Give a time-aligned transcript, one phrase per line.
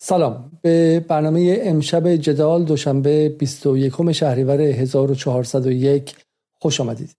[0.00, 0.58] سلام.
[0.62, 6.16] به برنامه امشب جدال دوشنبه 21 شهریور 1401
[6.60, 7.10] خوش آمدید.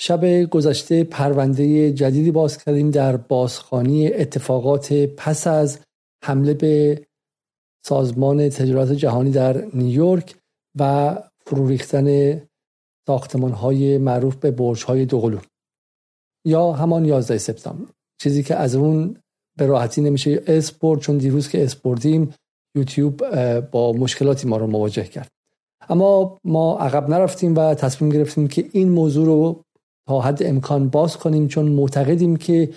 [0.00, 5.78] شب گذشته پرونده جدیدی باز کردیم در بازخانی اتفاقات پس از
[6.24, 7.06] حمله به
[7.84, 10.36] سازمان تجارت جهانی در نیویورک
[10.78, 11.16] و
[11.46, 12.40] فرو ریختن
[13.06, 15.38] ساختمان های معروف به برج های دوقلو
[16.46, 17.92] یا همان 11 سپتامبر.
[18.20, 19.16] چیزی که از اون
[19.58, 20.42] به راحتی نمیشه.
[20.46, 22.34] اسپورت چون دیروز که اسپورتیم
[22.76, 25.28] یوتیوب با مشکلاتی ما رو مواجه کرد.
[25.88, 29.64] اما ما عقب نرفتیم و تصمیم گرفتیم که این موضوع رو
[30.08, 32.68] تا حد امکان باز کنیم چون معتقدیم که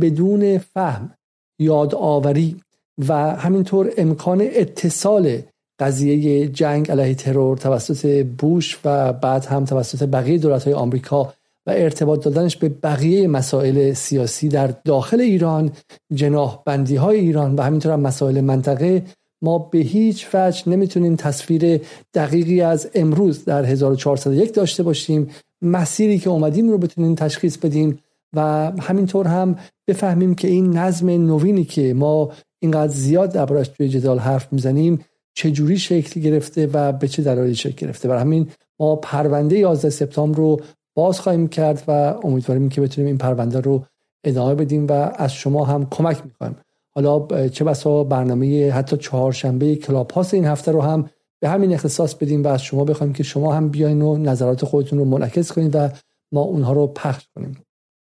[0.00, 1.14] بدون فهم
[1.58, 2.60] یادآوری
[3.08, 5.42] و همینطور امکان اتصال
[5.80, 11.34] قضیه جنگ علیه ترور توسط بوش و بعد هم توسط بقیه دولت های آمریکا
[11.70, 15.72] ارتباط دادنش به بقیه مسائل سیاسی در داخل ایران
[16.14, 19.02] جناح بندی های ایران و همینطور هم مسائل منطقه.
[19.42, 21.80] ما به هیچ وجه نمی‌تونیم تصویر
[22.14, 25.30] دقیقی از امروز در 1401 داشته باشیم.
[25.62, 27.98] مسیری که اومدیم رو بتونیم تشخیص بدیم
[28.36, 29.56] و همینطور هم
[29.88, 35.78] بفهمیم که این نظم نوینی که ما اینقدر زیاد دربارش توی جدال حرف می‌زنیم چجوری
[35.78, 38.08] شکل گرفته و به چه دلایلی شکل گرفته.
[38.08, 38.48] برای همین
[38.80, 40.60] ما پرونده 11 سپتامبر رو
[40.94, 41.90] باز خواهیم کرد و
[42.24, 43.84] امیدواریم که بتونیم این پرونده رو
[44.24, 46.56] ادامه بدیم و از شما هم کمک می‌خوایم.
[46.94, 52.14] حالا چه بسا برنامه حتی چهارشنبه کلاب هاست این هفته رو هم به همین اختصاص
[52.14, 55.76] بدیم و از شما بخوایم که شما هم بیاین و نظرات خودتون رو منعکس کنید
[55.76, 55.88] و
[56.32, 57.62] ما اونها رو پخش کنیم.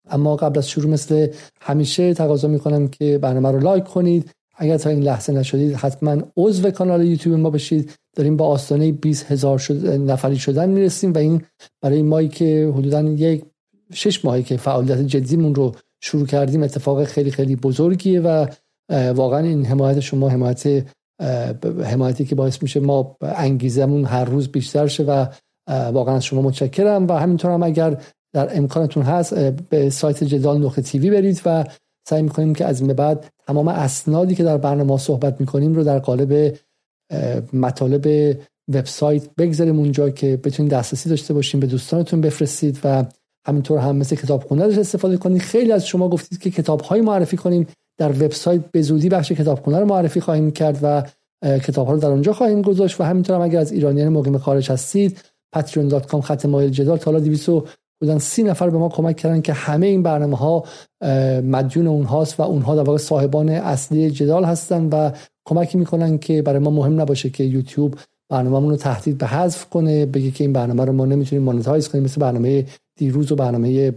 [0.09, 1.27] اما قبل از شروع مثل
[1.61, 6.71] همیشه تقاضا می‌کنم که برنامه رو لایک کنید اگر تا این لحظه نشدید حتما عضو
[6.71, 7.91] کانال یوتیوب ما بشید.
[8.15, 11.41] داریم با آستانه 20 هزار شد نفری شدن می‌رسیم و این
[11.81, 13.43] برای مایی که حدودا یک
[13.93, 18.45] شش ماهی که فعالیت جدیمون رو شروع کردیم اتفاق خیلی خیلی بزرگیه و
[18.91, 20.85] واقعا این حمایت شما حمایت
[21.83, 25.25] حمایتی که باعث میشه ما انگیزمون هر روز بیشتر شه و
[25.69, 27.07] واقعا از شما متشکرم.
[27.07, 28.01] و همینطور هم اگر
[28.33, 31.65] در امکانتون هست به سایت جدال نقطه تیوی برید و
[32.09, 35.83] سعی می‌کنیم که از این به بعد تمام اسنادی که در برنامه صحبت می‌کنیم رو
[35.83, 36.57] در قالب
[37.53, 38.37] مطالب
[38.73, 43.05] وبسایت بگذاریم اونجا که بتونید دسترسی داشته باشیم به دوستانتون بفرستید و
[43.47, 45.41] همینطور هم مثل کتابخونه ازش استفاده کنید.
[45.41, 47.67] خیلی از شما گفتید که کتاب معرفی کنیم.
[47.97, 51.03] در وبسایت به زودی بخش کتابخونه رو معرفی خواهیم کرد و
[51.59, 53.01] کتاب ها رو در اونجا خواهیم گذاشت.
[53.01, 55.19] و همینطور هم اگر از ایرانیان مقیم خارج هستید
[55.55, 57.49] patreon.com خط مایل جدال تا حالا 200
[58.03, 58.17] بودن.
[58.17, 60.63] سی نفر به ما کمک کردن که همه این برنامه ها
[61.41, 65.11] مدیون اونهاست و اونها در واقع صاحبان اصلی جدال هستن و
[65.45, 67.95] کمکی می‌کنن که برای ما مهم نباشه که یوتیوب
[68.29, 72.03] برنامه‌مون رو تهدید به حذف کنه بگه که این برنامه رو ما نمی‌تونیم monetize کنیم.
[72.03, 72.65] مثل برنامه
[72.95, 73.91] دیروز و برنامه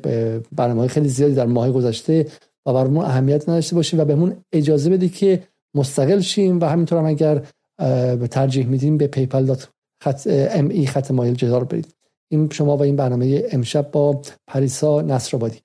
[0.56, 2.26] برنامه خیلی زیادی در ماه گذشته
[2.66, 5.42] و برامون اهمیت نداشته باشیم و بهمون اجازه بده که
[5.74, 7.42] مستقل شیم و همینطور هم اگر
[8.30, 9.54] ترجیح میدیم به PayPal
[10.02, 11.95] خط me خط مایل جدال برید.
[12.28, 15.58] این شما و این برنامه امشب با پریسا نصرآبادی.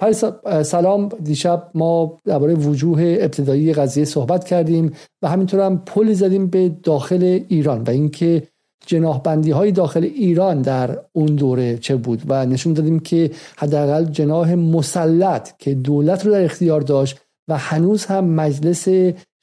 [0.00, 1.08] پریسا سلام.
[1.08, 4.92] دیشب ما درباره وجوه ابتدایی قضیه صحبت کردیم
[5.22, 8.42] و همینطور هم پلی زدیم به داخل ایران و اینکه
[8.86, 14.04] جناح بندی های داخل ایران در اون دوره چه بود و نشون دادیم که حداقل
[14.04, 17.18] جناح مسلط که دولت رو در اختیار داشت
[17.48, 18.88] و هنوز هم مجلس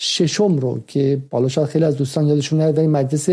[0.01, 3.29] ششم رو که بالا شاید خیلی از دوستان یادشون نیاد مجلس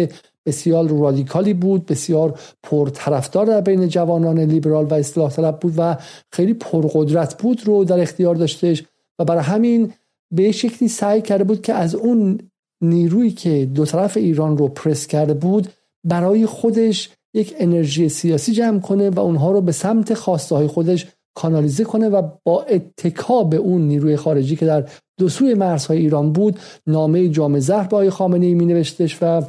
[0.47, 5.97] بسیار رادیکالی بود بسیار پرطرفدار در بین جوانان لیبرال و اصلاح طلب بود و
[6.33, 8.85] خیلی پرقدرت بود رو در اختیار داشتش
[9.19, 9.93] و برای همین
[10.33, 12.39] به شکلی سعی کرده بود که از اون
[12.83, 15.69] نیرویی که دو طرف ایران رو پرس کرده بود
[16.05, 21.07] برای خودش یک انرژی سیاسی جمع کنه و اونها رو به سمت خواسته های خودش
[21.35, 24.89] کانالیزه کنه و با اتکا به اون نیروی خارجی که در
[25.19, 29.43] دو سوی مرزهای ایران بود نامه جام زهر با آقای خامنه ای می نوشتش و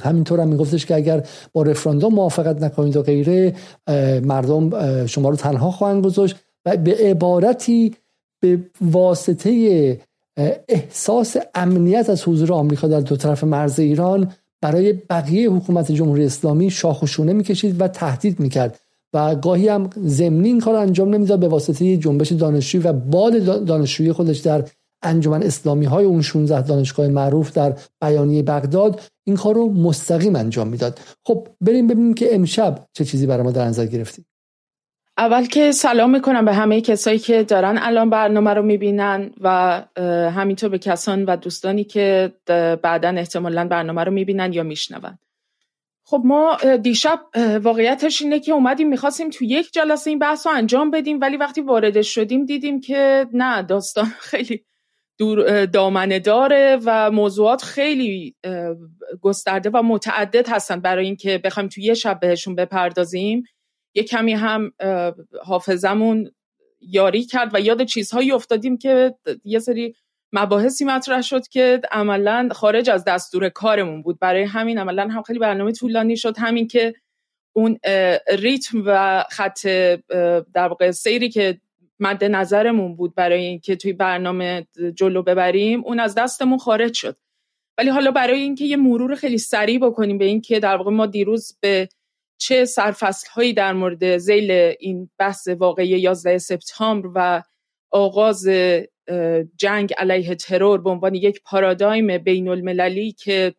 [0.00, 3.54] همینطور هم میگفتش که اگر با رفراندوم موافقت نکنید و غیره
[4.20, 6.36] مردم شما رو تنها خواهند گذاشت
[6.66, 7.94] و به عبارتی
[8.40, 10.00] به واسطه
[10.68, 16.70] احساس امنیت از حضور آمریکا در دو طرف مرز ایران برای بقیه حکومت جمهوری اسلامی
[16.70, 18.78] شاخ و شونه می‌کشید و تهدید می‌کرد.
[19.14, 24.38] و گاهی هم ضمنی کار انجام نمی‌داد به واسطه جنبش دانشجویی و بال دانشجویی خودش
[24.38, 24.64] در
[25.02, 30.68] انجمن اسلامی های اون 16 دانشگاه معروف در بیانیه بغداد این کار رو مستقیم انجام
[30.68, 31.00] می‌داد.
[31.24, 34.26] خب بریم ببینیم که امشب چه چیزی برای ما در نظر گرفتیم.
[35.18, 39.82] اول که سلام می‌کنم به همه کسایی که دارن الان برنامه رو می‌بینن و
[40.34, 42.32] همینطور به کسان و دوستانی که
[42.82, 45.18] بعدا احتمالا برنامه رو می‌بینن یا میشنون.
[46.04, 47.20] خب ما دیشب
[47.62, 51.60] واقعیتش اینه که اومدیم می‌خواستیم تو یک جلسه این بحث رو انجام بدیم ولی وقتی
[51.60, 54.64] وارد شدیم دیدیم که نه داستان خیلی
[55.22, 58.34] دور دامنه داره و موضوعات خیلی
[59.20, 63.44] گسترده و متعدد هستن برای اینکه بخوایم توی یه شب بهشون بپردازیم.
[63.94, 64.72] یه کمی هم
[65.42, 66.30] حافظمون
[66.80, 69.14] یاری کرد و یاد چیزهایی افتادیم که
[69.44, 69.94] یه سری
[70.32, 74.18] مباحثی مطرح شد که عملا خارج از دستور کارمون بود.
[74.18, 76.38] برای همین عملا هم خیلی برنامه طولانی شد.
[76.38, 76.94] همین که
[77.56, 77.78] اون
[78.38, 79.66] ریتم و خط
[80.54, 81.60] در واقع سیری که
[82.00, 87.16] مد نظرمون بود برای اینکه توی برنامه جلو ببریم اون از دستمون خارج شد.
[87.78, 91.58] ولی حالا برای اینکه یه مرور خیلی سریع بکنیم به اینکه در واقع ما دیروز
[91.60, 91.88] به
[92.38, 94.50] چه سرفصل هایی در مورد زیل
[94.80, 97.42] این بحث واقعی 11 سپتامبر و
[97.90, 98.48] آغاز
[99.56, 103.54] جنگ علیه ترور به عنوان یک پارادایم بین المللی که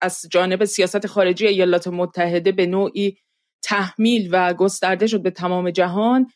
[0.00, 3.16] از جانب سیاست خارجی ایالات متحده به نوعی
[3.62, 6.30] تحمیل و گسترده شد به تمام جهان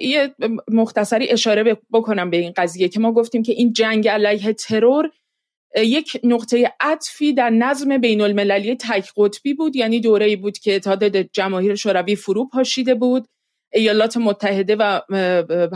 [0.00, 0.34] یه
[0.68, 5.10] مختصری اشاره بکنم به این قضیه که ما گفتیم که این جنگ علیه ترور
[5.76, 9.76] یک نقطه عطفی در نظم بین المللی تک قطبی بود.
[9.76, 13.26] یعنی دوره بود که اتحاد جماهیر شوروی فرو پاشیده بود.
[13.72, 15.00] ایالات متحده و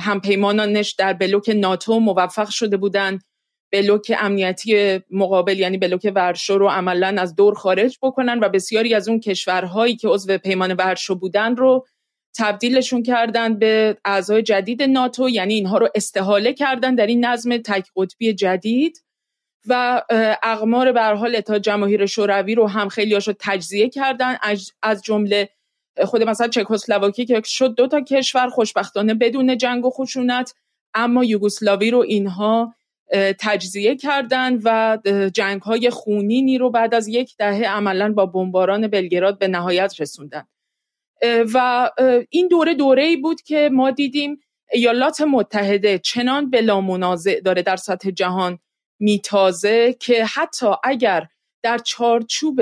[0.00, 3.22] همپیمانانش در بلوک ناتو موفق شده بودند.
[3.72, 9.08] بلوک امنیتی مقابل یعنی بلوک ورشو رو عملا از دور خارج بکنن و بسیاری از
[9.08, 11.86] اون کشورهایی که عضو پیمان ورشو بودن رو
[12.36, 17.86] تبدیلشون کردن به اعضای جدید ناتو یعنی اینها رو استحاله کردن در این نظم تک
[17.96, 19.04] قطبی جدید
[19.69, 20.02] و
[20.42, 24.36] اقمار به حال اتحاد جماهیر شوروی رو هم خیلی هاشو تجزیه کردن.
[24.82, 25.48] از جمله
[26.04, 30.54] خود مثلا چکسلواکی که شد دو تا کشور خوشبختانه بدون جنگ و خشونت
[30.94, 32.75] اما یوگسلاوی رو اینها
[33.40, 34.98] تجزیه کردن و
[35.34, 40.46] جنگ های خونینی رو بعد از یک دهه عملا با بمباران بلگراد به نهایت رسوندن.
[41.55, 41.91] و
[42.31, 44.41] این دوره دوره ای بود که ما دیدیم
[44.73, 48.59] ایالات متحده چنان بلا منازع داره در سطح جهان
[49.00, 51.26] میتازه که حتی اگر
[51.62, 52.61] در چارچوب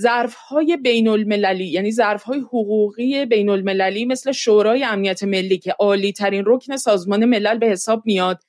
[0.00, 5.72] ظرف های بین المللی یعنی ظرف های حقوقی بین المللی مثل شورای امنیت ملی که
[5.78, 8.42] عالی ترین رکن سازمان ملل به حساب میاد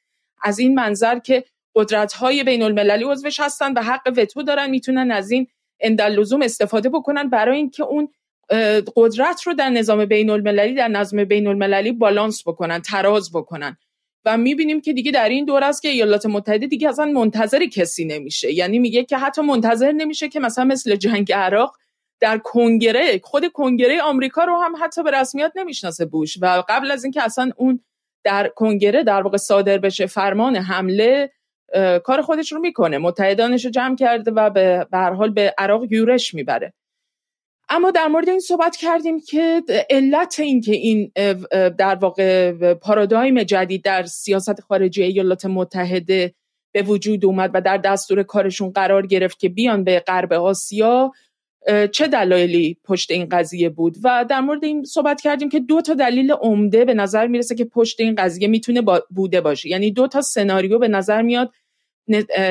[0.44, 1.44] از این منظر که
[1.76, 5.48] قدرت های بین المللی عضوش هستن و حق وتو دارن می‌تونن از این
[5.80, 8.10] اندلزوم استفاده بکنن برای اینکه اون
[8.96, 13.78] قدرت رو در نظام بین المللی در نظم بین المللی بالانس بکنن تراز بکنن.
[14.26, 18.06] و می‌بینیم که دیگه در این دور است که ایالات متحده دیگه اصلا منتظر کسی
[18.06, 18.54] نمیشه.
[18.54, 21.78] یعنی میگه که حتی منتظر نمیشه که مثلا مثل جنگ عراق
[22.20, 26.38] در کنگره خود کنگره آمریکا رو هم حتی به رسمیت نمی‌شناسه بوش.
[26.42, 27.84] و قبل از اینکه اصلا اون
[28.24, 31.32] در کنگره در واقع صادر بشه فرمان حمله
[32.04, 32.98] کار خودش رو می‌کنه.
[32.98, 36.74] متحدانش رو جمع کرده و به هر حال به عراق یورش می‌بره.
[37.70, 41.12] اما در مورد این صحبت کردیم که علت این که این
[41.78, 46.34] در واقع پارادایم جدید در سیاست خارجی ایالات متحده
[46.72, 51.12] به وجود اومد و در دستور کارشون قرار گرفت که بیان به غرب آسیا
[51.92, 55.94] چه دلایلی پشت این قضیه بود؟ و در مورد این صحبت کردیم که دو تا
[55.94, 59.70] دلیل عمده به نظر می‌رسه که پشت این قضیه می‌تونه بوده باشه.
[59.70, 61.52] یعنی دو تا سناریو به نظر میاد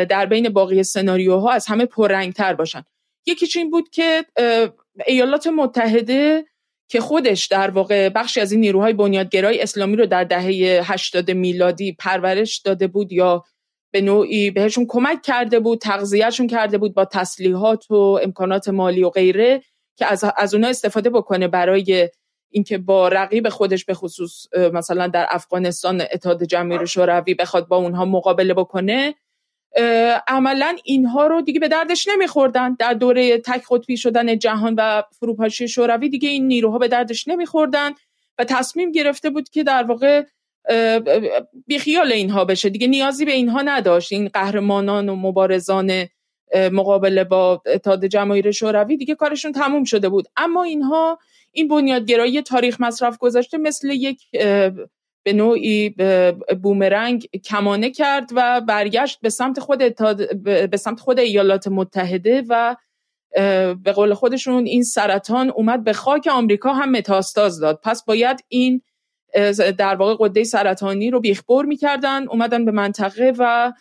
[0.08, 2.82] در بین باقی سناریوها از همه پررنگتر باشن.
[3.26, 4.24] یکیش این بود که
[5.06, 6.44] ایالات متحده
[6.88, 11.92] که خودش در واقع بخشی از این نیروهای بنیادگرای اسلامی رو در دهه 80 میلادی
[11.92, 13.44] پرورش داده بود یا
[13.92, 19.10] به نوعی بهشون کمک کرده بود تغذیهشون کرده بود با تسلیحات و امکانات مالی و
[19.10, 19.62] غیره
[19.96, 22.08] که از, از اونها استفاده بکنه برای
[22.50, 28.04] اینکه با رقیب خودش به خصوص مثلا در افغانستان اتحاد جماهیر شوروی بخواد با اونها
[28.04, 29.14] مقابله بکنه.
[30.28, 32.76] عملا اینها رو دیگه به دردش نمیخوردن.
[32.78, 37.90] در دوره تک قطبی شدن جهان و فروپاشی شوروی دیگه این نیروها به دردش نمیخوردن
[38.38, 40.24] و تصمیم گرفته بود که در واقع
[41.66, 42.68] بیخیال اینها بشه.
[42.68, 44.12] دیگه نیازی به اینها نداشت.
[44.12, 46.08] این قهرمانان و مبارزان
[46.72, 50.28] مقابله با اتحاد جماهیر شوروی دیگه کارشون تموم شده بود.
[50.36, 51.18] اما اینها
[51.52, 54.20] این بنیادگرایی تاریخ مصرف گذاشته مثل یک
[55.28, 55.94] به نوعی
[56.62, 59.78] بومرنگ کمانه کرد و برگشت به سمت خود
[60.70, 62.76] به سمت خود ایالات متحده و
[63.84, 67.80] به قول خودشون این سرطان اومد به خاک آمریکا هم متاستاز داد.
[67.84, 68.82] پس باید این
[69.78, 73.72] در واقع قده سرطانی رو بیخبر می‌کردن اومدن به منطقه و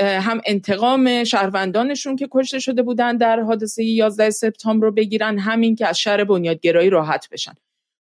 [0.00, 5.86] هم انتقام شهروندانشون که کشته شده بودن در حادثه 11 سپتامبر رو بگیرن همین که
[5.86, 7.54] از شر بنیادگرایی راحت بشن.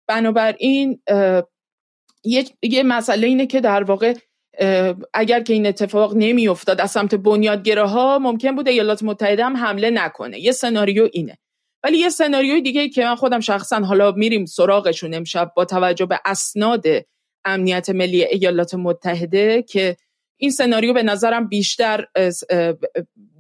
[0.09, 1.00] بنابراین
[2.25, 4.14] یه, یه مسئله اینه که در واقع
[5.14, 9.91] اگر که این اتفاق نمی افتاد از سمت بنیادگراها ممکن بود ایالات متحده هم حمله
[9.91, 10.41] نکنه.
[10.41, 11.38] یه سناریو اینه.
[11.85, 16.21] ولی یه سناریوی دیگه که من خودم شخصا حالا میریم سراغشون امشب با توجه به
[16.25, 16.85] اسناد
[17.45, 19.97] امنیت ملی ایالات متحده که
[20.37, 22.07] این سناریو به نظرم بیشتر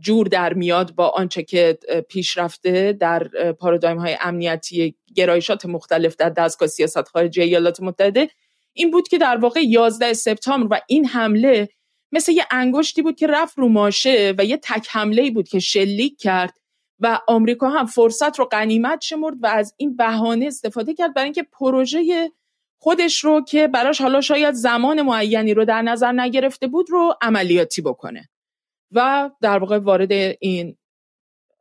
[0.00, 6.28] جور در میاد با آنچه که پیش رفته در پارادایم های امنیتی گرایشات مختلف در
[6.28, 8.28] دستگاه سیاست خارجی ایالات متحده.
[8.72, 11.68] این بود که در واقع 11 سپتامبر و این حمله
[12.12, 16.20] مثل یه انگشتی بود که رفت رو ماشه و یه تک حمله بود که شلیک
[16.20, 16.54] کرد
[17.00, 21.42] و آمریکا هم فرصت رو غنیمت شمرد و از این بهانه استفاده کرد برای اینکه
[21.42, 22.32] پروژه
[22.78, 27.82] خودش رو که براش حالا شاید زمان معینی رو در نظر نگرفته بود رو عملیاتی
[27.82, 28.28] بکنه
[28.92, 30.76] و در واقع وارد این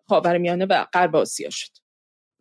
[0.07, 1.69] خاورمیانه و غرب آسیا شد.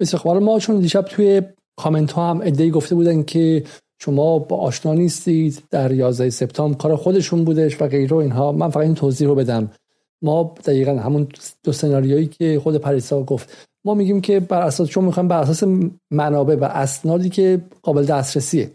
[0.00, 1.42] بسیار ما چون دیشب توی
[1.76, 3.64] کامنت ها هم ادعی گفته بودن که
[4.02, 5.62] شما با آشنا نیستید.
[5.70, 8.52] در 11 سپتامبر کار خودشون بودش و غیره اینها.
[8.52, 9.70] من فقط این توضیح رو بدم.
[10.22, 11.28] ما دقیقا همون
[11.64, 13.68] دو سناریویی که خود پریسا گفت.
[13.84, 15.64] ما میگیم که بر اساس چون می‌خوایم بر اساس
[16.10, 18.70] منابع و اسنادی که قابل دسترسیه.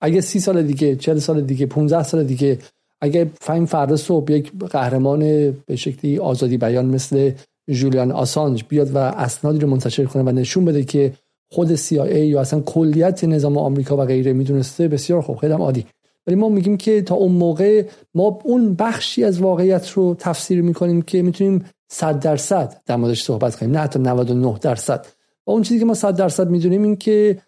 [0.00, 2.58] اگه سی سال دیگه 40 سال دیگه 15 سال دیگه
[3.00, 7.32] اگه فهم فردا صبح یک قهرمان به شکلی آزادی بیان مثل
[7.70, 11.12] جولیان آسانج بیاد و اسنادی رو منتشر کنه و نشون بده که
[11.50, 15.86] خود CIA یا اصلا کلیت نظام آمریکا و غیره می‌دونسته؟ بسیار خوب خیلی عادی
[16.26, 17.84] ولی ما میگیم که تا اون موقع
[18.14, 23.56] ما اون بخشی از واقعیت رو تفسیر می‌کنیم که می‌تونیم 100 درصد در موردش صحبت
[23.56, 25.06] کنیم نه حتی 99 درصد.
[25.46, 27.38] و اون چیزی که ما 100 درصد می‌دونیم این که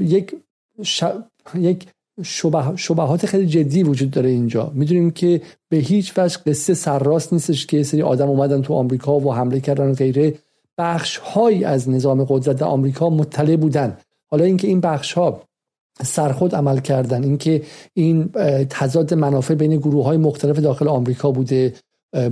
[0.00, 0.34] یک.
[1.54, 1.88] یک
[2.22, 2.76] شبه...
[2.76, 4.72] شبهات خیلی جدی وجود داره اینجا.
[4.74, 9.34] می‌دونیم که به هیچ وجه قصه سرراست نیستش که سری آدم اومدن تو آمریکا و
[9.34, 10.34] حمله کردن و غیره.
[10.78, 15.42] بخش هایی از نظام قدرت در آمریکا مطلع بودن حالا اینکه این بخش ها
[16.02, 17.62] سرخود عمل کردن اینکه
[17.94, 18.28] این
[18.70, 21.74] تضاد منافع بین گروه های مختلف داخل آمریکا بوده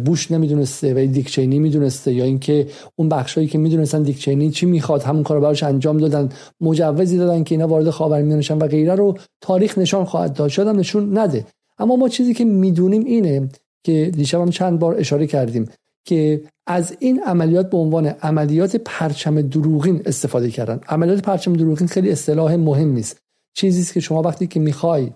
[0.05, 2.67] بوش نمی‌دونسته و دیکچینی می‌دونسته یا اینکه
[2.97, 6.29] اون بخشایی که می‌دونستن دیکچینی چی می‌خواد همون کارو براش انجام دادن
[6.61, 10.49] مجوزی دادن که اینا وارد خاورمیانه و غیره رو تاریخ نشان خواهد داد.
[10.49, 11.47] شاید نشون نده.
[11.79, 13.49] اما ما چیزی که می‌دونیم اینه
[13.85, 15.69] که دیشب هم چند بار اشاره کردیم.
[16.09, 20.81] که از این عملیات به عنوان عملیات پرچم دروغین استفاده کردن.
[20.89, 23.19] عملیات پرچم دروغین خیلی اصطلاح مهم نیست.
[23.57, 25.11] چیزی است که شما وقتی که می‌خوای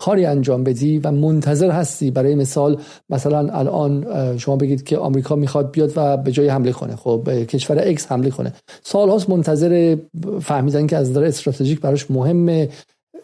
[0.00, 4.06] کاری انجام بدی و منتظر هستی برای مثال مثلا الان
[4.38, 8.12] شما بگید که آمریکا می‌خواد بیاد و به جای حمله کنه خب به کشور X
[8.12, 8.52] حمله کنه.
[8.82, 9.96] سالهاست منتظر
[10.40, 12.68] فهمیدن که از نظر استراتژیک براش مهمه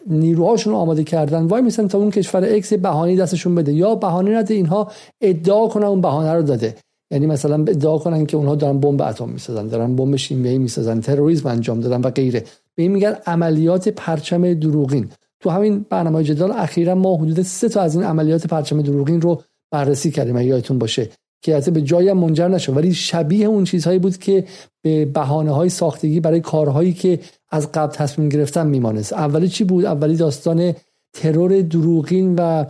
[0.05, 3.73] نیروهاشون رو آماده کردن وایمیسن تا اون کشور X بهانه دستشون بده.
[3.73, 6.75] یا بهانه نده اینها ادعا کنن اون بهانه رو داده.
[7.11, 11.49] یعنی مثلا ادعا کنن که اونها دارن بمب اتم می‌سازن دارن بمب شیمیایی می‌سازن تروریسم
[11.49, 12.43] انجام دادن و غیره.
[12.75, 15.09] به این میگن عملیات پرچم دروغین.
[15.39, 19.41] تو همین برنامه جدال اخیرا ما حدود سه تا از این عملیات پرچم دروغین رو
[19.71, 20.37] بررسی کردیم.
[20.37, 21.09] یادتون باشه
[21.45, 22.77] که به جایی منجر نشد.
[22.77, 24.43] ولی شبیه اون چیزهایی بود که
[24.81, 27.19] به بهانه های ساختگی برای کارهایی که
[27.51, 29.13] از قبل تصمیم گرفتن میمانست.
[29.13, 30.73] اولی چی بود؟ اولی داستان
[31.13, 32.65] ترور دروغین و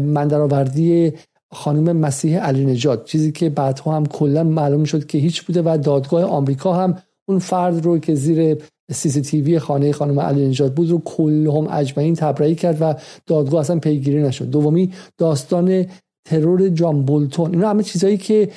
[0.00, 1.12] مندرآوردی
[1.52, 3.04] خانم مسیح علی نجات.
[3.04, 6.98] چیزی که بعدها هم کلا معلوم شد که هیچ بوده و دادگاه آمریکا هم
[7.28, 8.56] اون فرد رو که زیر
[8.92, 12.94] سی سی تیوی خانه خانم علی نجات بود رو کلهم اجمعین تبرئه کرد و
[13.26, 14.50] دادگاه اصلا پیگیری نشد.
[14.50, 15.86] دومی داستان
[16.30, 17.50] ترور جان بولتون.
[17.50, 18.48] اینا همه چیزایی که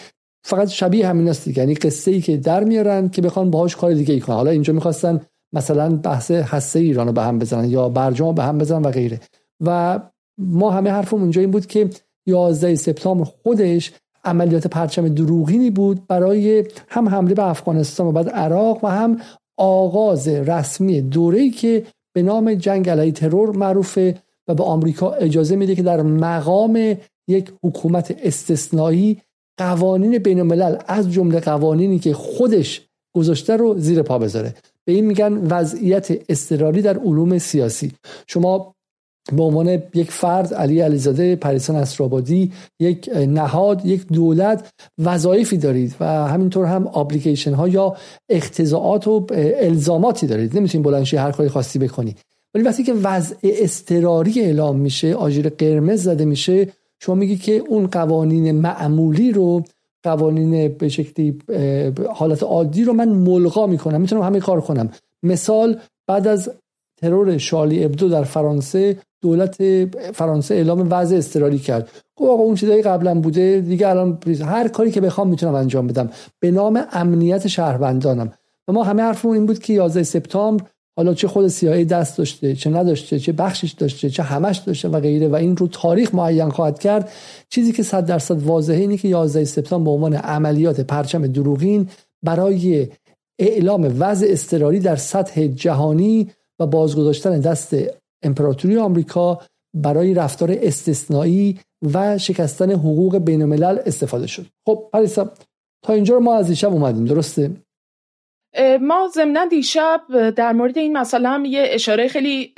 [0.43, 1.59] فقط شبیه همین است دیگه.
[1.59, 4.35] یعنی قصه ای که در میارن که بخوان باهاش کار دیگه ای کنن.
[4.35, 5.21] حالا اینجا می‌خواستن
[5.53, 9.19] مثلا بحث هسته ایران رو به هم بزنن یا برجام به هم بزنن و غیره.
[9.65, 9.99] و
[10.37, 11.89] ما همه حرفمون اونجا این بود که
[12.27, 13.91] 11 سپتامبر خودش
[14.23, 19.17] عملیات پرچم دروغینی بود برای هم حمله به افغانستان و بعد عراق و هم
[19.57, 24.15] آغاز رسمی دوره‌ای که به نام جنگ علیه ترور معروفه
[24.47, 26.95] و به آمریکا اجازه میده که در مقام
[27.31, 29.17] یک حکومت استثنایی
[29.57, 32.81] قوانین بین الملل از جمله قوانینی که خودش
[33.15, 34.55] گذاشته رو زیر پا بذاره.
[34.85, 37.91] به این میگن وضعیت اضطراری در علوم سیاسی.
[38.27, 38.73] شما
[39.33, 46.05] به عنوان یک فرد علی علیزاده پریسان اسرابادی یک نهاد یک دولت وظایفی دارید و
[46.05, 47.95] همینطور هم اپلیکیشن ها یا
[48.29, 50.57] اختزاعات و الزاماتی دارید.
[50.57, 52.15] نمی‌تونید بلنشی هر کاری خاصی بکنی.
[52.53, 56.67] ولی وقتی که وضع اضطراری اعلام میشه آژیر قرمز زده میشه
[57.03, 59.63] شما میگی که اون قوانین معمولی رو
[60.03, 61.37] قوانین به شکلی
[62.13, 64.01] حالت عادی رو من ملغا می‌کنم.
[64.01, 64.89] می‌تونم همه کار کنم.
[65.23, 66.51] مثال بعد از
[66.97, 71.89] ترور شارلی ابدو در فرانسه دولت فرانسه اعلام وضع اضطراری کرد.
[72.15, 73.61] گفت آقا اون چیزایی قبلا بوده.
[73.61, 76.09] دیگه الان هر کاری که بخوام می‌تونم انجام بدم.
[76.39, 78.31] به نام امنیت شهروندانم.
[78.67, 80.65] و ما همه حرفمون این بود که 11 سپتامبر
[80.97, 84.99] حالا چه خود سیاهی دست داشته چه نداشته چه بخشش داشته چه همش داشته و
[84.99, 87.11] غیره و این رو تاریخ معین خواهد کرد
[87.49, 91.89] چیزی که صد درصد واضحه اینه که 11 سپتامبر به عنوان عملیات پرچم دروغین
[92.23, 92.87] برای
[93.39, 97.75] اعلام وضع اضطراری در سطح جهانی و بازگذاشتن دست
[98.23, 99.39] امپراتوری آمریکا
[99.73, 101.59] برای رفتار استثنایی
[101.93, 104.45] و شکستن حقوق بین الملل استفاده شد.
[104.65, 105.31] خب پریسا
[105.83, 107.51] تا اینجا ما از دیشب اومدیم درسته؟
[108.81, 110.01] ما ضمنا دیشب
[110.35, 112.53] در مورد این مسئله هم یه اشاره خیلی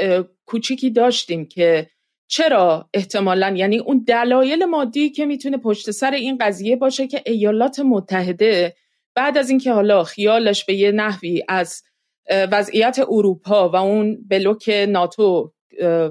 [0.45, 1.87] کوچیکی داشتیم که
[2.27, 7.79] چرا احتمالا یعنی اون دلایل مادی که می‌تونه پشت سر این قضیه باشه که ایالات
[7.79, 8.75] متحده
[9.15, 11.83] بعد از اینکه حالا خیالش به یه نحوی از
[12.29, 15.53] وضعیت اروپا و اون بلوک ناتو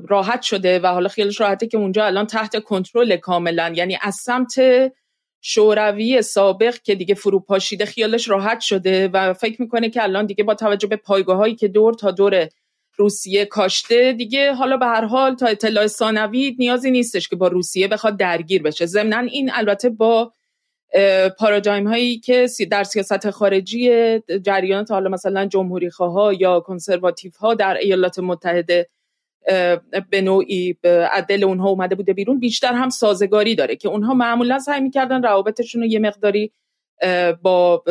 [0.08, 4.54] راحت شده و حالا خیالش راحته که اونجا الان تحت کنترل کاملا یعنی از سمت
[5.44, 10.54] شوروی سابق که دیگه فروپاشیده خیالش راحت شده و فکر می‌کنه که الان دیگه با
[10.54, 12.48] توجه به پایگاه هایی که دور تا دور
[12.96, 17.88] روسیه کاشته دیگه حالا به هر حال تا اطلاع ثانوی نیازی نیستش که با روسیه
[17.88, 18.86] بخواد درگیر بشه.
[18.86, 20.32] ضمنا این البته با
[21.38, 23.90] پارادایم هایی که در سیاست خارجی
[24.42, 28.88] جریانات حالا مثلا جمهوری خواه یا کنسرواتیو ها در ایالات متحده
[30.10, 30.76] به نوعی
[31.12, 35.80] عدل اونها اومده بوده بیرون بیشتر هم سازگاری داره که اونها معمولا سعی می‌کردن روابطشون
[35.82, 36.52] رو یه مقداری
[37.42, 37.82] با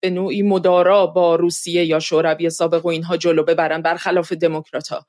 [0.00, 5.06] به نوعی مدارا با روسیه یا شوروی سابق و اینها جلو ببرن برخلاف دموکرات ها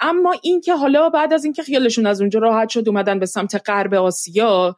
[0.00, 3.94] اما اینکه حالا بعد از اینکه خیالشون از اونجا راحت شد اومدن به سمت غرب
[3.94, 4.76] آسیا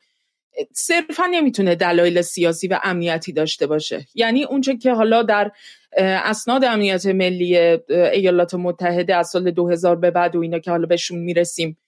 [0.73, 4.07] صرفا نمی‌تونه دلایل سیاسی و امنیتی داشته باشه.
[4.15, 5.51] یعنی اونچه که حالا در
[5.99, 7.57] اسناد امنیت ملی
[7.89, 11.79] ایالات متحده از سال 2000 به بعد و اینا که حالا بهشون می‌رسیم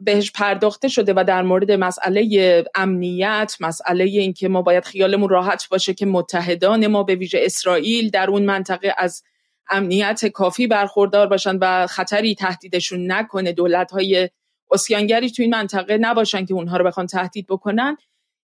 [0.00, 5.94] بهش پرداخته شده و در مورد مسئله امنیت مسئله اینکه ما باید خیالمون راحت باشه
[5.94, 9.22] که متحدان ما به ویژه اسرائیل در اون منطقه از
[9.70, 14.28] امنیت کافی برخوردار باشن و خطری تهدیدشون نکنه دولت های
[14.70, 17.96] اسیانگری تو این منطقه نباشن که اونها رو بخوان تهدید بکنن.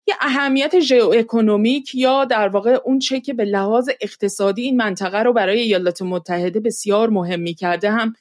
[0.07, 5.33] یه اهمیت ژئواکونومیک یا در واقع اون چه که به لحاظ اقتصادی این منطقه رو
[5.33, 8.13] برای ایالات متحده بسیار مهم می کرده هم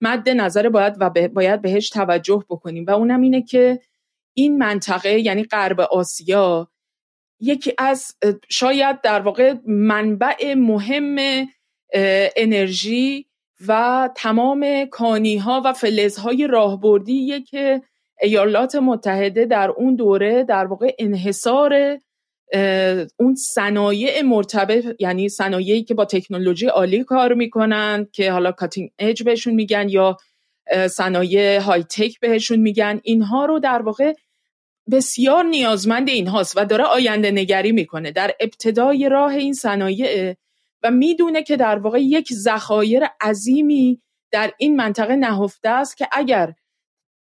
[0.00, 2.84] مد نظر باید و باید بهش توجه بکنیم.
[2.86, 3.80] و اونم اینه که
[4.36, 6.68] این منطقه یعنی غرب آسیا
[7.40, 8.16] یکی از
[8.48, 11.16] شاید در واقع منبع مهم
[12.36, 13.27] انرژی
[13.66, 17.82] و تمام کانی ها و فلزهای راهبردی که
[18.22, 21.98] ایالات متحده در اون دوره در واقع انحصار
[23.16, 29.22] اون صنایع مرتبط یعنی صنایعی که با تکنولوژی عالی کار می‌کنن که حالا کاتینگ اج
[29.22, 30.16] بهشون میگن یا
[30.90, 34.12] صنایع های تک بهشون میگن اینها رو در واقع
[34.90, 38.10] بسیار نیازمند اینهاست و داره آینده نگری می‌کنه.
[38.10, 40.34] در ابتدای راه این صنایع
[40.82, 46.54] و می‌دونه که در واقع یک ذخایر عظیمی در این منطقه نهفته است که اگر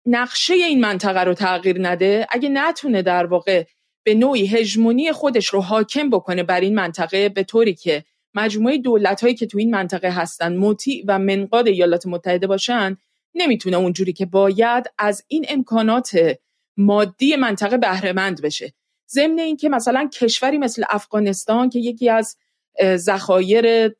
[0.05, 3.63] نقشه این منطقه رو تغییر نده اگه نتونه در واقع
[4.03, 9.21] به نوعی هژمونی خودش رو حاکم بکنه بر این منطقه به طوری که مجموعه دولت
[9.21, 12.97] هایی که تو این منطقه هستن مطیع و منقاد ایالات متحده باشن
[13.35, 16.37] نمی‌تونه اونجوری که باید از این امکانات
[16.77, 18.73] مادی منطقه بهرهمند بشه.
[19.11, 22.37] ضمن اینکه مثلا کشوری مثل افغانستان که یکی از
[22.95, 23.91] ذخایر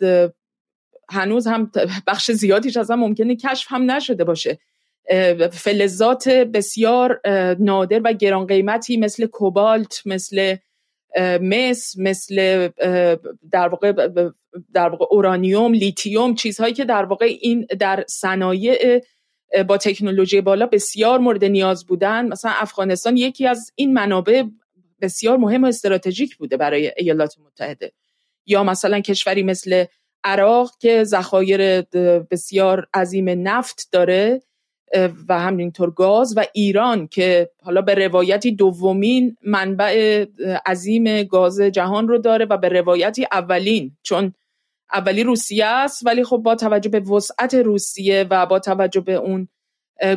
[1.10, 1.72] هنوز هم
[2.08, 4.60] بخش زیادیش از هم ممکنه کشف هم نشده باشه.
[5.52, 7.22] فلزات بسیار
[7.60, 10.56] نادر و گران قیمتی مثل کوبالت مثل
[11.42, 12.70] مس مثل
[13.52, 14.10] در واقع
[14.74, 19.02] در واقع اورانیوم لیتیوم چیزهایی که در واقع این در صنایع
[19.68, 22.28] با تکنولوژی بالا بسیار مورد نیاز بودن.
[22.28, 24.44] مثلا افغانستان یکی از این منابع
[25.02, 27.92] بسیار مهم و استراتژیک بوده برای ایالات متحده.
[28.48, 29.86] یا مثلا کشوری مثل
[30.24, 31.82] عراق که ذخایر
[32.32, 34.42] بسیار عظیم نفت داره
[35.30, 40.26] و همینطور گاز و ایران که حالا به روایتی دومین منبع
[40.66, 44.34] عظیم گاز جهان رو داره و به روایتی اولین چون
[44.94, 49.48] اولی روسیه است ولی خب با توجه به وسعت روسیه و با توجه به اون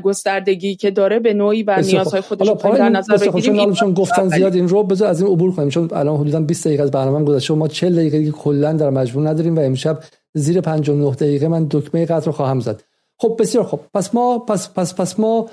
[0.02, 4.54] گستردگی که داره به نوعی و نیازهای خودش رو در نظر بگیریم چون گفتن زیاد
[4.54, 5.68] این رو بذار از این عبور کنیم.
[5.68, 9.56] چون الان حدودا 20 دقیقه از برنامه گذشته ما 40 دقیقه کلا در مجموع نداریم
[9.56, 9.98] و امشب
[10.34, 12.82] زیر 59 دقیقه من دکمه قطر رو خواهم زد.
[13.18, 15.46] خب بسیار خب پس ما پس پس پس ما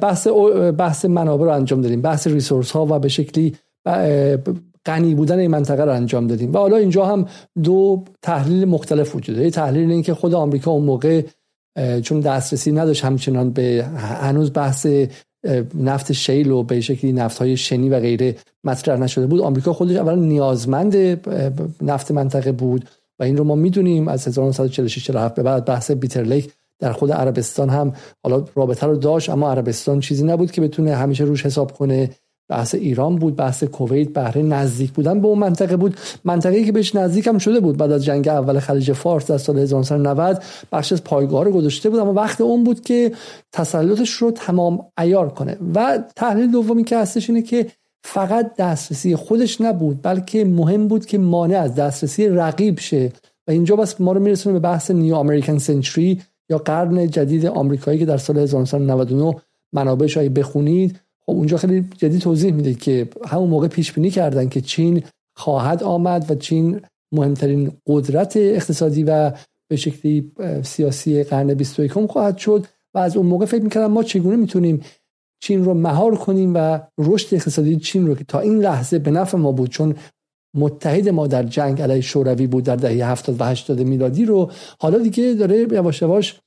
[0.00, 0.26] بحث
[0.78, 2.02] بحث منابع رو انجام دادیم.
[2.02, 3.56] بحث ریسورس ها و به شکلی
[4.86, 6.54] غنی بودن این منطقه رو انجام دادیم.
[6.54, 7.26] و حالا اینجا هم
[7.62, 9.50] دو تحلیل مختلف وجود داره.
[9.50, 11.22] تحلیل این که خود آمریکا اون موقع
[12.02, 14.86] چون دسترسی نداشت همچنان به هنوز بحث
[15.74, 19.40] نفت شیل و به شکلی نفت های شنی و غیره مطرح نشده بود.
[19.40, 20.96] آمریکا خودش اولا نیازمند
[21.82, 22.88] نفت منطقه بود
[23.20, 27.12] و این رو ما می‌دونیم از 1946 47 به بعد بحث بیتر لیک در خود
[27.12, 31.72] عربستان هم حالا رابطه رو داشت اما عربستان چیزی نبود که بتونه همیشه روش حساب
[31.72, 32.10] کنه.
[32.48, 35.20] بحث ایران بود بحث کویت بهره نزدیک بودن.
[35.20, 35.96] به اون منطقه بود.
[36.24, 39.58] منطقه‌ای که بهش نزدیک هم شده بود بعد از جنگ اول خلیج فارس در سال
[39.58, 41.98] 1990 بخش از پایگاه رو گذاشته بود.
[41.98, 43.12] اما وقت اون بود که
[43.52, 45.56] تسلطش رو تمام ایار کنه.
[45.74, 47.66] و تحلیل دومی که هستش اینه که
[48.04, 53.12] فقط دسترسی خودش نبود بلکه مهم بود که مانع از دسترسی رقیب شه.
[53.48, 57.98] و اینجا بس ما رو میرسونه به بحث نیو امریکن سنچری یا قرن جدید آمریکایی
[57.98, 59.34] که در سال 1999
[59.72, 64.60] منابعش بخونید خب اونجا خیلی جدی توضیح میده که همون موقع پیش بینی کردن که
[64.60, 65.02] چین
[65.36, 66.80] خواهد آمد و چین
[67.12, 69.32] مهمترین قدرت اقتصادی و
[69.70, 74.36] به شکلی سیاسی قرن 21 خواهد شد و از اون موقع فکر می‌کردن ما چگونه
[74.36, 74.80] می‌تونیم
[75.42, 79.38] چین رو مهار کنیم و رشد اقتصادی چین رو که تا این لحظه به نفع
[79.38, 79.94] ما بود چون
[80.56, 84.98] متحد ما در جنگ علیه شوروی بود در دهه 70 و 80 میلادی رو حالا
[84.98, 86.40] دیگه داره یواش یواش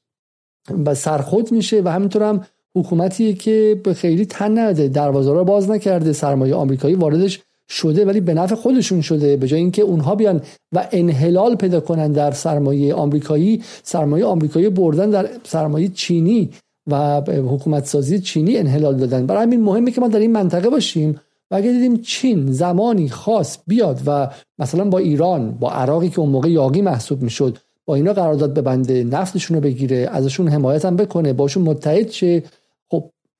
[0.85, 5.69] و سرخود میشه و همینطور هم حکومتی که به خیلی تن نده دروازه را باز
[5.69, 9.37] نکرده سرمایه آمریکایی واردش شده ولی به نفع خودشون شده.
[9.37, 15.09] به جای اینکه اونها بیان و انحلال پیدا کنن در سرمایه آمریکایی سرمایه آمریکایی بردن
[15.09, 16.49] در سرمایه چینی
[16.87, 19.25] و حکومت سازی چینی انحلال دادن.
[19.25, 21.19] برای همین مهمه که ما در این منطقه باشیم
[21.51, 24.29] و اگر دیدیم چین زمانی خاص بیاد و
[24.59, 29.03] مثلا با ایران با عراقی که اون موقع یاقی محسوب می‌شد با اینا قرارداد ببنده
[29.03, 32.43] نفتشون رو بگیره ازشون حمایت هم بکنه باشون متحد شه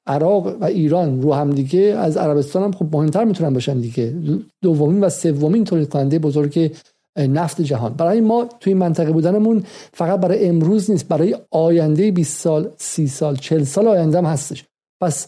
[0.08, 4.14] عراق و ایران رو هم دیگه از عربستان هم خب مهمتر می‌تونن باشن دیگه.
[4.62, 6.76] دومین و سومین تولید کننده بزرگ
[7.18, 7.94] نفت جهان.
[7.94, 13.36] برای ما توی منطقه بودنمون فقط برای امروز نیست برای آینده 20 سال 30 سال
[13.36, 14.66] 40 سال آینده هم هستش.
[15.02, 15.28] پس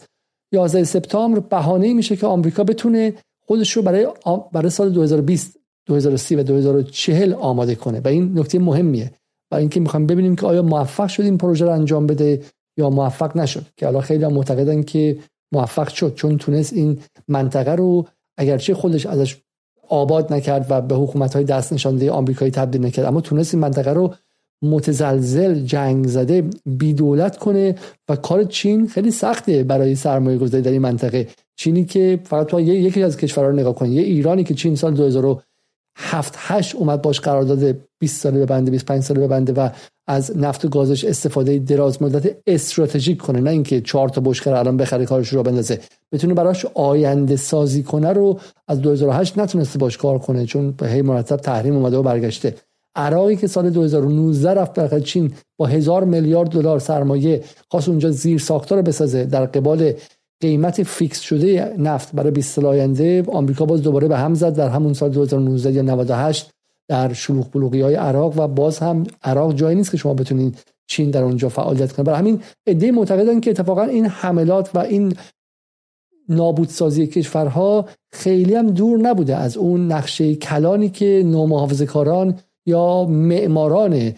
[0.52, 3.14] 11 سپتامبر بهانه میشه که آمریکا بتونه
[3.46, 4.08] خودش رو برای
[4.52, 5.56] برای سال 2020
[5.86, 8.00] 2030 و 2040 آماده کنه.
[8.00, 9.12] و این نکته مهمیه.
[9.50, 12.42] برای اینکه می‌خوایم ببینیم که آیا موفق شد این پروژه رو انجام بده
[12.76, 13.66] یا موفق نشد.
[13.76, 15.18] که حالا خیلی معتقدن که
[15.52, 18.06] موفق شد چون تونست این منطقه رو
[18.36, 19.36] اگرچه خودش ازش
[19.88, 23.92] آباد نکرد و به حکومت های دست نشانده آمریکایی تبدیل نکرد اما تونست این منطقه
[23.92, 24.14] رو
[24.62, 27.74] متزلزل جنگ زده بی دولت کنه
[28.08, 31.28] و کار چین خیلی سخته برای سرمایه گذاری در این منطقه.
[31.56, 34.94] چینی که فقط تو یکی از کشورها رو نگاه کنید یه ایرانی که چین سال
[35.96, 39.68] 2007 8 اومد باش قرارداد 20 ساله ببنده 25 ساله ببنده و
[40.06, 43.40] از نفت و گازش استفاده دراز مدت استراتژیک کنه.
[43.40, 45.80] نه اینکه چهار تا بشکر الان بخره کارش رو بندازه.
[46.12, 51.02] بتونه براش آینده سازی کنه رو از 2008 نتونسته باش کار کنه چون به هی
[51.02, 52.54] مرتب تحریم اومده و برگشته.
[52.96, 58.38] عراقی که سال 2019 رفت در چین با هزار میلیارد دلار سرمایه خواست اونجا زیر
[58.38, 59.92] ساختار بسازه در قبال
[60.44, 64.54] قیمت فیکس شده نفت برای 20 سال آینده آمریکا باز دوباره به هم زد.
[64.54, 66.50] در همون سال 2019 یا 98
[66.88, 71.10] در شلوغ بلوغی های عراق و باز هم عراق جایی نیست که شما بتونید چین
[71.10, 72.04] در اونجا فعالیت کنه.
[72.04, 75.14] برای همین ایده معتقدن که اتفاقا این حملات و این
[76.28, 79.36] نابودسازی کشورها خیلی هم دور نبوده.
[79.36, 84.12] از اون نقشه کلانی که نومحافظه کاران یا معماران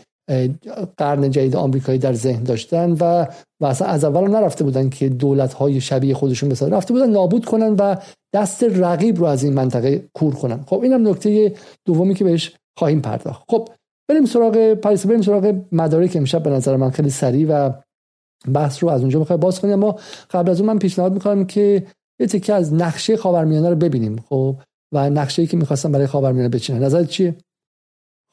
[0.97, 3.27] قرن جدید آمریکایی در ذهن داشتن و
[3.61, 6.73] و از اول نرفته بودن که دولت های شبیه خودشون بسازن.
[6.73, 7.97] رفته بودن نابود کنن و
[8.35, 10.65] دست رقیب رو از این منطقه کور کنن.
[10.67, 11.53] خب اینم نکته
[11.85, 13.45] دومی که بهش خواهیم پرداخت.
[13.49, 13.69] خب
[14.09, 16.43] بریم سراغ پاریس بریم سراغ مدارک امشب.
[16.43, 17.71] به نظر من خیلی سریع و
[18.55, 19.73] بحث رو از اونجا می‌خوای باز کنیم.
[19.73, 19.97] اما
[20.31, 21.87] قبل از اون من پیشنهاد می‌کنم که
[22.21, 24.25] یه تکه از نقشه خاورمیانه رو ببینیم.
[24.29, 24.57] خب
[24.95, 26.85] و نقشه که می‌خواستم برای خاورمیانه بچینم.
[26.85, 27.35] نظرت چیه؟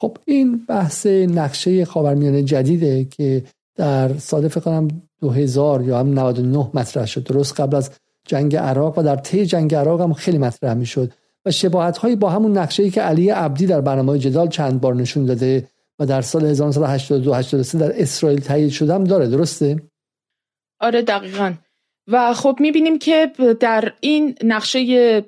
[0.01, 3.43] خب این بحث نقشه خاورمیانه جدیده که
[3.75, 4.88] در سال فکر کنم
[5.21, 7.23] 2000 یا هم 99 مطرح شد.
[7.23, 7.91] درست قبل از
[8.27, 11.12] جنگ عراق و در طی جنگ عراق هم خیلی مطرح می‌شد.
[11.45, 14.95] و شباهت هایی با همون نقشه ای که علی عبدی در برنامه جدال چند بار
[14.95, 15.67] نشون داده
[15.99, 19.27] و در سال 1982 83 در اسرائیل تایید شدم داره.
[19.27, 19.82] درسته؟
[20.79, 21.53] آره دقیقا.
[22.08, 25.21] و خب می‌بینیم که در این نقشه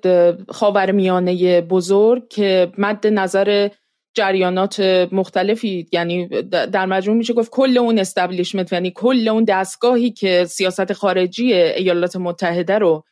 [0.50, 3.70] خاورمیانه بزرگ که مد نظر
[4.16, 4.80] جریانات
[5.12, 10.94] مختلفی یعنی در مجموع میشه گفت کل اون استبلیشمنت یعنی کل اون دستگاهی که سیاست
[10.94, 13.04] خارجی ایالات متحده رو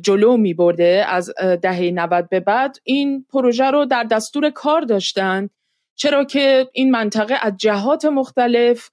[0.00, 1.30] جلو می برده از
[1.62, 5.48] دهه 90 به بعد این پروژه رو در دستور کار داشتن.
[5.94, 8.90] چرا که این منطقه از جهات مختلف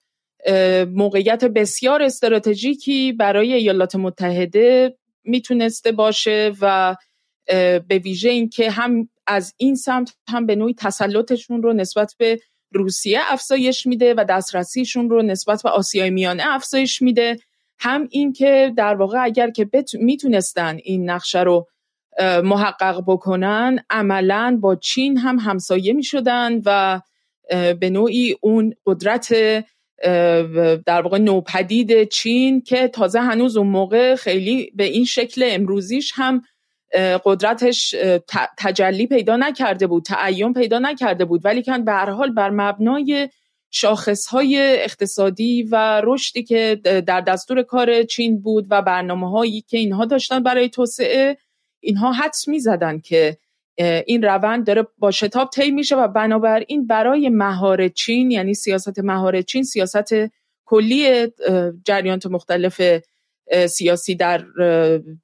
[0.93, 6.95] موقعیت بسیار استراتژیکی برای ایالات متحده می‌تونسته باشه و
[7.88, 12.39] به ویژه اینکه هم از این سمت هم به نوعی تسلطشون رو نسبت به
[12.71, 17.38] روسیه افزایش میده و دسترسیشون رو نسبت به آسیای میانه افزایش میده.
[17.79, 21.67] هم این که در واقع اگر که می‌تونستن این نقشه رو
[22.43, 27.01] محقق بکنن عملا با چین هم همسایه می‌شدن و
[27.79, 29.33] به نوعی اون قدرت
[30.85, 36.41] در واقع نوپدید چین که تازه هنوز اون موقع خیلی به این شکل امروزیش هم
[37.25, 37.95] قدرتش
[38.58, 41.41] تجلی پیدا نکرده بود تعین پیدا نکرده بود.
[41.45, 43.29] ولی کن به هر حال بر مبنای
[43.71, 46.75] شاخصهای اقتصادی و رشدی که
[47.08, 51.38] در دستور کار چین بود و برنامه هایی که اینها داشتن برای توسعه
[51.79, 53.38] اینها حدس می زدن که
[54.05, 59.41] این روند داره با شتاب طی میشه و بنابراین برای مهار چین یعنی سیاست مهار
[59.41, 60.13] چین سیاست
[60.65, 61.27] کلی
[61.86, 62.81] جریانات مختلف
[63.67, 64.45] سیاسی در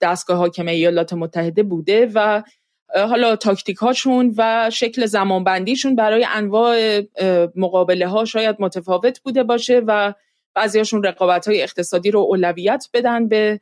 [0.02, 2.44] دستگاه حاکم ایالات متحده بوده و
[2.96, 7.02] حالا تاکتیک هاشون و شکل زمانبندیشون برای انواع
[7.56, 10.14] مقابله ها شاید متفاوت بوده باشه و
[10.54, 13.60] بعضیاشون رقابت های اقتصادی رو اولویت بدن به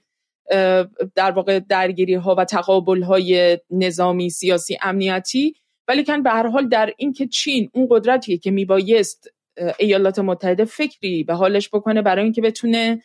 [1.16, 5.56] در واقع درگیری ها و تقابل های نظامی سیاسی امنیتی.
[5.88, 9.28] ولی کن به هر حال در اینکه چین اون قدرتیه که میبایست
[9.80, 13.04] ایالات متحده فکری به حالش بکنه برای اینکه بتونه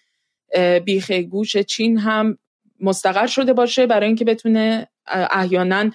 [0.84, 2.38] بیخ گوش چین هم
[2.80, 4.88] مستقر شده باشه برای اینکه بتونه
[5.30, 5.90] احیانا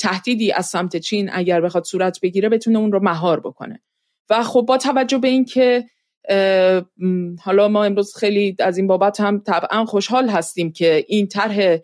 [0.00, 3.82] تهدیدی از سمت چین اگر بخواد صورت بگیره بتونه اون رو مهار بکنه.
[4.30, 5.84] و خب با توجه به اینکه
[7.42, 11.76] حالا ما امروز خیلی از این بابت هم طبعا خوشحال هستیم که این طرح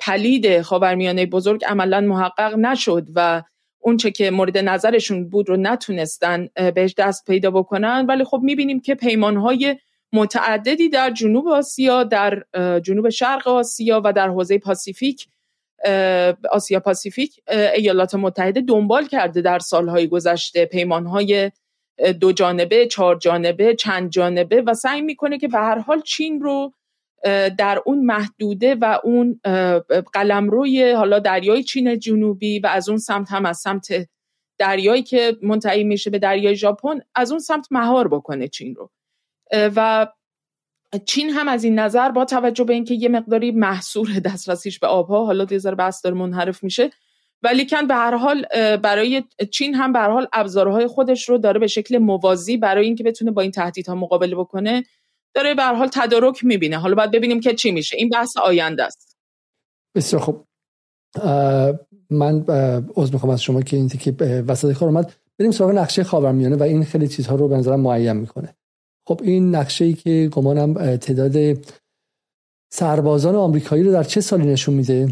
[0.00, 3.42] پلید خاورمیانه بزرگ عملا محقق نشد و
[3.78, 8.06] اونچه که مورد نظرشون بود رو نتونستن بهش دست پیدا بکنن.
[8.08, 9.76] ولی خب می‌بینیم که پیمانهای
[10.14, 12.42] متعددی در جنوب آسیا در
[12.82, 15.28] جنوب شرق آسیا و در حوزه پاسیفیک
[16.50, 17.40] آسیا پاسیفیک
[17.74, 21.50] ایالات متحده دنبال کرده در سالهای گذشته پیمانهای
[22.20, 26.72] دو جانبه چهار جانبه چند جانبه و سعی می‌کنه که به هر حال چین رو
[27.58, 29.40] در اون محدوده و اون
[30.12, 34.08] قلمروی حالا دریای چین جنوبی و از اون سمت هم از سمت
[34.58, 38.90] دریایی که منتهی میشه به دریای ژاپن از اون سمت مهار بکنه چین رو.
[39.54, 40.06] و
[41.06, 45.26] چین هم از این نظر با توجه به اینکه یه مقداری محصور دسترسیش به آبها
[45.26, 46.90] حالا یه ذره بحث داره منحرف میشه.
[47.42, 51.60] ولی کن به هر حال برای چین هم به هر حال ابزارهای خودش رو داره
[51.60, 54.84] به شکل موازی برای اینکه بتونه با این تهدیدها مقابله بکنه
[55.34, 56.78] داره به هر حال تدارک می‌بینه.
[56.78, 57.96] حالا باید ببینیم که چی میشه.
[57.96, 59.18] این بحث آینده است.
[59.94, 60.46] بسیار خوب.
[62.10, 62.44] من
[62.96, 64.14] عذر می‌خوام از شما که این که
[64.48, 65.12] وسط کار اومد.
[65.38, 68.56] بریم سراغ نقشه خاورمیانه و این خیلی چیزها رو به نظرم معین می‌کنه.
[69.06, 71.58] خب این نقشه ای که گمانم تعداد
[72.70, 75.08] سربازان آمریکایی رو در چه سالی نشون میده؟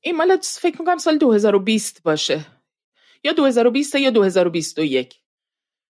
[0.00, 2.46] این مال فکر می‌کنم سال 2020 باشه.
[3.24, 5.14] یا 2020 یا 2021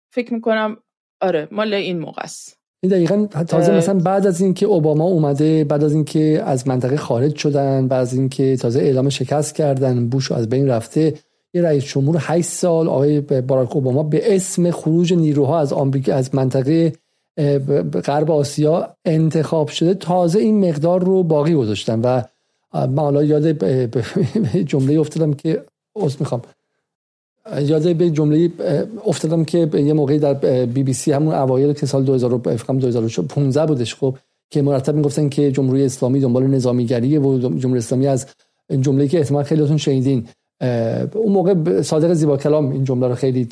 [0.09, 0.77] فکر می‌کنم
[1.21, 2.57] آره مال این موقع است.
[2.79, 7.35] این دقیقا تازه مثلا بعد از اینکه اوباما اومده بعد از اینکه از منطقه خارج
[7.35, 11.13] شدن بعد از اینکه تازه اعلام شکست کردن بوش از بین رفته
[11.53, 16.35] یه رئیس جمهور 8 سال آقای باراک اوباما به اسم خروج نیروها از آمریکا از
[16.35, 16.93] منطقه
[18.05, 22.21] غرب آسیا انتخاب شده تازه این مقدار رو باقی گذاشتن و
[22.73, 23.63] من حالا یاد
[24.65, 25.63] جمله افتادم که
[25.95, 26.41] عذر می‌خوام.
[27.61, 28.51] یاد به جمله
[29.05, 30.33] افتادم که یه موقعی در
[30.65, 34.17] بی بی سی همون اوایل که سال 2015 بودش خب
[34.49, 38.25] که مرتب می‌گفتن که جمهوری اسلامی دنبال نظامیگریه و جمهوری اسلامی از
[38.81, 40.27] جمله که احتمال خیلیاتون شنیدین.
[41.13, 43.45] اون موقع صادق زیبا کلام این جمله رو خیلی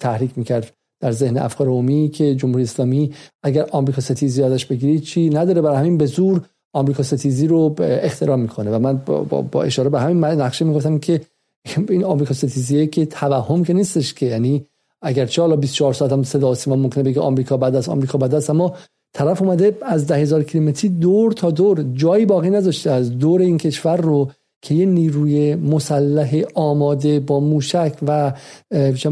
[0.00, 0.72] تحریک می‌کرد.
[1.00, 5.76] در ذهن افکار عمومی که جمهوری اسلامی اگر آمریکا ستیزی ازش بگیرید چی نداره؟ برای
[5.76, 6.40] همین به زور
[6.72, 8.70] آمریکا ستیزی رو احترام می‌کنه.
[8.70, 11.20] و من با, با, اشاره به همین نقشه می‌گفتم که
[11.88, 14.26] این آمریکا ستیزیه که توهم که نیستش که.
[14.26, 14.66] یعنی
[15.02, 18.50] اگرچه حالا 24 ساعت هم صدا سیما ممکنه بگه آمریکا بعد از آمریکا بعد از
[18.50, 18.74] اما
[19.14, 22.90] طرف اومده از ده هزار کیلومتری دور تا دور جایی باقی نذاشته.
[22.90, 24.30] از دور این کشور رو
[24.64, 28.32] که یه نیروی مسلح آماده با موشک و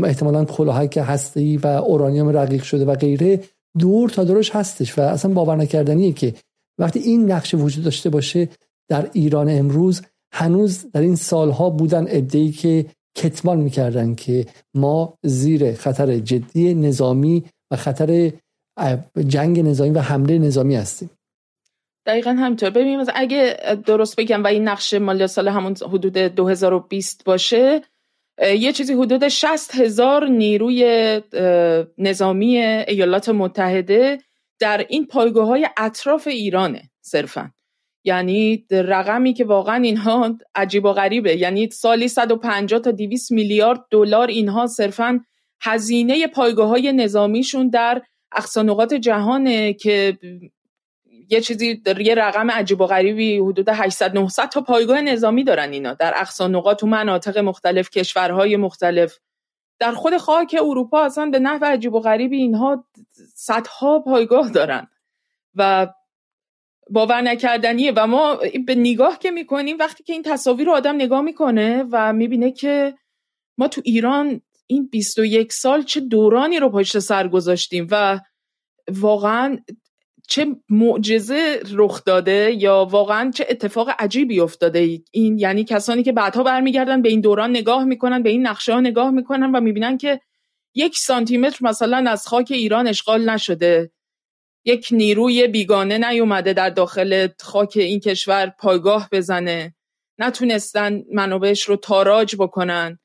[0.04, 3.40] احتمالا کلاهک هسته‌ای و اورانیوم رقیق شده و غیره
[3.78, 6.34] دور تا دورش هستش و اصلا باور نکردنیه که
[6.78, 8.48] وقتی این نقشه وجود داشته باشه
[8.88, 10.02] در ایران امروز
[10.34, 12.86] هنوز در این سالها بودن ادهی که
[13.16, 18.32] کتمان می‌کردن که ما زیر خطر جدی نظامی و خطر
[19.26, 21.10] جنگ نظامی و حمله نظامی هستیم.
[22.06, 22.70] دقیقا همینطور.
[22.70, 27.82] ببینیم اگه درست بگم و این نقشه مال سال همون حدود 2020 باشه
[28.58, 31.20] یه چیزی حدود 60 هزار نیروی
[31.98, 34.18] نظامی ایالات متحده
[34.60, 37.50] در این پایگاه های اطراف ایرانه صرفا.
[38.04, 41.36] یعنی رقمی که واقعا اینها عجیب و غریبه.
[41.36, 45.20] یعنی سالی 150 تا 200 میلیارد دلار اینها صرفا
[45.60, 50.18] هزینه پایگاه های نظامیشون در اقصانقات جهانه که
[51.30, 55.94] یه چیزی یه رقم عجیب و غریبی حدود 800 900 تا پایگاه نظامی دارن اینا.
[55.94, 59.18] در اقصا نقاط و مناطق مختلف کشورهای مختلف.
[59.78, 62.84] در خود خاک اروپا اصلا به نحو عجیب و غریبی اینها
[63.34, 64.88] صدها پایگاه دارن.
[65.54, 65.86] و
[66.90, 67.92] باور نکردنیه.
[67.96, 72.12] و ما به نگاه که می‌کنیم وقتی که این تصاویر رو آدم نگاه می‌کنه و
[72.12, 72.94] می‌بینه که
[73.58, 78.20] ما تو ایران این 21 سال چه دورانی رو پشت سر گذاشتیم و
[78.90, 79.58] واقعا
[80.32, 86.42] چه معجزه رخ داده یا واقعا چه اتفاق عجیبی افتاده این یعنی کسانی که بعدها
[86.42, 90.20] برمیگردن به این دوران نگاه می‌کنن به این نقشه ها نگاه می‌کنن و می‌بینن که
[90.74, 93.92] یک سانتیمتر مثلا از خاک ایران اشغال نشده.
[94.64, 99.74] یک نیروی بیگانه نیومده در داخل خاک این کشور پایگاه بزنه.
[100.18, 102.98] نتونستن منابعش رو تاراج بکنن.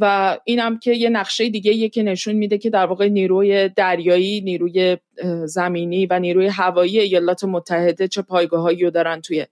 [0.00, 4.40] و اینم که یه نقشه دیگه یه که نشون میده که در واقع نیروی دریایی
[4.40, 4.96] نیروی
[5.44, 9.46] زمینی و نیروی هوایی ایالات متحده چه پایگاهایی رو دارن توی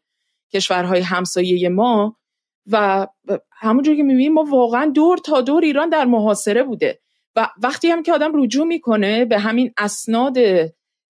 [0.53, 2.17] کشورهای همسایه ما
[2.73, 3.07] و
[3.51, 6.99] همونجور که می‌بینیم ما واقعا دور تا دور ایران در محاصره بوده
[7.37, 10.37] و وقتی هم که آدم رجوع می‌کنه به همین اسناد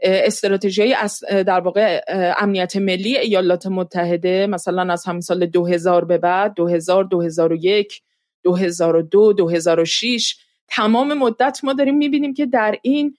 [0.01, 0.95] استراتژی
[1.29, 2.01] در واقع
[2.39, 8.03] امنیت ملی ایالات متحده مثلا از همین سال 2000 به بعد 2000 2001
[8.45, 10.37] 2002 2006
[10.69, 13.17] تمام مدت ما داریم می‌بینیم که در این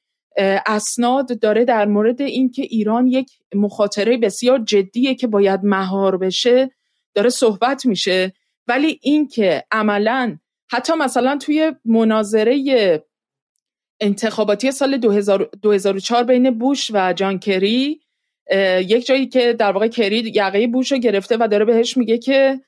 [0.65, 6.71] اسناد داره در مورد اینکه ایران یک مخاطره بسیار جدیه که باید مهار بشه
[7.13, 8.34] داره صحبت میشه.
[8.67, 10.38] ولی اینکه عملا
[10.71, 13.03] حتی مثلا توی مناظره
[14.01, 18.01] انتخاباتی سال 2004 بین بوش و جان کری
[18.79, 22.60] یک جایی که در واقع کری یقه بوش رو گرفته و داره بهش میگه که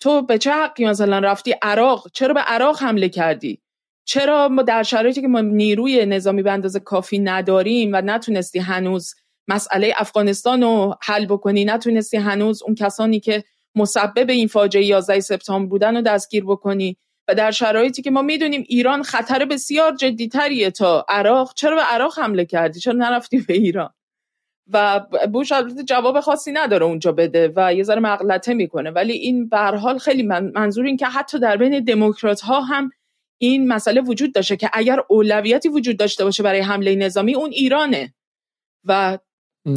[0.00, 3.62] تو به چه حقی مثلا رفتی عراق؟ چرا به عراق حمله کردی؟
[4.04, 9.14] چرا ما در شرایطی که ما نیروی نظامی به اندازه کافی نداریم و نتونستی هنوز
[9.48, 15.68] مسئله افغانستان رو حل بکنی نتونستی هنوز اون کسانی که مسبب این فاجعه 11 سپتامبر
[15.68, 16.96] بودن رو دستگیر بکنی؟
[17.28, 22.18] و در شرایطی که ما می‌دونیم ایران خطر بسیار جدیتریه تا عراق چرا به عراق
[22.18, 23.90] حمله کردی؟ چرا نرفتی به ایران؟
[24.72, 28.90] و بوش البته جواب خاصی نداره اونجا بده و یه ذره مغلطه می‌کنه.
[28.90, 32.90] ولی این به حال خیلی منظور این که حتی در بین دموکرات ها هم
[33.38, 38.14] این مسئله وجود داشته که اگر اولویتی وجود داشته باشه برای حمله نظامی اون ایرانه.
[38.84, 39.18] و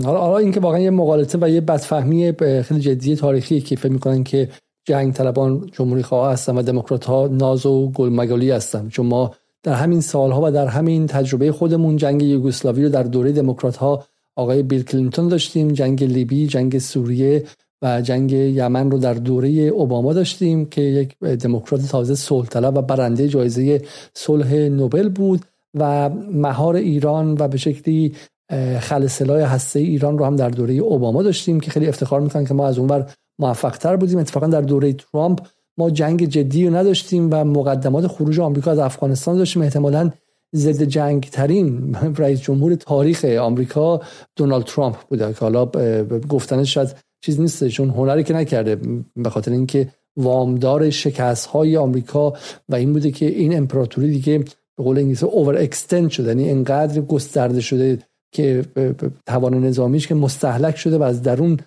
[0.03, 4.23] حالا حالا اینکه واقعا یه مقالطه و یه بدفهمی خیلی جدی تاریخی که فکر می‌کنن
[4.23, 4.49] که
[4.85, 8.89] جنگ طلبان جمهوری خواه هستن و دموکرات ها ناز و گلمگالی هستن.
[8.89, 13.31] چون ما در همین سالها و در همین تجربه خودمون جنگ یوگسلاوی رو در دوره
[13.31, 17.43] دموکرات ها آقای بیل کلینتون داشتیم جنگ لیبی جنگ سوریه
[17.81, 22.81] و جنگ یمن رو در دوره اوباما داشتیم که یک دموکرات تازه صلح طلب و
[22.81, 23.81] برنده جایزه
[24.13, 25.41] صلح نوبل بود
[25.79, 28.15] و مهار ایران و به شکلی
[28.79, 32.67] خلسلای هسته ایران رو هم در دوره اوباما داشتیم که خیلی افتخار می‌کنن که ما
[32.67, 34.19] از اونور موفق تر بودیم.
[34.19, 35.39] اتفاقا در دوره ترامپ
[35.77, 39.61] ما جنگ جدی رو نداشتیم و مقدمات خروج آمریکا از افغانستان داشتیم.
[39.61, 40.09] احتمالاً
[40.55, 44.01] ضد جنگ ترین رئیس جمهور تاریخ آمریکا
[44.35, 45.65] دونالد ترامپ بوده که حالا
[46.29, 48.77] گفتنش شاید چیز نیست چون هنری که نکرده
[49.15, 49.87] به خاطر اینکه
[50.17, 52.33] وامدار شکست های آمریکا
[52.69, 54.37] و این بوده که این امپراتوری دیگه
[54.77, 57.99] به قول انگلیسی اوور اکستند شده یعنی انقدر گسترده شده
[58.31, 58.65] که
[59.25, 61.57] توان نظامیش که مستحلک شده و از درون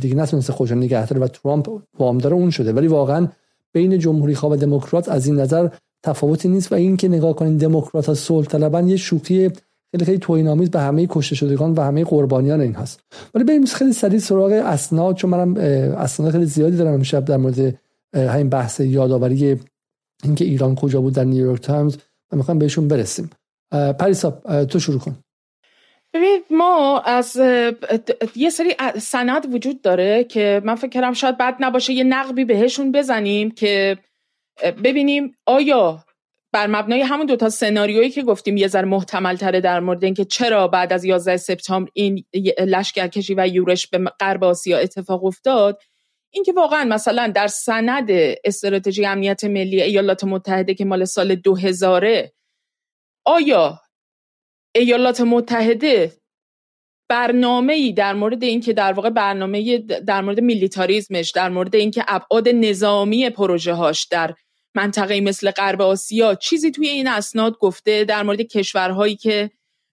[0.00, 2.72] دیگه نتونسته خودش نگه داره و ترامپ وامدار اون شده.
[2.72, 3.28] ولی واقعا
[3.72, 5.68] بین جمهوری خواه و دموکرات از این نظر
[6.04, 9.50] تفاوتی نیست و این که نگاه کنید دموکرات ها صلح طلبن یه شوخی
[9.90, 13.00] خیلی خیلی توهین‌آمیز به همه کشته شدگان و همه قربانیان این هست.
[13.34, 15.56] ولی بریم خیلی سریع سراغ اسناد چون منم
[15.96, 17.78] اسناد خیلی زیادی دارم امشب در مورد
[18.14, 19.60] همین بحث یادآوری
[20.24, 21.96] اینکه ایران کجا بود در نیویورک تایمز
[22.32, 23.30] و می‌خوام بهشون برسیم.
[23.98, 24.30] پریسا
[24.70, 25.16] تو شروع کن.
[26.14, 27.36] ببین ما از
[28.36, 32.92] یه سری سند وجود داره که من فکر کردم شاید بد نباشه یه نقبی بهشون
[32.92, 33.98] بزنیم که
[34.62, 36.04] ببینیم آیا
[36.52, 40.68] بر مبنای همون دوتا سناریویی که گفتیم یه ذره محتمل تره در مورد اینکه چرا
[40.68, 42.24] بعد از 11 سپتامبر این
[42.66, 45.82] لشکرکشی و یورش به غرب آسیا اتفاق افتاد
[46.30, 48.08] اینکه واقعا مثلا در سند
[48.44, 52.06] استراتژی امنیت ملی ایالات متحده که مال سال 2000
[53.24, 53.80] آیا
[54.74, 56.12] ایالات متحده
[57.08, 62.48] برنامه ای در مورد اینکه در واقع برنامه در مورد میلیتاریزمش در مورد اینکه ابعاد
[62.48, 64.34] نظامی پروژه هاش در
[64.74, 69.50] منطقه مثل غرب آسیا چیزی توی این اسناد گفته در مورد کشورهایی که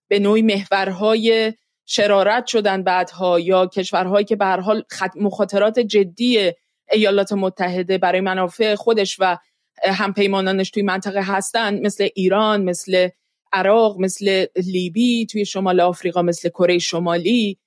[0.08, 1.54] به نوعی محورهای
[1.86, 4.84] شرارت شدن بعدها یا کشورهایی که به هر حال
[5.16, 6.52] مخاطرات جدی
[6.92, 9.38] ایالات متحده برای منافع خودش و
[9.84, 13.10] همپیمانانش توی منطقه هستن مثل ایران مثل
[13.54, 17.58] عراق مثل لیبی توی شمال آفریقا مثل کره شمالی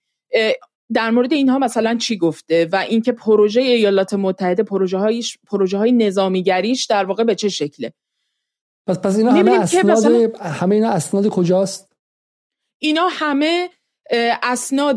[0.93, 5.93] در مورد اینها مثلا چی گفته و اینکه پروژه ایالات متحده پروژه های, پروژه های
[5.93, 7.93] نظامیگریش در واقع به چه شکله؟
[8.87, 11.93] پس پس اینا همه اسناد همه اینا اسناد کجاست؟
[12.79, 13.71] اینا همه
[14.43, 14.97] اسناد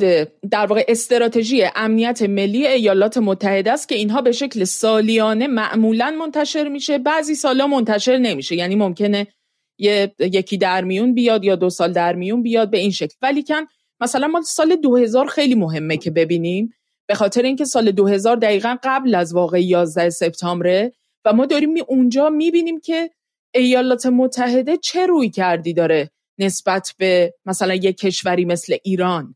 [0.51, 6.67] در واقع استراتژی امنیت ملی ایالات متحده است که اینها به شکل سالیانه معمولا منتشر
[6.67, 8.55] میشه بعضی سالا منتشر نمیشه.
[8.55, 9.27] یعنی ممکنه
[9.79, 13.15] یه، یکی در میون بیاد یا دو سال در میون بیاد به این شکل.
[13.21, 13.65] ولی کن
[14.01, 16.73] مثلا ما سال 2000 خیلی مهمه که ببینیم.
[17.07, 20.93] به خاطر اینکه سال 2000 دقیقا قبل از واقع 11 سپتامبره
[21.25, 23.09] و ما داریم اونجا می‌بینیم که
[23.53, 29.35] ایالات متحده چه روی کردی داره نسبت به مثلا یک کشوری مثل ایران؟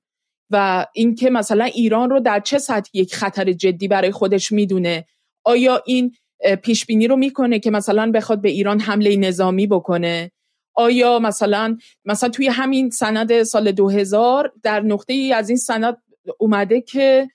[0.49, 5.05] و اینکه مثلا ایران رو در چه سطح یک خطر جدی برای خودش می‌دونه؟
[5.43, 6.15] آیا این
[6.63, 10.31] پیش بینی رو می‌کنه که مثلا بخواد به ایران حمله نظامی بکنه؟
[10.73, 15.97] آیا مثلا مثلا توی همین سند سال 2000 در نقطه ای از این سند
[16.37, 17.29] اومده که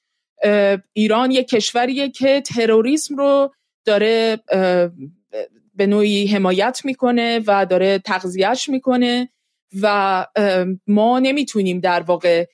[0.93, 4.39] ایران یک کشوریه که تروریسم رو داره
[5.75, 9.29] به نوعی حمایت می‌کنه و داره تغذیهش می‌کنه
[9.83, 10.27] و
[10.87, 12.47] ما نمی‌تونیم در واقع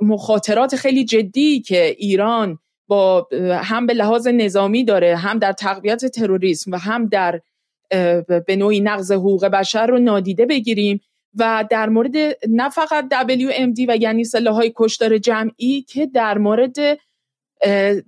[0.00, 3.28] مخاطرات خیلی جدی که ایران با
[3.62, 7.40] هم به لحاظ نظامی داره هم در تقویت تروریسم و هم در
[8.46, 11.00] به نوعی نقض حقوق بشر رو نادیده بگیریم
[11.34, 12.16] و در مورد
[12.48, 16.76] نه فقط WMD و یعنی سلاح های کشتار جمعی که در مورد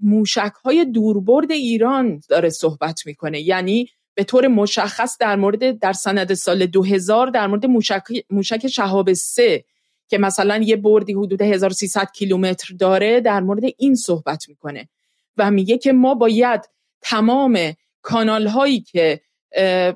[0.03, 3.41] موشک های دوربرد ایران داره صحبت می‌کنه.
[3.41, 9.13] یعنی به طور مشخص در مورد در سند سال 2000 در مورد موشک, موشک شهاب
[9.13, 9.65] سه
[10.09, 14.89] که مثلا یه بردی حدود 1300 کیلومتر داره در مورد این صحبت می‌کنه.
[15.37, 16.61] و میگه که ما باید
[17.01, 17.59] تمام
[18.03, 19.21] کانال هایی که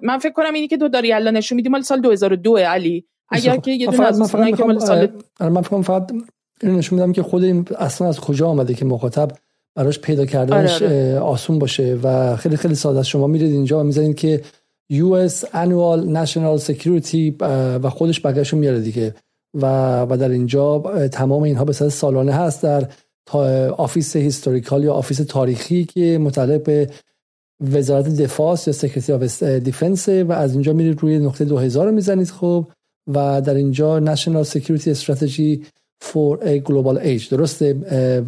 [0.02, 3.04] من فکر کنم اینی که دو داری الان نشون میدی مال سال 2002 علی.
[3.28, 5.08] اگر که یه دونه از که مال سال
[5.40, 6.12] من فکر فقط
[6.62, 9.30] نشون میدم که خود این اصلا از کجا آمده که مخاطب
[9.74, 11.18] براش پیدا کردنش آره، آره.
[11.18, 13.08] آسون باشه و خیلی خیلی ساده است.
[13.08, 14.40] شما میرید اینجا و می‌زنید که
[14.92, 17.34] US Annual National Security
[17.82, 19.14] و خودش بقیه‌شو میاره دیگه.
[19.54, 20.78] و و در اینجا
[21.12, 22.88] تمام اینها به صورت سالانه هست در
[23.70, 26.90] office historical یا office تاریخی که متعلق به
[27.60, 32.30] وزارت دفاع یا Secretary of Defense و از اینجا میرید روی نقطه 2000 رو می‌زنید
[32.30, 32.68] خب
[33.14, 35.64] و در اینجا National Security Strategy
[36.02, 37.28] for a Global Age.
[37.30, 37.74] درسته؟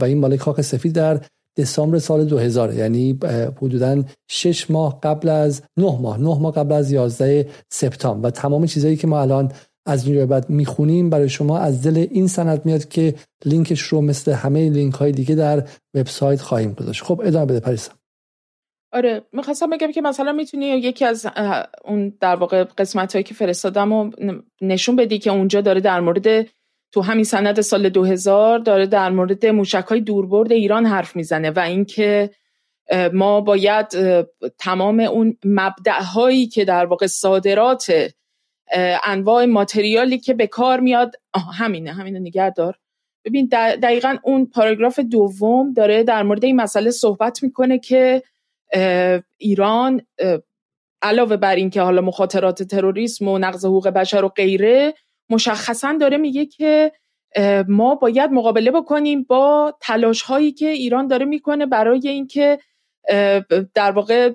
[0.01, 1.21] و این مال کاخ سفید در
[1.57, 3.19] دسامبر سال 2000 یعنی
[3.63, 8.29] حدودا 6 ماه قبل از 9 ماه 9 ماه قبل از 11 سپتامبر.
[8.29, 9.53] و تمام چیزهایی که ما الان
[9.87, 13.15] از این بعد می‌خونیم برای شما از دل این سند میاد که
[13.45, 17.03] لینکش رو مثل همه لینک های دیگه در وبسایت خواهیم گذاشت.
[17.05, 17.93] خب ادامه بده پریسا.
[18.97, 21.27] آره می‌خواستم بگم که مثلا می‌تونی یکی از
[21.85, 24.11] اون در واقع قسمت هایی که فرستادم و
[24.61, 26.47] نشون بدی که اونجا داره در مورد
[26.93, 31.59] تو همین سند سال 2000 داره در مورد موشک های دوربرد ایران حرف می‌زنه و
[31.59, 32.31] اینکه
[33.13, 33.87] ما باید
[34.59, 37.93] تمام اون مبدع هایی که در واقع صادرات
[39.05, 41.17] انواع ماتریالی که به کار میاد
[41.59, 42.77] همینه همینه نگه دار.
[43.25, 43.47] ببین
[43.83, 48.23] دقیقا اون پاراگراف دوم داره در مورد این مسئله صحبت می‌کنه که
[49.39, 50.01] ایران
[51.03, 54.95] علاوه بر اینکه حالا مخاطرات تروریسم و نقض حقوق بشر و غیره
[55.31, 56.93] مشخصا داره میگه که
[57.69, 62.59] ما باید مقابله بکنیم با تلاش هایی که ایران داره می‌کنه برای اینکه
[63.75, 64.31] در واقع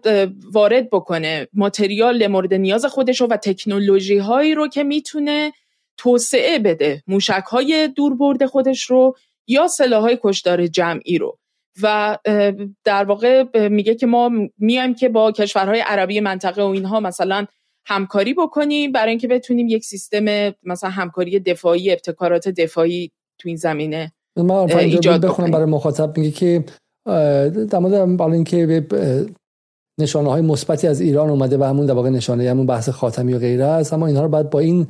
[0.52, 5.52] وارد بکنه ماتریال مورد نیاز خودش و تکنولوژی هایی رو که می‌تونه
[5.98, 7.04] توسعه بده.
[7.08, 9.16] موشک های دوربرد خودش رو
[9.48, 11.38] یا سلاح های کشدار جمعی رو.
[11.84, 12.18] و
[12.84, 17.46] در واقع میگه که ما میایم که با کشورهای عربی منطقه و اینها مثلا
[17.86, 24.12] همکاری بکنیم برای اینکه بتونیم یک سیستم مثلا همکاری دفاعی ابتکارات دفاعی تو این زمینه
[24.38, 26.18] ایجاد بخونم برای مخاطب.
[26.18, 26.64] میگه که
[27.70, 28.86] در مورد اینکه
[30.00, 33.40] نشانه های مثبتی از ایران اومده و همون در واقع نشانه همون بحث خاتمی و
[33.40, 34.88] غیره است اما اینها رو باید با این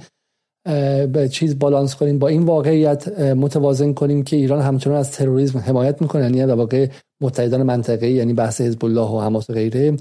[1.13, 6.01] به چیز بالانس کنیم با این واقعیت متوازن کنیم که ایران همچنان از تروریسم حمایت
[6.01, 6.87] می‌کنه یعنی در واقع
[7.21, 9.97] متحدان منطقه یعنی بحث حزب الله و حماس و غیره.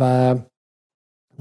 [0.00, 0.34] و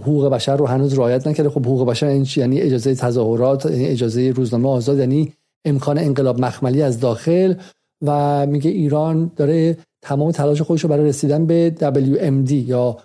[0.02, 1.50] حقوق بشر رو هنوز رعایت نکرده.
[1.50, 5.34] خب حقوق بشر این یعنی اجازه تظاهرات یعنی اجازه روزنامه آزاد یعنی
[5.66, 7.54] امکان انقلاب مخملی از داخل.
[8.06, 12.98] و میگه ایران داره تمام تلاش خودش رو برای رسیدن به WMD یا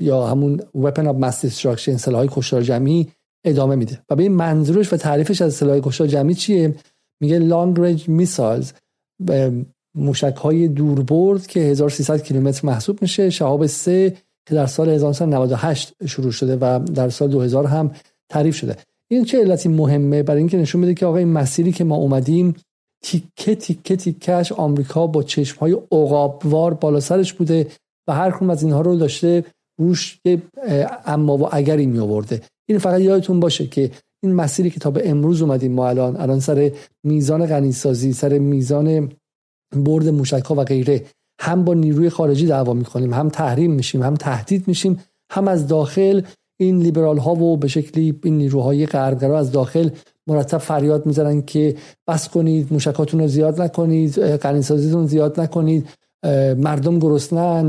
[0.00, 3.08] یا همون Weapon of Mass Destruction سلاح کشتار جمعی
[3.44, 4.02] ادامه میده.
[4.10, 6.74] و به این منظورش و تعریفش از سلاح کشتار جمعی چیه؟
[7.20, 8.66] میگه Long Range Missiles
[9.94, 13.30] موشک های دوربرد که 1300 کیلومتر محسوب میشه.
[13.30, 14.16] شهاب سه
[14.46, 17.90] که در سال 1998 شروع شده و در سال 2000 هم
[18.28, 18.76] تعریف شده.
[19.08, 22.54] این چه علتی مهمه؟ برای اینکه نشون میده که آقا این مسیری که ما اومدیم
[23.02, 27.66] تیکه تیکه تیکش آمریکا با چشم های عقابوار بالا سرش بوده
[28.08, 29.44] و هر کدوم از اینها رو داشته
[29.78, 30.20] روش
[31.06, 33.90] اما و اگری می آورده این فقط یادتون باشه که
[34.22, 36.72] این مسیری که تا به امروز اومدیم ما الان الان سر
[37.04, 39.12] میزان غنیسازی سر میزان
[39.76, 41.04] برد موشک ها و غیره
[41.40, 45.00] هم با نیروی خارجی دعوا می‌کنیم هم تحریم میشیم هم تهدید میشیم
[45.32, 46.22] هم از داخل
[46.60, 49.90] این لیبرال ها و به شکلی این نیروهای غربگرا از داخل
[50.26, 51.76] مرتب فریاد می‌زنن که
[52.08, 55.88] بس کنید موشکاتون رو زیاد نکنید قنیسازیتون زیاد نکنید.
[56.56, 57.66] مردم گرسنن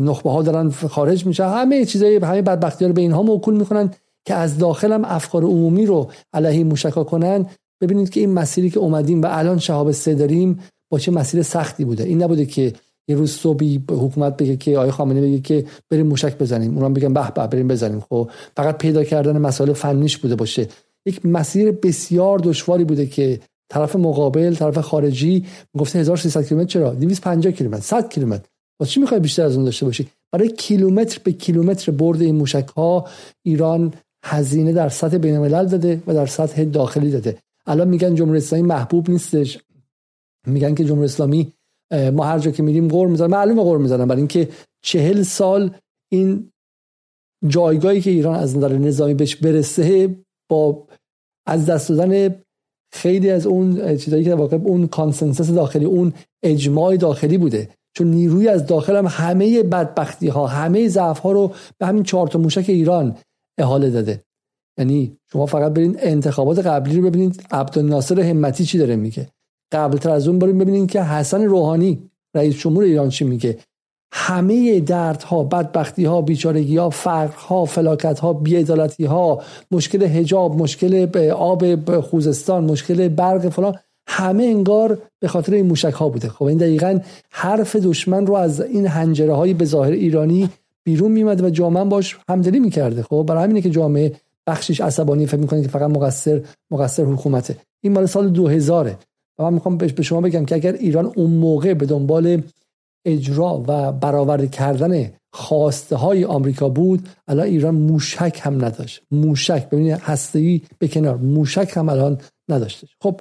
[0.00, 1.48] نخبه ها دارن خارج میشن.
[1.48, 3.90] همه چیزای همه بدبختی رو به اینها موکول می‌کنن
[4.24, 7.46] که از داخل هم افکار عمومی رو علیه موشکا کنن.
[7.80, 10.58] ببینید که این مسیری که اومدیم و الان شهاب سه داریم
[10.90, 12.04] با چه مسیر سختی بوده.
[12.04, 12.72] این نبوده که
[13.08, 16.78] یه روز صبحی حکومت بگه که آقای خامنه‌ای بگه که بریم موشک بزنیم.
[16.78, 18.00] اونم بگن به به بریم بزنیم.
[18.00, 20.68] خب فقط پیدا کردن مسائل فنیش بوده باشه.
[21.06, 25.46] یک مسیر بسیار دشواری بوده که طرف مقابل طرف خارجی
[25.78, 26.68] گفته 1300 کیلومتر.
[26.68, 27.82] چرا؟ 250 کیلومتر.
[27.82, 28.48] 100 کیلومتر.
[28.80, 32.68] با چی می‌خوای بیشتر از اون داشته باشی؟ برای کیلومتر به کیلومتر برد این موشک
[32.76, 33.08] ها
[33.42, 33.94] ایران
[34.24, 37.38] هزینه در سطح بین الملل داده و در سطح داخلی داده.
[37.66, 39.58] الان میگن جمهوری اسلامی محبوب نیستش.
[40.46, 41.52] میگن که جمهوری اسلامی
[42.12, 43.30] ما هر جا که میریم قور می‌زنن.
[43.30, 44.48] معلومه قور می‌زنن برای اینکه
[44.82, 45.74] چهل سال
[46.12, 46.52] این
[47.48, 50.16] جایگاهی که ایران از نظر نظامی بهش برسه
[50.50, 50.86] با
[51.46, 52.34] از دست دادن
[52.92, 56.12] خیلی از اون چیزایی که واقع اون consensus داخلی اون
[56.42, 57.68] اجماع داخلی بوده.
[57.96, 62.28] چون نیروی از داخل هم همه بدبختی ها همه ضعف ها رو به همین چهار
[62.28, 63.16] تا موشک ایران
[63.58, 64.22] احاله داده.
[64.78, 69.28] یعنی شما فقط برین انتخابات قبلی رو ببینید عبدالناصر همتی چی داره میگه؟
[69.72, 73.58] قبل از اون بریم ببینید که حسن روحانی رئیس جمهور ایران چی میگه؟
[74.12, 81.08] همه دردها بدبختی ها بیچارگی ها فقر ها فلاکت ها بیعدالتی ها مشکل حجاب مشکل
[81.32, 83.74] آب خوزستان مشکل برق فلان
[84.08, 86.28] همه انگار به خاطر این موشک ها بوده.
[86.28, 87.00] خب این دقیقا
[87.30, 90.50] حرف دشمن رو از این هنجره های به ظاهر ایرانی
[90.84, 93.02] بیرون میمده و جامعه باش همدلی می‌کرده.
[93.02, 94.12] خب برای همینه که جامعه
[94.46, 96.40] بخشش عصبانی فکر می‌کنه که فقط مقصر
[96.70, 97.56] مقصر حکومته.
[97.82, 98.90] این مال سال 2000
[99.38, 102.42] و من می‌خوام به شما بگم که اگر ایران اون موقع به دنبال
[103.04, 109.02] اجرا و برآورده کردن خواسته های آمریکا بود الان ایران موشک هم نداشت.
[109.10, 112.86] موشک ببینید هسته‌ای به کنار موشک هم الان نداشته.
[113.02, 113.20] خب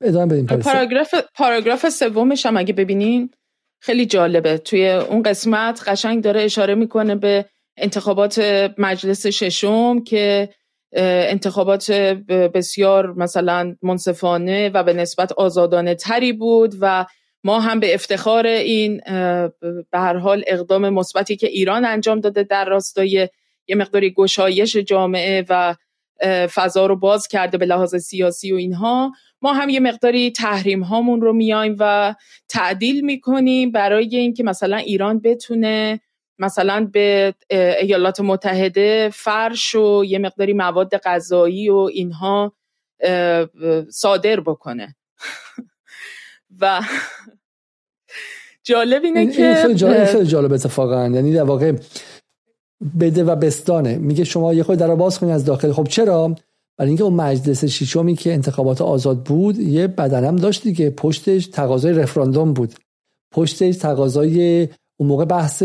[0.00, 3.30] ادامه بدیم پاراگراف پاراگراف سومش هم اگه ببینین
[3.82, 4.58] خیلی جالبه.
[4.58, 7.44] توی اون قسمت قشنگ داره اشاره می‌کنه به
[7.76, 8.38] انتخابات
[8.78, 10.48] مجلس ششم که
[10.96, 11.90] انتخابات
[12.54, 17.06] بسیار مثلا منصفانه و به نسبت آزادانه تری بود و
[17.44, 19.00] ما هم به افتخار این
[19.90, 23.28] به هر حال اقدام مثبتی که ایران انجام داده در راستای
[23.68, 25.74] یه مقداری گشایش جامعه و
[26.54, 29.12] فضا رو باز کرده به لحاظ سیاسی و اینها
[29.42, 32.14] ما هم یه مقداری تحریم هامون رو میایم و
[32.48, 36.00] تعدیل می‌کنیم برای اینکه مثلا ایران بتونه
[36.38, 42.52] مثلا به ایالات متحده فرش و یه مقداری مواد غذایی و اینها
[43.90, 44.96] صادر بکنه.
[46.60, 46.82] و
[48.64, 51.08] جالب اینه که خیلی جالب, خیلی جالب اتفاقا.
[51.08, 51.72] یعنی در واقع
[53.00, 53.98] بده و بستانه.
[53.98, 55.72] میگه شما یه خود در باز کنید از داخل.
[55.72, 56.36] خب چرا؟
[56.76, 60.90] برای اینکه اون مجلس ششمی که انتخابات آزاد بود یه بدنم داشت دیگه.
[60.90, 62.74] پشتش تقاضای رفراندوم بود.
[63.32, 65.62] پشتش تقاضای اون موقع بحث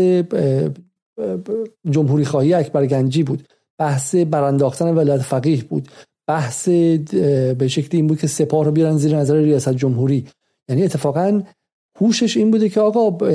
[1.90, 3.48] جمهوری خواهی اکبر گنجی بود.
[3.78, 5.88] بحث برانداختن ولایت فقیه بود.
[6.26, 10.26] بحث به شکلی این بود که سپاه رو بیارن زیر نظر ریاست جمهوری.
[10.68, 11.42] یعنی اتفاقا
[12.00, 13.26] هوشش این بوده که آقا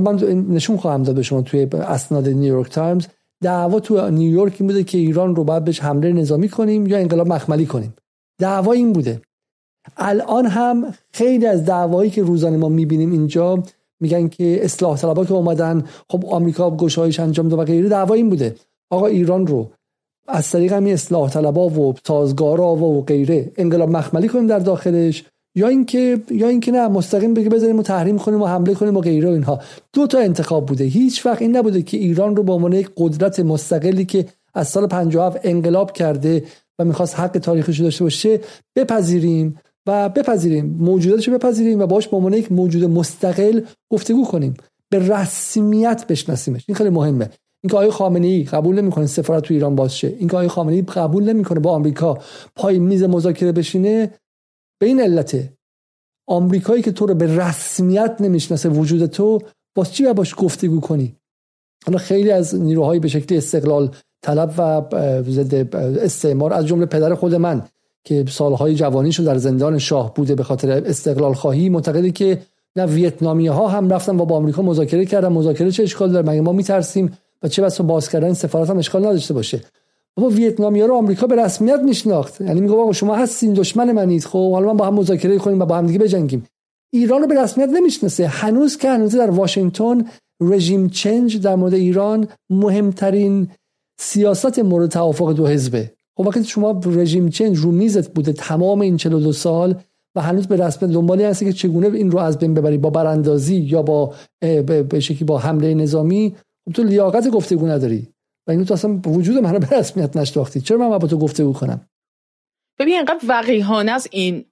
[0.00, 3.06] من نشون خواهم داد به شما توی اسناد نیویورک تایمز.
[3.42, 7.28] دعوا تو نیویورک این بوده که ایران رو باید بهش حمله نظامی کنیم یا انقلاب
[7.28, 7.94] مخملی کنیم.
[8.38, 9.20] دعوا این بوده.
[9.96, 13.62] الان هم خیلی از دعوایی که روزانه ما می‌بینیم اینجا
[14.00, 18.30] میگن که اصلاح طلبا که اومدن خب آمریکا گشایش انجام داد و غیره دعوا این
[18.30, 18.54] بوده.
[18.90, 19.70] آقا ایران رو
[20.28, 25.24] از طریق همین اصلاح طلبا و سازگارا و غیره انقلاب مخملی کنیم در داخلش.
[25.56, 29.00] یا اینکه یا اینکه نه مستقیم بگه بذاریم و تحریم کنیم و حمله کنیم و
[29.00, 29.60] غیره اینها.
[29.92, 30.84] دو تا انتخاب بوده.
[30.84, 34.86] هیچ وقت این نبوده که ایران رو به عنوان یک قدرت مستقلی که از سال
[34.86, 36.44] 57 انقلاب کرده
[36.78, 38.40] و می‌خواست حق تاریخش داشته باشه
[38.76, 40.76] بپذیریم و بپذیریم.
[40.78, 44.54] موجوداتش بپذیریم و باش به عنوان یک موجود مستقل گفتگو کنیم.
[44.90, 46.64] به رسمیت بشناسیمش.
[46.68, 47.30] این خیلی مهمه.
[47.64, 50.14] اینکه آقای خامنه ای قبول نمی‌کنه سفارت تو ایران باز شه.
[50.18, 52.18] اینکه آقای خامنه ای قبول نمی‌کنه با آمریکا
[52.56, 54.10] پای میز مذاکره بشینه
[54.78, 55.52] به این علته
[56.28, 59.42] آمریکایی که تو رو به رسمیت نمی‌شناسه وجود تو
[59.74, 61.16] با چی باش گفتگو کنی؟
[61.86, 63.90] حالا خیلی از نیروهای به شکلی استقلال
[64.22, 64.82] طلب و
[65.22, 67.62] ضد استعمار از جمله پدر خود من
[68.04, 72.42] که سالهای جوانیشو در زندان شاه بوده به خاطر استقلال خواهی معتقدی که
[72.76, 75.28] نه ویتنامی ها هم رفتن و با آمریکا مذاکره کردن.
[75.28, 79.06] مذاکره چه اشکال داره؟ مگه ما میترسیم و چه بسا باز کردن سفارت هم اشکال
[79.06, 79.60] نداشته باشه.
[80.16, 82.40] بابا ویتنامیا رو آمریکا به رسمیت میشناخت.
[82.40, 84.24] یعنی میگه آقا شما هستین دشمن منید.
[84.24, 86.44] خب حالا من با هم مذاکره کنیم و با هم دیگه بجنگیم.
[86.92, 88.26] ایران رو به رسمیت نمی‌شناسه.
[88.26, 90.04] هنوز که هنوز در واشنگتن
[90.40, 93.48] رژیم چنج در مورد ایران مهمترین
[94.00, 95.92] سیاست مورد توافق دو حزبه.
[96.16, 99.74] خب وقتی شما رژیم چنج رو میزت بوده تمام این 42 سال
[100.16, 103.56] و هنوز به رسمیت دنبالی هستی که چگونه این رو از بین ببری با براندازی
[103.56, 104.14] یا با
[104.90, 106.36] به شکلی با حمله نظامی
[106.66, 108.08] خب تو لیاقت گفتگو نداری.
[108.46, 110.60] و اینو تو اصلا وجود من رو به رسمیت نشناختی.
[110.60, 111.88] چرا من با تو گفتگو کنم
[112.78, 114.44] ببین اینقدر وقیحانه است این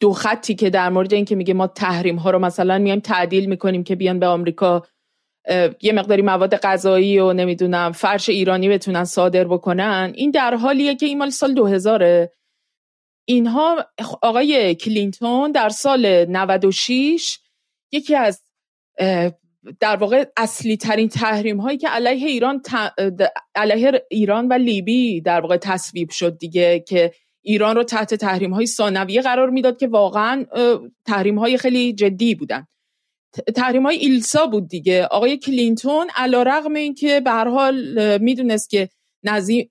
[0.00, 3.46] دو خطی که در مورد این که میگه ما تحریم ها رو مثلا میایم تعدیل
[3.46, 4.82] می‌کنیم که بیان به آمریکا
[5.82, 11.06] یه مقداری مواد غذایی و نمی‌دونم فرش ایرانی بتونن صادر بکنن این در حالیه که
[11.06, 12.28] این مال سال 2000
[13.28, 13.86] اینها
[14.22, 17.38] آقای کلینتون در سال 96
[17.92, 18.42] یکی از
[19.80, 22.62] در واقع اصلی ترین تحریم هایی که علیه ایران
[23.54, 27.12] علیه ایران و لیبی در واقع تصویب شد دیگه که
[27.42, 30.44] ایران رو تحت تحریم های ثانویه قرار می‌داد که واقعا
[31.06, 32.66] تحریم های خیلی جدی بودن.
[33.56, 35.04] تحریم های ایلسا بود دیگه.
[35.04, 38.88] آقای کلینتون علا رقم این که به هر حال می‌دونست که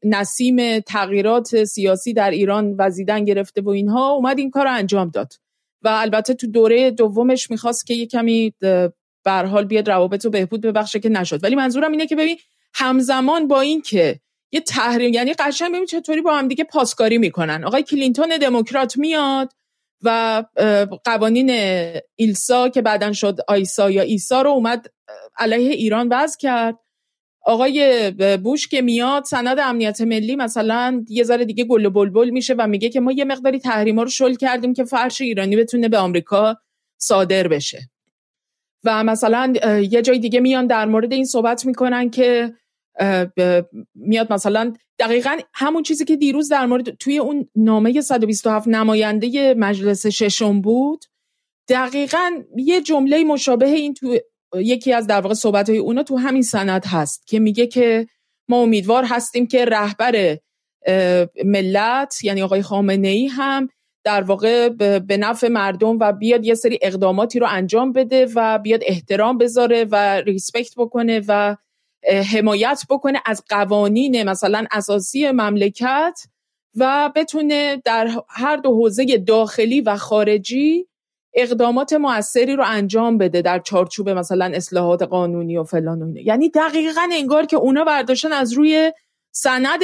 [0.04, 5.34] نسیم تغییرات سیاسی در ایران وزیدن گرفته و اینها اومد این کار رو انجام داد.
[5.82, 8.54] و البته تو دوره دومش می‌خواست که یه کمی
[9.24, 11.44] به حال بیاد روابط رو بهبود ببخشه که نشد.
[11.44, 12.38] ولی منظورم اینه که ببین
[12.74, 14.20] همزمان با این که
[14.52, 17.64] یه تحریم یعنی قشنگ ببین چطوری با هم دیگه پاسکاری می‌کنن.
[17.64, 19.54] آقای کلینتون دموکرات میاد
[20.02, 20.44] و
[21.04, 21.50] قوانین
[22.16, 24.88] ایلسا که بعدا شد آیسا یا ایسا رو اومد
[25.38, 26.80] علیه ایران وضع کرد.
[27.46, 32.54] آقای بوش که میاد سند امنیت ملی مثلا یه ذره دیگه گل و بلبل میشه
[32.58, 35.98] و میگه که ما یه مقداری تحریما رو شل کردیم که فرش ایرانی بتونه به
[35.98, 36.58] آمریکا
[36.98, 37.90] صادر بشه.
[38.84, 39.54] و مثلا
[39.92, 42.54] یه جای دیگه میان در مورد این صحبت می‌کنن که
[43.96, 50.08] میاد مثلا دقیقا همون چیزی که دیروز در مورد توی اون نامه 127 نماینده مجلس
[50.08, 51.06] ششم بود
[51.70, 54.18] دقیقا یه جمله مشابه این تو
[54.56, 58.08] یکی از در واقع صحبت های اونا تو همین سند هست که میگه که
[58.50, 60.38] ما امیدوار هستیم که رهبر
[61.46, 63.70] ملت یعنی آقای خامنه ای هم
[64.04, 68.82] در واقع به نفع مردم و بیاد یه سری اقداماتی رو انجام بده و بیاد
[68.86, 69.96] احترام بذاره و
[70.26, 71.56] ریسپکت بکنه و
[72.34, 76.20] حمایت بکنه از قوانین مثلا اساسی مملکت
[76.76, 80.88] و بتونه در هر دو حوزه داخلی و خارجی
[81.34, 87.08] اقدامات موثری رو انجام بده در چارچوب مثلا اصلاحات قانونی و فلان و یعنی دقیقا
[87.14, 88.92] انگار که اونا برداشتن از روی
[89.36, 89.80] سند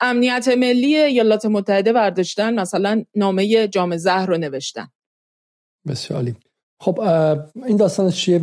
[0.00, 4.88] امنیت ملی ایالات متحده برداشتن مثلا نامه جام زهر رو نوشتن.
[5.88, 6.36] بسیار عالی.
[6.80, 7.00] خب
[7.66, 8.40] این داستان چیه؟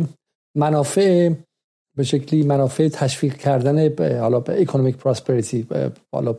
[0.54, 1.30] منافع
[1.96, 5.66] به شکلی منافع تشویق کردن حالا اکونومیک پراسپریتی
[6.12, 6.36] حالا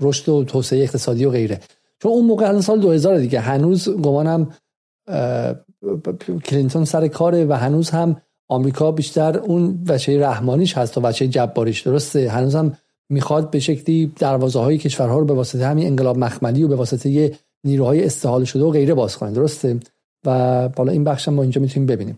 [0.00, 1.60] رشد و توسعه اقتصادی و غیره.
[2.02, 4.54] چون اون موقع سال 2000 دیگه هنوز گمانم
[6.44, 11.80] کلینتون سر کاره و هنوز هم آمریکا بیشتر اون وچه رحمانیش هست و وچه جباریش.
[11.80, 12.76] درسته؟ هنوز هم
[13.10, 17.38] می‌خواد به شکلی دروازه های کشورها رو به واسطه همین انقلاب مخملی و به واسطه
[17.64, 19.80] نیروهای استحال شده و غیره باز کنه درسته؟
[20.26, 22.16] و بالا این بخش ما اینجا می‌تونیم ببینیم.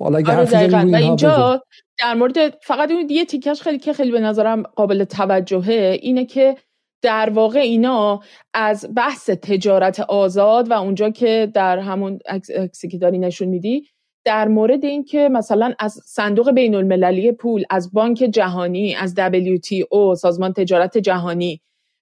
[0.00, 1.62] حالا آره و اینجا
[1.98, 6.56] در مورد فقط اون یه تیکش خیلی که خیلی به نظرم قابل توجهه اینه که
[7.02, 8.20] در واقع اینا
[8.54, 12.18] از بحث تجارت آزاد و اونجا که در همون
[12.56, 13.86] عکسی که داری نشون میدی
[14.28, 20.52] در مورد اینکه مثلا از صندوق بین المللی پول از بانک جهانی از WTO سازمان
[20.52, 21.60] تجارت جهانی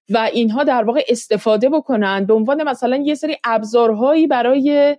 [0.09, 4.95] و اینها در واقع استفاده بکنن به عنوان مثلا یه سری ابزارهایی برای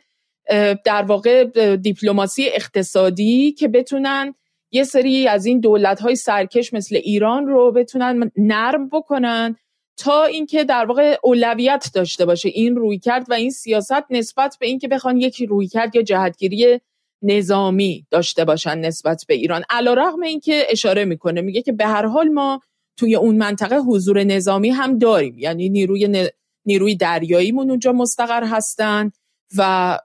[0.85, 1.45] در واقع
[1.76, 4.35] دیپلماسی اقتصادی که بتونن
[4.70, 9.57] یه سری از این دولت های سرکش مثل ایران رو بتونن نرم بکنن
[9.97, 14.66] تا اینکه در واقع اولویت داشته باشه این روی کرد و این سیاست نسبت به
[14.66, 16.81] اینکه بخوان یکی روی کرد یا جهتگیری
[17.23, 19.62] نظامی داشته باشن نسبت به ایران.
[19.71, 22.61] علیرغم اینکه اشاره می‌کنه میگه که به هر حال ما
[22.99, 25.39] توی اون منطقه حضور نظامی هم داریم.
[25.39, 26.29] یعنی نیروی
[26.66, 29.11] نیروی دریاییمون اونجا مستقر هستن
[29.57, 29.99] و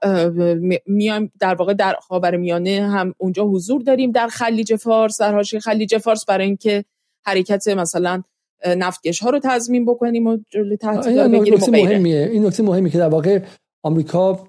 [0.86, 4.10] میایم در واقع در خاور میانه هم اونجا حضور داریم.
[4.10, 6.84] در خلیج فارس در حاشیه خلیج فارس برای اینکه
[7.26, 8.22] حرکت مثلا
[8.66, 12.28] نفتکش ها رو تضمین بکنیم و جلوی تهدیدها بگیریم مهمیه.
[12.32, 13.42] این نکته مهمی که در واقع
[13.82, 14.48] آمریکا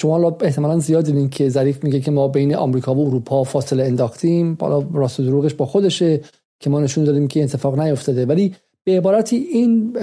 [0.00, 4.54] شما احتمالا زیاد دیدین که ظریف میگه که ما بین آمریکا و اروپا فاصله انداختیم.
[4.54, 6.20] بالا راست دروغش با خودشه
[6.60, 8.26] که ما نشون دادیم که اتفاق نیفتاده.
[8.26, 9.96] ولی به عبارتی این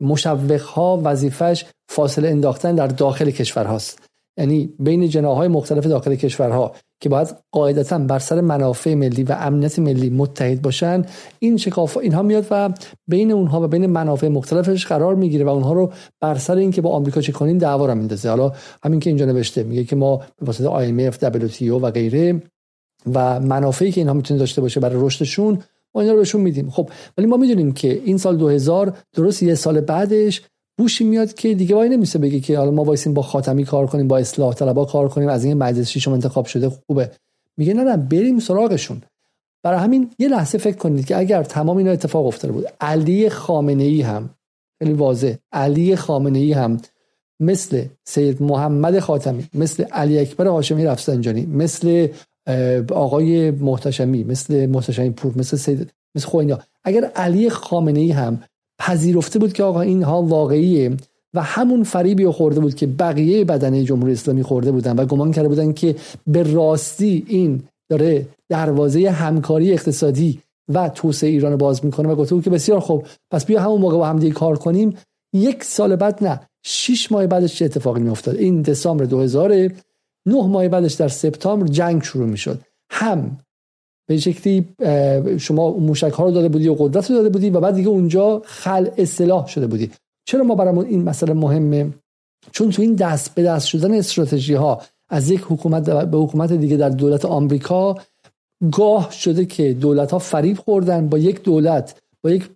[0.00, 4.02] مشوق ها وظیفش فاصله انداختن در داخل کشور هاست
[4.38, 6.74] یعنی بین جناهای مختلف داخل کشورها.
[7.00, 11.04] که باید قاعدتا بر سر منافع ملی و امنیت ملی متحد باشن
[11.38, 12.70] این شکاف اینها میاد و
[13.06, 16.90] بین اونها و بین منافع مختلفش قرار می‌گیره و اونها رو بر سر اینکه با
[16.90, 18.28] آمریکا چه کنیم دعوا رو میندازه.
[18.28, 18.52] حالا
[18.84, 22.42] همین که اینجا نوشته میگه که ما به واسطه IMF WTO و غیره
[23.14, 25.58] و منافعی که اینها می‌تونه داشته باشه برای رشدشون
[25.94, 26.70] ما اینا رو بهشون میدیم.
[26.70, 30.42] خب ولی ما می‌دونیم که این سال 2000 درست یه سال بعدش
[30.80, 34.08] بوشی میاد که دیگه وای نمیشه بگه که حالا ما وایسیم با خاتمی کار کنیم
[34.08, 37.10] با اصلاح طلبا کار کنیم از این مجلس شیشم انتخاب شده خوبه.
[37.56, 39.02] میگه نه نه بریم سراغشون.
[39.62, 43.82] برای همین یه لحظه فکر کنید که اگر تمام اینا اتفاق افتاده بود علی خامنه
[43.82, 44.30] ای هم
[44.78, 46.80] خیلی واضح علی خامنه ای هم
[47.40, 52.08] مثل سید محمد خاتمی مثل علی اکبر هاشمی رفسنجانی مثل
[52.92, 58.42] آقای محتشمی مثل محتشمی پور مثل سید مثل خوینیا اگر علی خامنه ای هم
[58.80, 60.96] پذیرفته بود که آقا اینها واقعیه
[61.34, 65.48] و همون فریبی خورده بود که بقیه بدنه جمهوری اسلامی خورده بودن و گمان کرده
[65.48, 72.14] بودن که به راستی این داره دروازه همکاری اقتصادی و توسعه ایران باز می‌کنه و
[72.14, 74.96] گفته بود که بسیار خوب پس بیا همون موقع با هم دیگه کار کنیم.
[75.34, 79.52] یک سال بعد نه شش ماه بعدش چه اتفاقی میافتاد؟ این دسامبر 2000
[80.26, 82.60] نه ماه بعدش در سپتامبر جنگ شروع می‌شد.
[82.90, 83.38] هم
[84.10, 84.68] به شکلی
[85.38, 88.42] شما موشک ها رو داده بودی و قدرت رو داده بودی و بعد دیگه اونجا
[88.44, 89.90] خل اصلاح شده بودی.
[90.24, 91.90] چرا ما برامون این مسئله مهمه؟
[92.52, 96.76] چون تو این دست به دست شدن استراتژی ها از یک حکومت به حکومت دیگه
[96.76, 97.96] در دولت آمریکا
[98.72, 102.50] گاه شده که دولت ها فریب خوردن با یک دولت با یک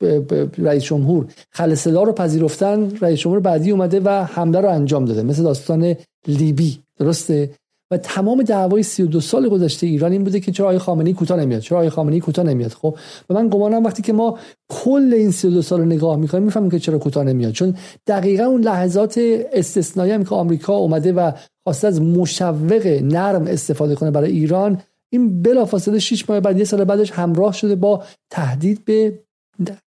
[0.58, 1.26] رئیس جمهور.
[1.50, 5.94] خل رو پذیرفتن رئیس جمهور بعدی اومده و حمله رو انجام داده مثل داستان
[6.26, 6.78] لیبی.
[6.98, 7.50] درسته؟
[7.96, 11.78] تمام دعوای 32 سال گذشته ایران این بوده که چرا آقای خامنه‌ای کوتاه نمیاد؟ چرا
[11.78, 12.96] آقای خامنه‌ای کوتاه نمیاد؟ خب
[13.30, 14.38] و من گمانم وقتی که ما
[14.68, 17.52] کل این 32 سال رو نگاه می‌کنیم می‌فهمیم که چرا کوتاه نمیاد.
[17.52, 17.76] چون
[18.06, 19.20] دقیقا اون لحظات
[19.52, 21.32] استثنایی هم که آمریکا اومده و
[21.64, 24.80] خواسته از مشوق نرم استفاده کنه برای ایران
[25.10, 29.18] این بلافاصله 6 ماه بعد یه سال بعدش همراه شده با تهدید به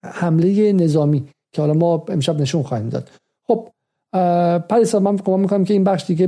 [0.03, 3.09] حمله نظامی که حالا ما امشب نشون خواهیم داد.
[3.47, 3.67] خب
[4.69, 6.27] پریسا من گمان می‌کنم که این بخش دیگه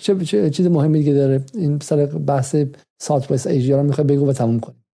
[0.00, 2.56] چه, چه چیز مهمی دیگه داره؟ این سر بحث
[2.98, 4.84] ساوت وست ایجیا رو می‌خوای بگو و تموم کنیم.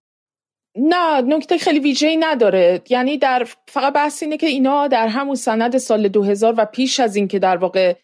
[0.77, 2.81] نه نکته خیلی ویژه‌ای نداره.
[2.91, 7.17] یعنی در فقط بحث اینه که اینا در همون سند سال 2000 و پیش از
[7.17, 7.95] اینکه در واقع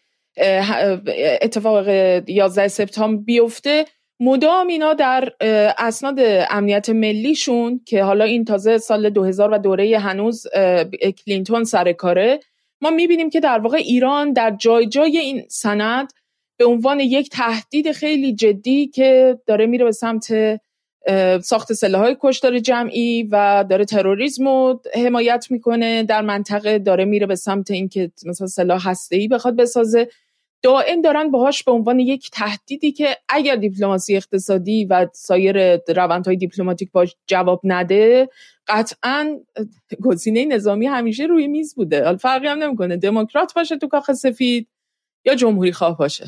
[1.41, 3.85] اتفاق 11 سپتامبر بیفته
[4.19, 5.33] مدام اینا در
[5.77, 6.19] اسناد
[6.49, 10.47] امنیت ملیشون که حالا این تازه سال 2000 و دوره هنوز
[11.25, 12.39] کلینتون سر کاره
[12.81, 16.13] ما می‌بینیم که در واقع ایران در جای جای این سند
[16.57, 20.33] به عنوان یک تهدید خیلی جدی که داره میره به سمت
[21.43, 26.03] ساخت سلاحهای کشتار جمعی و داره تروریسم رو حمایت می‌کنه.
[26.03, 30.07] در منطقه داره میره به سمت اینکه مثلا سلاح هسته‌ای بخواد بسازه.
[30.63, 36.91] دائم دارن باهاش به عنوان یک تهدیدی که اگر دیپلماسی اقتصادی و سایر روندهای دیپلماتیک
[36.91, 38.29] باش جواب نده
[38.67, 39.39] قطعا
[40.01, 42.03] گزینه نظامی همیشه روی میز بوده.
[42.03, 42.97] حالا فرقی هم نمی‌کنه.
[42.97, 44.67] دموکرات باشه تو کاخ سفید
[45.25, 46.25] یا جمهوری خواه باشه.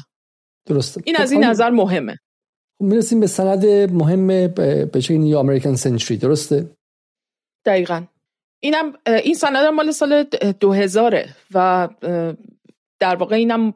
[0.65, 1.01] درسته.
[1.05, 2.19] این از این نظر مهمه.
[2.79, 6.69] خب، می‌رسیم به سند مهم به چه نیو امریکن سنچری درسته؟
[7.65, 8.03] دقیقا.
[8.59, 10.23] اینم این سند مال سال
[10.59, 11.89] 2000 و
[12.99, 13.73] در واقع اینم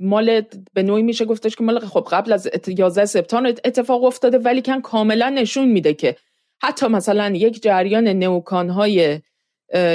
[0.00, 0.42] مال
[0.74, 4.80] به نوعی میشه گفتش که مال خب قبل از 11 سپتامبر اتفاق افتاده ولی کن
[4.80, 6.16] کاملا نشون میده که
[6.62, 9.20] حتی مثلا یک جریان نوکان های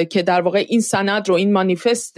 [0.09, 2.17] که در واقع این سند رو این مانیفست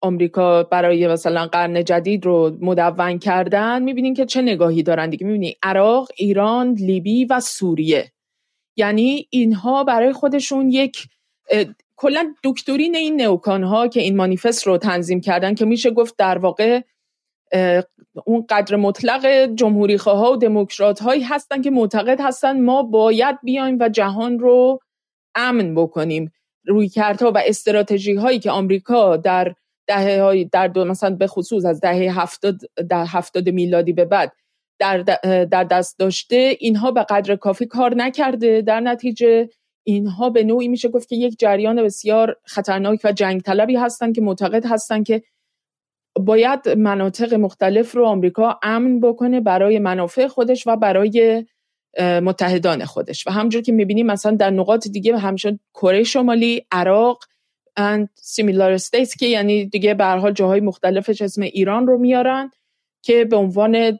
[0.00, 5.26] آمریکا برای مثلا قرن جدید رو مدون کردن می‌بینین که چه نگاهی دارن دیگه.
[5.26, 8.12] می‌بینی عراق، ایران، لیبی و سوریه.
[8.76, 11.08] یعنی اینها برای خودشون یک
[12.04, 16.38] کلا دکترین این نوکان ها که این مانیفست رو تنظیم کردن که میشه گفت در
[16.38, 16.80] واقع
[18.24, 23.78] اون قدر مطلق جمهوری خواه و دموکرات هایی هستن که معتقد هستن ما باید بیایم
[23.80, 24.80] و جهان رو
[25.34, 26.32] امن بکنیم.
[26.66, 29.54] روی کردها و استراتژی هایی که آمریکا در
[29.86, 32.56] دهه های در دو مثلا به خصوص از دهه هفتاد
[32.90, 34.32] در هفتاد میلادی به بعد
[34.78, 34.98] در,
[35.44, 38.62] در دست داشته اینها به قدر کافی کار نکرده.
[38.62, 39.48] در نتیجه
[39.84, 44.20] اینها به نوعی میشه گفت که یک جریان بسیار خطرناک و جنگ طلبی هستند که
[44.20, 45.22] معتقد هستند که
[46.20, 51.44] باید مناطق مختلف رو آمریکا امن بکنه برای منافع خودش و برای
[52.00, 53.26] متحدان خودش.
[53.26, 57.24] و همجور که می‌بینیم مثلا در نقاط دیگه همچون کره شمالی عراق
[57.80, 62.50] and similar states که یعنی دیگه به جاهای مختلفش اسم ایران رو میارن
[63.02, 63.98] که به عنوان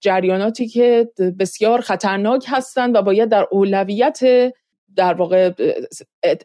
[0.00, 1.08] جریاناتی که
[1.38, 4.20] بسیار خطرناک هستند و باید در اولویت
[4.96, 5.50] در واقع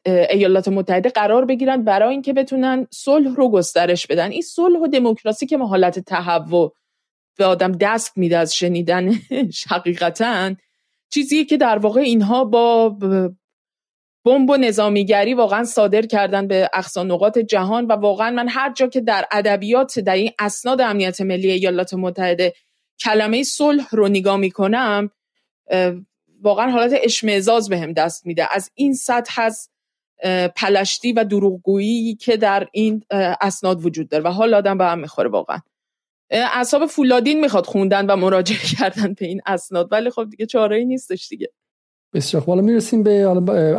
[0.06, 4.32] ایالات متحده قرار بگیرن برای اینکه بتونن صلح رو گسترش بدن.
[4.32, 6.76] این صلح و دموکراسی که ما حالت تهوع
[7.38, 9.12] به آدم دست میده از شنیدن
[9.72, 10.56] حقیقتا
[11.10, 12.90] چیزی که در واقع اینها با
[14.26, 18.88] بمب و نظامیگری واقعا صادر کردن به اقصا نقاط جهان و واقعا من هر جا
[18.88, 22.54] که در ادبیات در این اسناد امنیت ملی ایالات متحده
[23.00, 25.10] کلمه صلح رو نگاه می‌کنم
[26.42, 28.48] واقعا حالت اشمعزاز به دست میده.
[28.52, 29.70] از این سطح از
[30.56, 33.04] پلشتی و دروغگویی که در این
[33.42, 34.24] اسناد وجود داره.
[34.24, 35.60] و حال آدم به هم می‌خوره واقعا.
[36.32, 39.88] اعصاب فولادین می‌خواد خوندن و مراجعه کردن به این اسناد.
[39.92, 41.50] ولی خب دیگه چاره ای نیستش دیگه.
[42.14, 43.28] بسیار خب حالا می‌رسیم به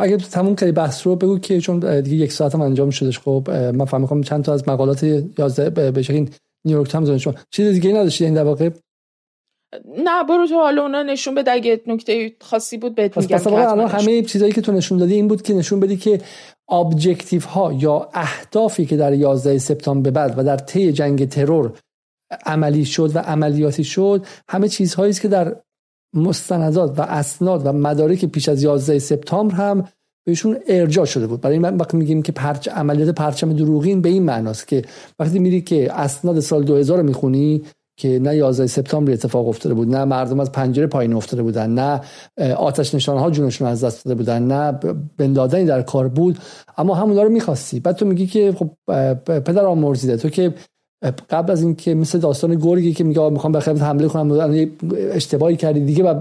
[0.01, 3.19] اگه تموم کردی بحث رو بگو که چون دیگه یک ساعت هم انجام شدش.
[3.19, 6.25] خب من فهم چند تا از مقالات 11 به شکل
[6.65, 8.69] نیویورک تایمز چیز دیگه نداشتی؟ این در واقع
[9.97, 13.87] نه برو تو حالا اونا نشون بده اگه نکته خاصی بود بهت میگم پس الان
[13.87, 16.21] همه چیزایی که تو نشون دادی این بود که نشون بدی که
[16.69, 21.73] objective ها یا اهدافی که در 11 سپتامبر به بعد و در طی جنگ ترور
[22.45, 25.55] عملی شد و عملیاتی شد همه چیزهایی است که در
[26.15, 29.87] مستندات و اسناد و مدارک پیش از 11 سپتامبر هم
[30.25, 31.41] بهشون ارجاع شده بود.
[31.41, 34.81] برای این وقتی میگیم که پرچ عملیات پرچم دروغین به این معناست که
[35.19, 37.63] وقتی میری که اسناد سال 2000 می‌خونی
[37.99, 42.01] که نه 11 سپتامبر اتفاق افتاده بود نه مردم از پنجره پایین افتاده بودن نه
[42.53, 44.71] آتش نشانه ها جونشون از دست داده بودن نه
[45.17, 46.37] بن در کار بود.
[46.77, 47.79] اما همونا رو می‌خواستی.
[47.79, 48.69] بعد تو میگی که خب
[49.23, 50.53] پدر آمرزیده تو که
[51.29, 54.31] قبل از اینکه مثل داستان گرگی که میگه می‌خوام به حمله کنم
[55.11, 56.13] اشتباهی کردی دیگه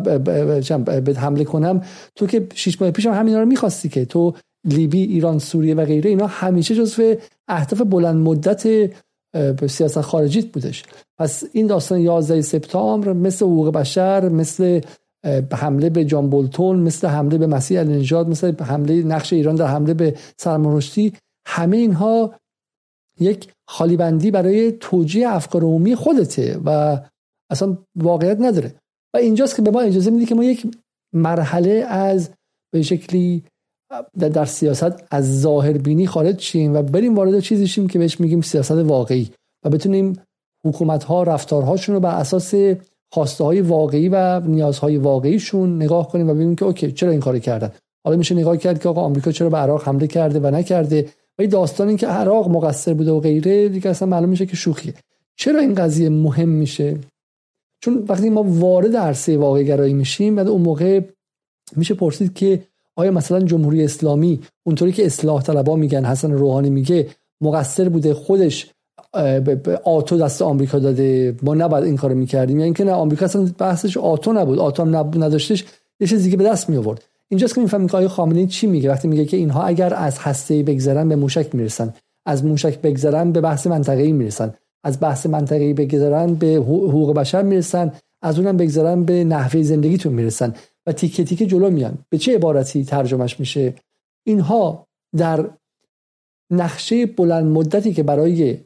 [1.00, 1.82] به حمله کنم.
[2.16, 6.10] تو که شش ماه پیشم همین رو می‌خواستی که تو لیبی ایران سوریه و غیره
[6.10, 7.14] اینا همیشه جزو
[7.48, 8.90] اهداف بلند مدت
[9.68, 10.84] سیاست خارجیت بودش.
[11.18, 14.80] پس این داستان 11 سپتامبر مثل حقوق بشر مثل
[15.52, 19.94] حمله به جان بولتون مثل حمله به مسیح النژاد مثل حمله نقش ایران در حمله
[19.94, 20.82] به سلمان
[21.46, 22.34] همه اینها
[23.20, 27.00] یک خالیبندی برای توجیه افکار عمومی خودته و
[27.50, 28.74] اصلا واقعیت نداره.
[29.14, 30.76] و اینجاست که به ما اجازه میده که ما یک
[31.14, 32.30] مرحله از
[32.72, 33.44] به شکلی
[34.18, 38.40] در سیاست از ظاهر بینی خارج شیم و بریم وارد چیزی شیم که بهش میگیم
[38.40, 39.30] سیاست واقعی
[39.64, 40.20] و بتونیم
[40.64, 42.54] حکومت ها رفتارهاشون رو بر اساس
[43.12, 47.40] خواسته های واقعی و نیازهای واقعیشون نگاه کنیم و ببینیم که اوکی چرا این کاری
[47.40, 47.72] کردن؟
[48.04, 51.08] حالا میشه نگاه کرد که آقا آمریکا چرا به عراق حمله کرده و نکرده؟
[51.38, 54.56] و این داستان این که عراق مقصر بوده و غیره دیگه اصلا معلوم میشه که
[54.56, 54.94] شوخیه.
[55.36, 56.98] چرا این قضیه مهم میشه؟
[57.80, 61.00] چون وقتی ما وارد عرصه واقعی گرایی میشیم بعد اون موقع
[61.76, 62.62] میشه پرسید که
[62.98, 67.06] آیا مثلا جمهوری اسلامی اونطوری که اصلاح طلبا میگن حسن روحانی میگه
[67.40, 68.70] مقصر بوده خودش
[69.84, 72.58] آتو دست آمریکا داده؟ ما نباید این کارو می‌کردیم.
[72.58, 74.58] یا اینکه نه آمریکا اصلا بحثش آتو نبود.
[74.58, 75.64] آتو هم نداشتش
[76.00, 78.90] یه چیز دیگه به دست می آورد اینجاست که می‌فهمیم که آقای خامنه‌ای چی میگه؟
[78.90, 81.94] وقتی میگه که اینها اگر از هسته بگذرن به موشک می‌رسن.
[82.26, 84.54] از موشک بگذرن به بحث منطقه‌ای می‌رسن.
[84.84, 87.92] از بحث منطقه‌ای بگذرن به حقوق بشر می‌رسن.
[88.22, 90.54] از اونم بگذرن به نحوه زندگیتون می‌رسن.
[90.88, 91.98] و تیکه تیکه جلو میان.
[92.08, 93.74] به چه عبارتی ترجمهش میشه؟
[94.26, 94.86] اینها
[95.16, 95.50] در
[96.50, 98.58] نقشه بلند مدتی که برای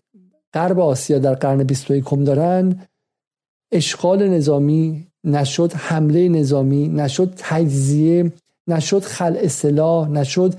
[0.54, 2.86] غرب آسیا در قرن 21 دارن
[3.72, 8.32] اشغال نظامی نشد حمله نظامی نشد تجزیه
[8.68, 10.54] نشد خل اصلاح نشد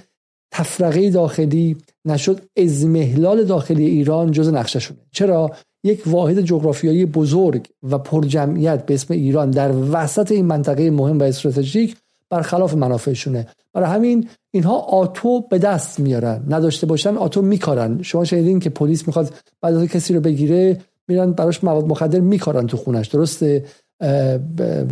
[0.52, 5.52] تفرقه داخلی نشد ازمهلال داخلی ایران جز نقشه چرا؟
[5.84, 11.24] یک واحد جغرافیایی بزرگ و پرجمعیت به اسم ایران در وسط این منطقه مهم و
[11.24, 11.98] استراتژیک
[12.30, 13.48] برخلاف منافعشونه.
[13.74, 16.44] برای همین اینها آتو به دست میارن.
[16.50, 18.02] نداشته باشن آتو میکارن.
[18.02, 22.68] شما شنیدین که پلیس می‌خواد بعد از کسی رو بگیره میرن براش مواد مخدر میکارن
[22.68, 23.08] تو خونش.
[23.08, 23.66] درسته؟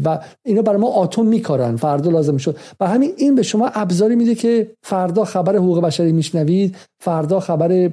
[0.06, 1.76] و اینا برای ما آتوم میکارن.
[1.76, 2.58] فردا لازم شد.
[2.80, 7.92] و همین این به شما ابزاری میده که فردا خبر حقوق بشری میشنوید فردا خبر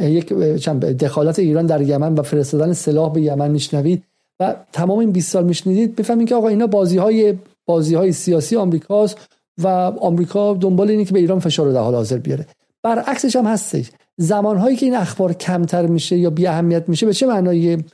[0.00, 0.32] یک
[0.78, 4.02] دخالت ایران در یمن و فرستادن سلاح به یمن میشنوید
[4.40, 5.96] و تمام این 20 سال میشنیدید.
[5.96, 7.34] بفهمید که آقا اینا بازی های
[7.66, 9.18] بازی های سیاسی آمریکاست
[9.62, 9.68] و
[10.00, 12.46] آمریکا دنبال اینه که به ایران فشار رو در حال حاضر بیاره.
[12.82, 13.90] برعکسش هم هستش.
[14.16, 17.84] زمانهایی که این اخبار کمتر میشه یا بی اهمیت میشه به چه معنایی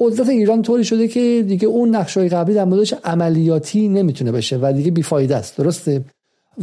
[0.00, 4.72] قدرت ایران طوری شده که دیگه اون نقشای قبلی در موردش عملیاتی نمی‌تونه بشه و
[4.76, 5.56] دیگه بیفایده است.
[5.56, 6.04] درسته؟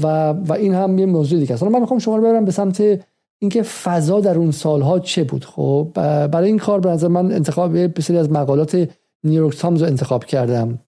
[0.03, 1.63] و و این هم یه موضوع دیگه است.
[1.63, 2.99] من می‌خوام شما رو ببرم به سمت
[3.41, 8.19] اینکه فضا در اون سالها چه بود؟ خب برای این کار به من انتخاب بسیاری
[8.19, 8.89] از مقالات
[9.23, 10.79] نیویورک تایمز رو انتخاب کردم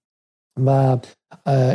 [0.66, 0.98] و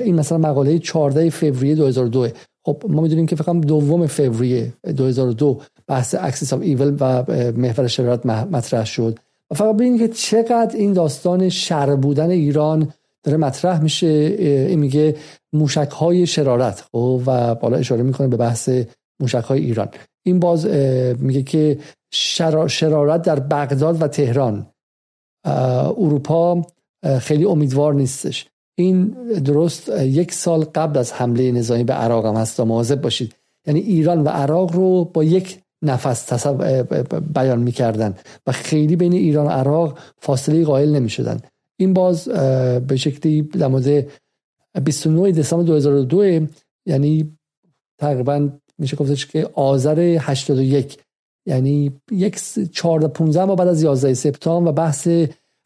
[0.03, 2.27] این مثلا مقاله 14 فوریه 2002
[2.65, 7.23] خب ما می‌دونیم که فقط دوم فوریه 2002 بحث Axis of Evil و
[7.57, 9.19] محور شرارت مطرح شد.
[9.51, 15.15] و فقط ببینید که چقدر این داستان شر بودن ایران داره مطرح میشه این میگه
[15.53, 18.69] موشک های شرارت خب و بالا اشاره می‌کنه به بحث
[19.19, 19.87] موشک های ایران.
[20.29, 20.65] این باز
[21.19, 21.79] میگه که
[22.67, 24.67] شرارت در بغداد و تهران.
[25.97, 26.65] اروپا
[27.19, 28.47] خیلی امیدوار نیستش.
[28.77, 29.07] این
[29.45, 32.59] درست یک سال قبل از حمله نظامی به عراق هم هست.
[32.59, 33.35] مواظب باشید.
[33.67, 36.47] یعنی ایران و عراق رو با یک نفس
[37.33, 38.15] بیان می‌کردن
[38.47, 41.39] و خیلی بین ایران و عراق فاصله قائل نمی‌شدن.
[41.79, 42.27] این باز
[42.87, 44.07] به شکلی در مورد
[44.83, 46.47] 29 دسامبر 2002
[46.85, 47.37] یعنی
[47.99, 48.49] تقریبا
[48.79, 50.97] میشه گفتش که آذر 81
[51.45, 55.07] یعنی یک 14 15 ماه بعد از 11 سپتامبر و بحث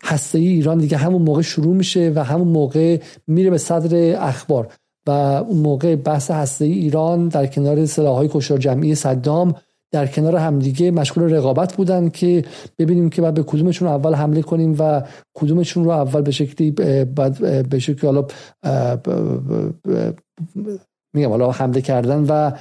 [0.04, 4.74] هسته ای ایران دیگه همون موقع شروع میشه و همون موقع میره به صدر اخبار
[5.08, 9.56] و اون موقع بحث هسته ای ایران در کنار سلاحهای کشتار جمعی صدام
[9.92, 12.46] در کنار همدیگه مشغول رقابت بودن که
[12.80, 15.02] ببینیم که بعد به کدومشون اول حمله کنیم و
[15.34, 16.72] کدومشون رو اول به شکلی
[17.06, 18.26] بعد به شکلی حالا
[21.14, 22.52] میگم حالا حمله کردن و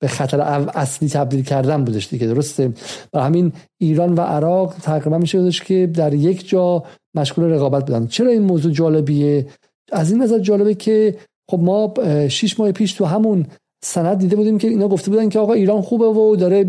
[0.00, 0.40] به خطر
[0.74, 2.72] اصلی تبدیل کردن بودش دیگه درسته؟
[3.12, 8.06] و همین ایران و عراق تقریبا میشه بودش که در یک جا مشغول رقابت بودن.
[8.06, 9.46] چرا این موضوع جالبیه؟
[9.92, 11.16] از این نظر جالبه که
[11.50, 11.94] خب ما
[12.28, 13.46] شیش ماه پیش تو همون
[13.84, 16.66] سند دیده بودیم که اینا گفته بودن که آقا ایران خوبه و داره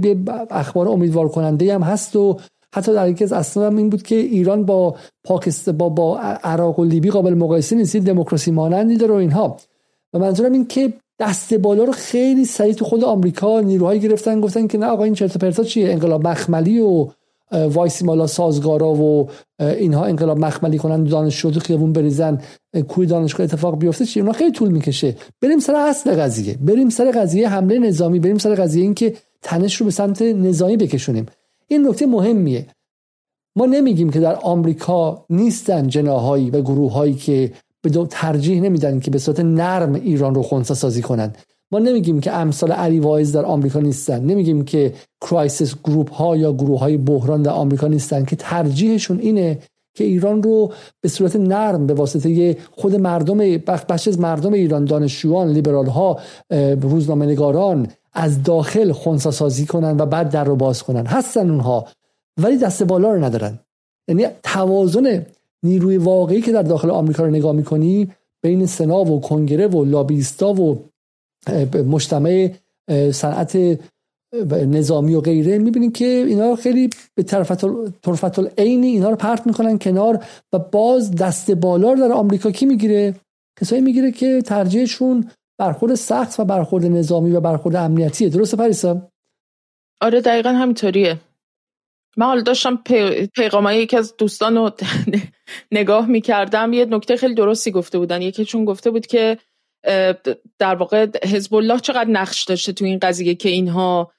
[0.50, 2.38] اخبار امیدوار کننده هم هست و
[2.74, 6.80] حتی در یکی از اسناد هم این بود که ایران با پاکستان با با عراق
[6.80, 9.58] و لیبی قابل مقایسه نیست دموکراسی مانندی داره و اینها.
[10.14, 14.68] و منظورم این که دست بالا رو خیلی سریع تو خود آمریکا نیروهایی گرفتن گفتن
[14.68, 17.08] که نه آقا این چرت پرتا چیه؟ انقلاب مخملی و
[17.52, 22.42] وایسی مالا سازگارا و اینها انقلاب مخملی کنن دانشجو تو خیابون بریزن
[22.88, 25.16] کوی دانشگاه اتفاق بیفته چی؟ اونا خیلی طول می‌کشه.
[25.42, 26.58] بریم سر اصل قضیه.
[26.62, 28.20] بریم سر قضیه حمله نظامی.
[28.20, 31.26] بریم سر قضیه اینکه تنش رو به سمت نظامی بکشونیم.
[31.68, 32.66] این نکته مهمیه.
[33.56, 37.52] ما نمیگیم که در آمریکا نیستن جناهایی و گروههایی که
[37.82, 41.34] به دو ترجیح نمیدن که به صورت نرم ایران رو خونسا سازی کنن.
[41.72, 44.24] ما نمیگیم که امثال علی واعظ در آمریکا نیستن.
[44.24, 49.60] نمیگیم که Crisis Group ها یا گروه های بحران در آمریکا نیستن که ترجیحشون اینه
[49.94, 55.50] که ایران رو به صورت نرم به واسطه خود مردم بخش از مردم ایران دانشجویان
[55.50, 56.20] لیبرال ها
[56.82, 61.06] روزنامه نگاران از داخل خونسا سازی کنن و بعد در رو باز کنن.
[61.06, 61.88] هستن اونها
[62.42, 63.60] ولی دست بالا رو ندارن.
[64.08, 65.26] یعنی توازن
[65.68, 68.12] نیروی واقعی که در داخل آمریکا رو نگاه می‌کنی
[68.44, 70.90] بین سنا و کنگره و لابیستا و
[71.88, 72.52] مجتمع
[73.12, 73.80] صنعت
[74.52, 80.26] نظامی و غیره می‌بینید که اینا خیلی به طرفت العینی اینا رو پرت می‌کنن کنار
[80.54, 83.16] و باز دست بالا در آمریکا کی می‌گیره؟
[83.60, 88.30] کسایی می‌گیره که ترجیحشون برخورد سخت و برخورد نظامی و برخورد امنیتیه.
[88.30, 89.02] درسته پریسا؟
[90.02, 91.20] آره دقیقا همینطوریه.
[92.18, 92.84] من حالا داشتم
[93.36, 94.72] پیغامای یکی از دوستان رو
[95.72, 98.22] نگاه می‌کردم یه نکته خیلی درستی گفته بودن.
[98.22, 99.38] یکی چون گفته بود که
[100.60, 104.12] در واقع حزب الله چقدر نقش داشته تو این قضیه که اینها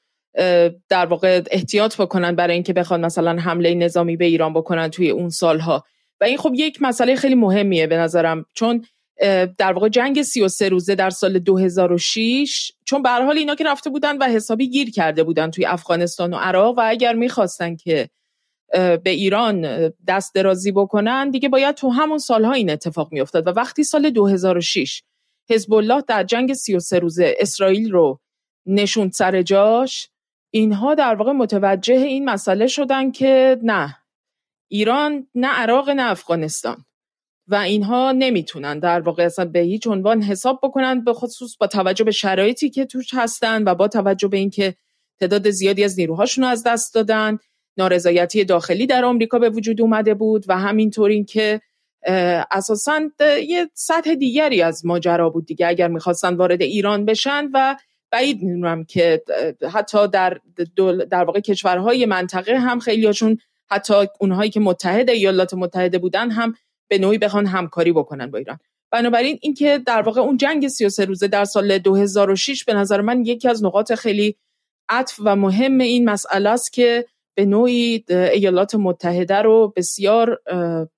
[0.89, 5.29] در واقع احتیاط بکنن برای اینکه بخوان مثلا حمله نظامی به ایران بکنن توی اون
[5.29, 5.85] سالها.
[6.21, 8.45] و این خب یک مسئله خیلی مهمیه به نظرم.
[8.55, 8.85] چون
[9.59, 14.19] در واقع جنگ 33 روزه در سال 2006 چون به حال اینا که رفته بودن
[14.19, 18.09] و حسابی گیر کرده بودن توی افغانستان و عراق و اگر می‌خواستن که
[18.73, 23.47] به ایران دست درازی بکنن دیگه باید تو همون سالها این اتفاق میافتاد.
[23.47, 25.03] و وقتی سال 2006
[25.51, 28.21] حزب الله در جنگ 33 روزه اسرائیل رو
[28.67, 30.11] نشوند سر جاش
[30.51, 33.97] اینها در واقع متوجه این مسئله شدن که نه
[34.69, 36.85] ایران نه عراق نه افغانستان.
[37.49, 42.05] و اینها نمی‌تونن در واقع اصلا به هیچ عنوان حساب بکنن به خصوص با توجه
[42.05, 44.75] به شرایطی که توش هستن و با توجه به اینکه
[45.21, 47.39] تعداد زیادی از نیروهاشون از دست دادن.
[47.79, 51.61] نارضایتی داخلی در آمریکا به وجود اومده بود و همینطور اینکه
[52.51, 53.01] اساسا
[53.49, 57.77] یه سطح دیگری از ماجرا بود دیگه اگر می‌خواستن وارد ایران بشن و
[58.11, 59.23] بعید می‌دونم که
[59.73, 60.41] حتی در
[61.11, 63.39] در واقع کشورهای منطقه هم خیلیاشون
[63.71, 66.55] حتی اونهایی که متحد ایالات متحده بودن هم
[66.89, 68.59] به نوعی بخوان همکاری بکنن با ایران.
[68.91, 73.49] بنابراین اینکه در واقع اون جنگ 33 روزه در سال 2006 به نظر من یکی
[73.49, 74.37] از نقاط خیلی
[74.89, 77.07] عطف و مهم این مسئله است که
[77.39, 80.41] به نوعی ایالات متحده رو بسیار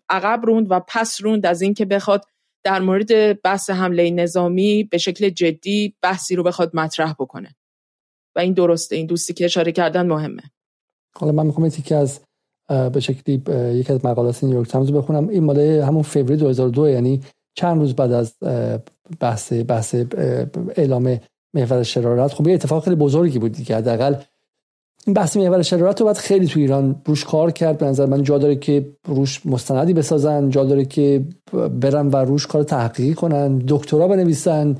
[0.08, 2.24] عقب روند و پس روند از اینکه بخواد
[2.64, 7.56] در مورد بحث حمله نظامی به شکل جدی بحثی رو بخواد مطرح بکنه.
[8.36, 10.42] و این درسته این دوستی که اشاره کردن مهمه.
[11.16, 12.20] حالا من می‌خوام که از
[12.68, 13.42] به شکلی
[13.78, 15.28] یکی از مقالات نیویورک تایمز بخونم.
[15.28, 17.20] این مال همون فوریه 2002 یعنی
[17.54, 18.36] چند روز بعد از
[19.20, 19.94] بحث بحث
[20.76, 21.20] اعلام
[21.54, 22.32] محور شرارت.
[22.32, 23.76] خب یه اتفاق خیلی بزرگی بود دیگه.
[23.76, 24.14] حداقل
[25.06, 27.78] این بحث محور شرارت رو باید خیلی تو ایران روش کار کرد.
[27.78, 31.24] به نظر من جا داره که روش مستندی بسازن جا داره که
[31.80, 34.76] برن و روش کار تحقیقی کنن دکترا بنویسن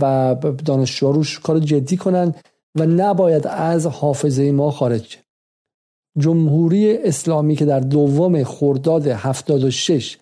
[0.00, 2.34] و دانشجوها روش کار جدی کنن
[2.78, 5.18] و نباید از حافظه ما خارج
[6.18, 10.18] جمهوری اسلامی که در دوم خرداد 76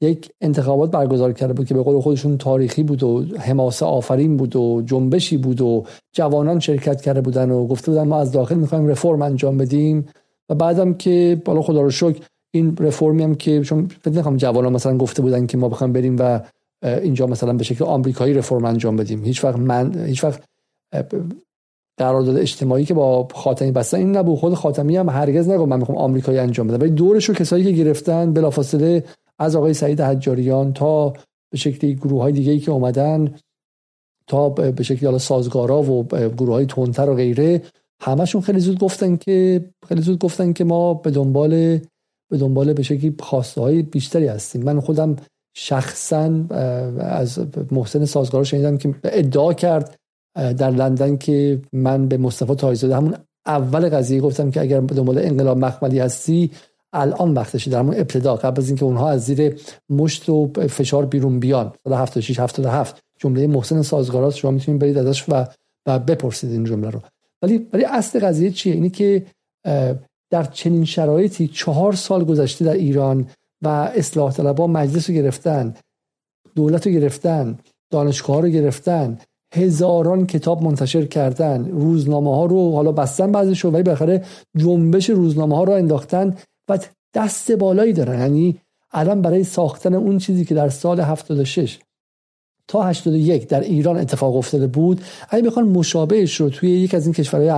[0.00, 4.56] یک انتخابات برگزار کرده بود که به قول خودشون تاریخی بود و حماسه آفرین بود
[4.56, 8.86] و جنبشی بود و جوانان شرکت کرده بودن و گفته بودن ما از داخل می‌خوایم
[8.86, 10.06] رفرم انجام بدیم.
[10.48, 12.20] و بعدم که بالا خدا رو شکر
[12.54, 16.40] این رفرمی هم که چون فکر جوانان مثلا گفته بودن که ما بخوایم بریم و
[16.82, 19.24] اینجا مثلا به شکل آمریکایی رفرم انجام بدیم.
[19.24, 20.42] هیچ وقت من هیچ وقت
[21.98, 24.38] قرارداد اجتماعی که با خاتمی بستن این نبود.
[24.38, 26.80] خود خاتمی هم هرگز نگفت من می‌خوام آمریکایی انجام بدم.
[26.80, 29.04] ولی دورش رو کسایی که گرفتن بلافاصله
[29.38, 31.08] از آقای سعید حجاریان تا
[31.50, 33.34] به شکلی گروه های دیگه ای که اومدن
[34.26, 37.62] تا به شکلی حالا سازگارا و گروه های تونتر و غیره
[38.00, 41.78] همشون خیلی زود گفتن که خیلی زود گفتن که ما به دنبال
[42.30, 44.62] به دنبال به شکلی خواسته های بیشتری هستیم.
[44.62, 45.16] من خودم
[45.56, 46.44] شخصا
[46.98, 47.38] از
[47.70, 49.96] محسن سازگارا شنیدم که ادعا کرد
[50.34, 53.14] در لندن که من به مصطفی تایزاده همون
[53.46, 56.50] اول قضیه گفتم که اگر به دنبال انقلاب مخملی هستی
[56.96, 61.40] الان وقتشه در همون ابتدا قبل از اینکه اونها از زیر مشت و فشار بیرون
[61.40, 61.72] بیان.
[61.84, 65.46] سال 76 77 جمله محسن سازگارا شما می‌تونید برید ازش و
[65.86, 67.00] و بپرسید این جمله رو.
[67.42, 69.26] ولی ولی اصل قضیه چیه؟ اینی که
[70.30, 73.26] در چنین شرایطی چهار سال گذشته در ایران
[73.62, 75.74] و اصلاح طلبها مجلس رو گرفتن
[76.54, 77.58] دولت رو گرفتن
[77.90, 79.18] دانشگاه رو گرفتن
[79.54, 84.24] هزاران کتاب منتشر کردن روزنامه ها رو حالا بستن بعضیش ولی بالاخره
[84.56, 86.36] جنبش روزنامه ها رو انداختن
[86.68, 86.78] و
[87.14, 88.20] دست بالایی دارن.
[88.20, 88.60] یعنی
[88.92, 91.78] الان برای ساختن اون چیزی که در سال 76
[92.68, 97.12] تا 81 در ایران اتفاق افتاده بود اگه بخوان مشابهش رو توی یک از این
[97.12, 97.48] کشورهای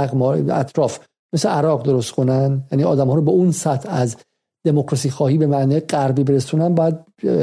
[0.50, 0.98] اطراف
[1.32, 4.16] مثل عراق درست کنن یعنی آدم ها رو به اون سطح از
[4.64, 6.94] دموکراسی خواهی به معنی غربی برسونن باید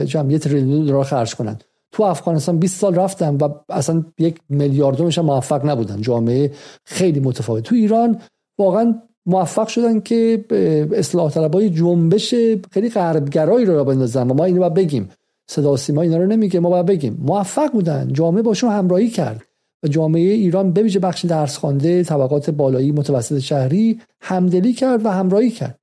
[0.05, 1.57] جمعیت تریلیون دلار خرج کنن.
[1.91, 6.01] تو افغانستان 20 سال رفتن و اصلا یک میلیاردمش موفق نبودن.
[6.01, 6.51] جامعه
[6.85, 7.63] خیلی متفاوت.
[7.63, 8.21] تو ایران
[8.57, 10.45] واقعا موفق شدن که
[10.93, 12.35] اصلاح طلبای جنبش
[12.71, 15.09] خیلی غربگرایی رو بندازن و ما اینو بگیم.
[15.47, 17.17] صدا سیما اینا رو نمیگه ما باید بگیم.
[17.21, 19.41] موفق بودن جامعه باشون همراهی کرد
[19.83, 25.09] و جامعه ایران به ویژه بخش درس خوانده طبقات بالایی متوسط شهری همدلی کرد و
[25.09, 25.79] همراهی کرد.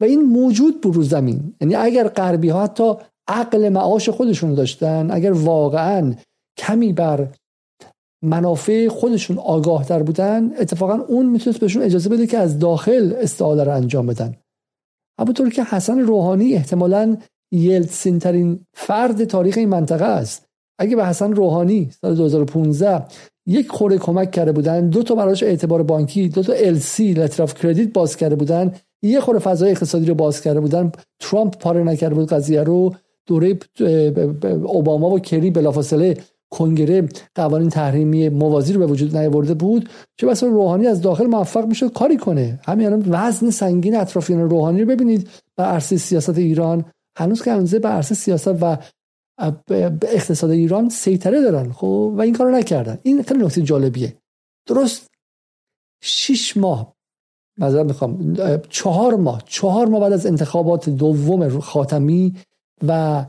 [0.00, 1.54] و این موجود بود رو زمین.
[1.60, 2.92] یعنی اگر غربی ها حتی
[3.28, 6.14] عقل معاش خودشون داشتن اگر واقعا
[6.56, 7.28] کمی بر
[8.24, 13.64] منافع خودشون آگاه در بودن اتفاقا اون می‌تونست بهشون اجازه بده که از داخل استعاده
[13.64, 14.34] رو انجام بدن.
[15.20, 17.16] همونطور که حسن روحانی احتمالا
[17.52, 20.46] یلتسین ترین فرد تاریخ این منطقه است.
[20.78, 23.04] اگه به حسن روحانی سال 2015
[23.46, 27.92] یک خوره کمک کرده بودن دو تا براش اعتبار بانکی دو تا سی لتر کردیت
[27.92, 28.72] باز کرده بودن
[29.02, 32.94] یه خوره فضای اقتصادی رو باز کرده بودن ترامپ پاره نکرده بود قضیه رو
[33.26, 33.58] دوره
[34.64, 36.16] اوباما و کری بلافاصله
[36.54, 41.66] کنگره قوانین تحریمی موازی رو به وجود نیاورده بود چه بسا روحانی از داخل موفق
[41.66, 42.60] می‌شد کاری کنه.
[42.64, 45.28] همین الان وزن سنگین اطرافیان روحانی رو ببینید.
[45.56, 46.84] بر عرصه سیاست ایران
[47.16, 48.76] هنوز که هنوز بر عرصه سیاست و
[50.02, 51.72] اقتصاد ایران سیطره دارن.
[51.72, 52.98] خب و این کارو نکردن.
[53.02, 54.16] این خیلی نکته جالبیه.
[54.66, 55.10] درست
[56.02, 56.94] شش ماه
[57.58, 58.36] مثلا می‌خوام
[58.68, 62.34] چهار ماه چهار ماه بعد از انتخابات دوم خاتمی
[62.88, 63.24] و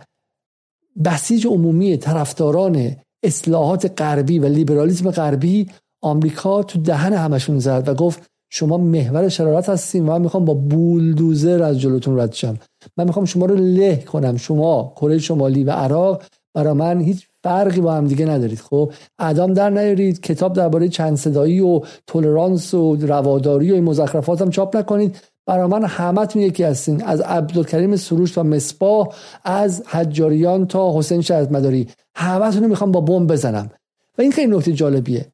[1.06, 2.96] بسیج عمومی طرفداران
[3.26, 5.70] اصلاحات غربی و لیبرالیسم غربی
[6.04, 10.54] آمریکا تو دهن همشون زد و گفت شما محور شرارت هستیم و من می‌خوام با
[10.54, 12.58] بولدوزر از جلوتون رد شم.
[12.98, 14.38] من می‌خوام شما رو له کنم.
[14.38, 16.24] شما کره شمالی و عراق
[16.56, 18.60] برای من هیچ فرقی با هم دیگه ندارید.
[18.60, 20.22] خب ادام در نیارید.
[20.22, 25.18] کتاب درباره چند صدایی و تولرانس و رواداری و این مزخرفات هم چاپ نکنید.
[25.46, 27.04] برای من همتون یکی هستین.
[27.04, 29.08] از عبدالکریم سروش و مصباح
[29.44, 33.72] از حجاریان تا حسین شهد مداری همتون رو می‌خوام با بمب بزنم.
[34.18, 35.26] و این خیلی نکته جالبیه.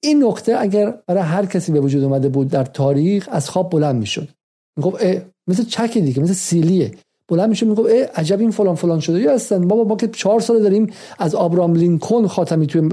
[0.00, 3.96] این نکته اگر برای هر کسی به وجود اومده بود در تاریخ از خواب بلند
[3.96, 4.28] می‌شد.
[4.76, 5.04] می‌گفت
[5.46, 6.92] مثل چکی دیگه مثل سیلیه.
[7.28, 9.68] بلند میشه می‌گفت عجب این فلان فلان شده یا هستن.
[9.68, 12.88] بابا ما که چهار سال داریم از آبرام لینکن خاتمی توی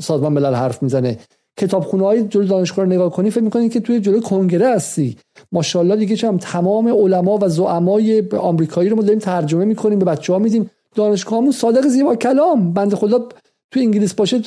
[0.00, 1.18] سازمان ملل حرف می‌زنه.
[1.58, 5.16] کتابخونه های جلو دانشگاه رو نگاه کنی فکر می‌کنی که توی جلو کنگره هستی.
[5.52, 10.32] ماشاءالله دیگه چم تمام علما و زعمای آمریکایی رو ما داریم ترجمه می‌کنیم به بچه
[10.32, 10.70] ها میدیم.
[10.94, 12.72] دانشگاهمون صادق زیبا کلام.
[12.72, 13.18] بنده خدا
[13.70, 14.42] تو انگلیس باشه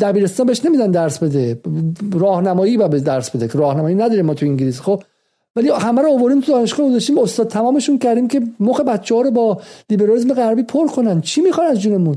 [0.00, 1.60] دبیرستان بهش نمیدن درس بده.
[2.12, 3.48] راهنمایی و به درس بده.
[3.54, 5.02] راهنمایی نداریم ما تو انگلیس خب؟
[5.56, 7.48] ولی همه رو آوردیم تو دانشگاه گذاشتیم استاد.
[7.48, 9.60] تمامشون کردیم که مخ بچه ها رو با
[9.90, 11.20] لیبرالیسم غربی پر کنن.
[11.20, 12.16] چی می‌خوان از جونمون؟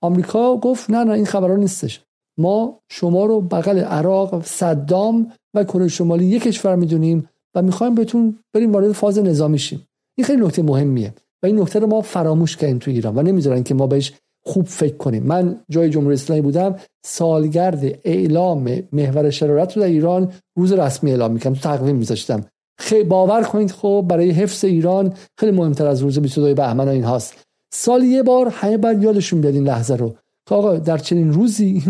[0.00, 2.00] آمریکا گفت نه نه این خبرها نیستش.
[2.38, 8.38] ما شما رو بغل عراق صدام و کره شمالی یک کشور می‌دونیم و می‌خوایم بهتون
[8.54, 9.86] بریم وارد فاز نظامی شیم.
[10.16, 13.62] این خیلی نکته مهمیه و این نکته رو ما فراموش کردیم تو ایران و نمی‌ذارن
[13.62, 14.12] که ما بهش
[14.46, 15.22] خوب فکر کنیم.
[15.22, 21.32] من جای جمهوری اسلامی بودم سالگرد اعلام محور شرارت رو در ایران روز رسمی اعلام
[21.32, 22.44] می‌کنم تو تقویم میذاشتم.
[22.78, 27.34] خیلی باور کنید خب برای حفظ ایران خیلی مهمتر از روز 22 بهمن این هاست
[27.74, 30.14] سال یه بار همه باید یادشون بیاد این لحظه رو.
[30.48, 31.82] که آقا در چنین روزی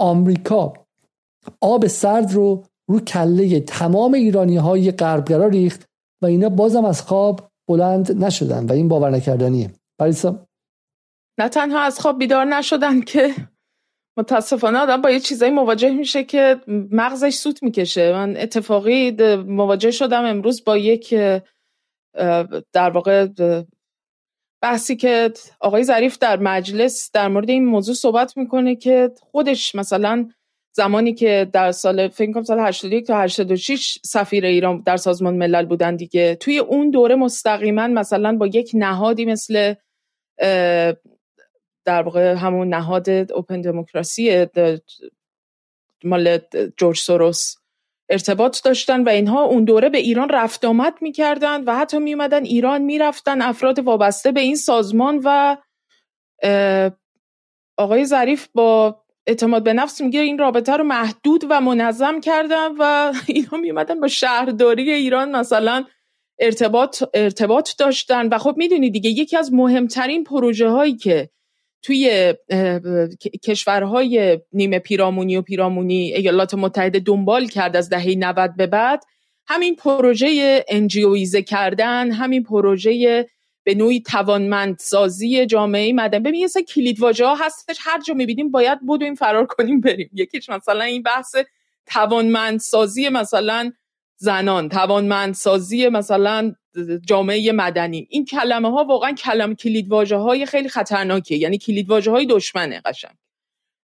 [0.00, 0.72] آمریکا.
[1.60, 5.86] آب سرد رو رو کله تمام ایرانی های غربگرا ریخت
[6.22, 9.70] و اینا بازم از خواب بلند نشدن و این باور نکردنیه.
[10.00, 10.46] پریسا؟
[11.38, 13.34] نه تنها از خواب بیدار نشدن که
[14.18, 16.60] متاسفانه آدم با یه چیزایی مواجه میشه که
[16.90, 18.12] مغزش سوت می‌کشه.
[18.12, 19.10] من اتفاقی
[19.46, 21.14] مواجه شدم امروز با یک
[22.72, 23.28] در واقع
[24.62, 30.28] بحثی که آقای ظریف در مجلس در مورد این موضوع صحبت می‌کنه که خودش مثلا
[30.72, 35.66] زمانی که در سال فکر کنم سال 81 تا 86 سفیر ایران در سازمان ملل
[35.66, 36.34] بودن دیگه.
[36.34, 39.74] توی اون دوره مستقیما مثلا با یک نهادی مثل
[41.84, 44.46] در واقع همون نهاد اوپن دموکراسی
[46.04, 46.38] مال
[46.76, 47.54] جورج سوروس.
[48.10, 52.82] ارتباط داشتن و اینها اون دوره به ایران رفت آمد می‌کردن و حتی میومدن ایران
[52.82, 55.56] می‌رفتن افراد وابسته به این سازمان و
[57.78, 63.12] آقای ظریف با اعتماد به نفس میگه این رابطه رو محدود و منظم کردن و
[63.26, 65.84] اینا میومدن با شهرداری ایران مثلا
[66.38, 68.28] ارتباط ارتباط داشتن.
[68.28, 71.30] و خب می‌دونی دیگه یکی از مهمترین پروژه هایی که
[71.82, 72.34] توی
[73.42, 79.04] کشورهای نیمه پیرامونی و پیرامونی ایالات متحده دنبال کرد از دهه 90 به بعد
[79.46, 83.26] همین پروژه انجیویزه کردن همین پروژه
[83.64, 86.20] به نوعی توانمندسازی جامعه مدنی.
[86.20, 87.78] ببین یه کلید واژه ها هستش.
[87.80, 90.10] هر جا می‌بینیم باید این فرار کنیم بریم.
[90.12, 91.36] یکیش مثلا این بحث
[91.86, 93.72] توانمندسازی مثلا
[94.20, 96.54] زنان توانمندسازی مثلا
[97.06, 98.06] جامعه مدنی.
[98.10, 102.80] این کلمه ها واقعا کلم کلید واژه های خیلی خطرناکه یعنی کلید واژه های دشمنه
[102.84, 103.16] قشنگ.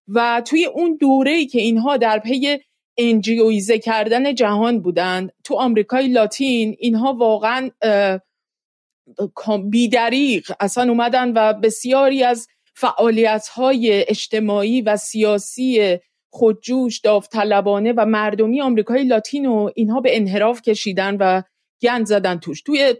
[0.07, 2.57] و توی اون دوره ای که اینها در پی
[2.97, 7.69] انجیویزه کردن جهان بودن تو آمریکای لاتین اینها واقعا
[9.69, 15.97] بیدریق اصلا اومدن و بسیاری از فعالیت های اجتماعی و سیاسی
[16.29, 21.41] خودجوش داوطلبانه و مردمی آمریکای لاتین و اینها به انحراف کشیدن و
[21.81, 22.61] گند زدن توش.
[22.61, 22.95] توی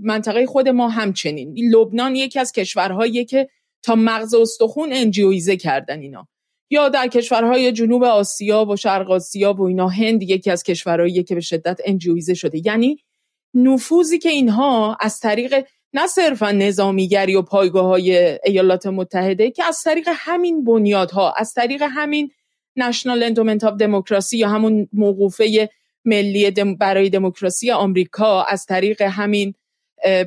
[0.00, 1.54] منطقه خود ما همچنین.
[1.74, 3.48] لبنان یکی از کشورهایی که
[3.82, 6.28] تا مغز استخون NGO یزه کردن اینا.
[6.70, 11.34] یا در کشورهای جنوب آسیا و شرق آسیا و اینا هند یکی از کشورهایی که
[11.34, 12.66] به شدت NGO یزه شده.
[12.66, 12.98] یعنی
[13.54, 19.82] نفوذی که اینها از طریق نه صرفا نظامیگری و پایگاه های ایالات متحده که از
[19.82, 22.30] طریق همین بنیادها از طریق همین
[22.76, 25.70] National Endowment of Democracy یا همون موقوفه
[26.04, 26.50] ملی
[26.80, 29.54] برای دموکراسی آمریکا از طریق همین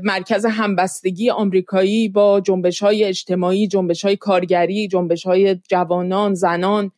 [0.03, 6.91] مرکز همبستگی آمریکایی با جنبش های اجتماعی، جنبش های کارگری، جنبش های جوانان، زنان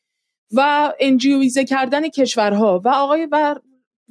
[0.56, 2.82] و انجیویزه کردن کشورها.
[2.86, 3.28] و آقای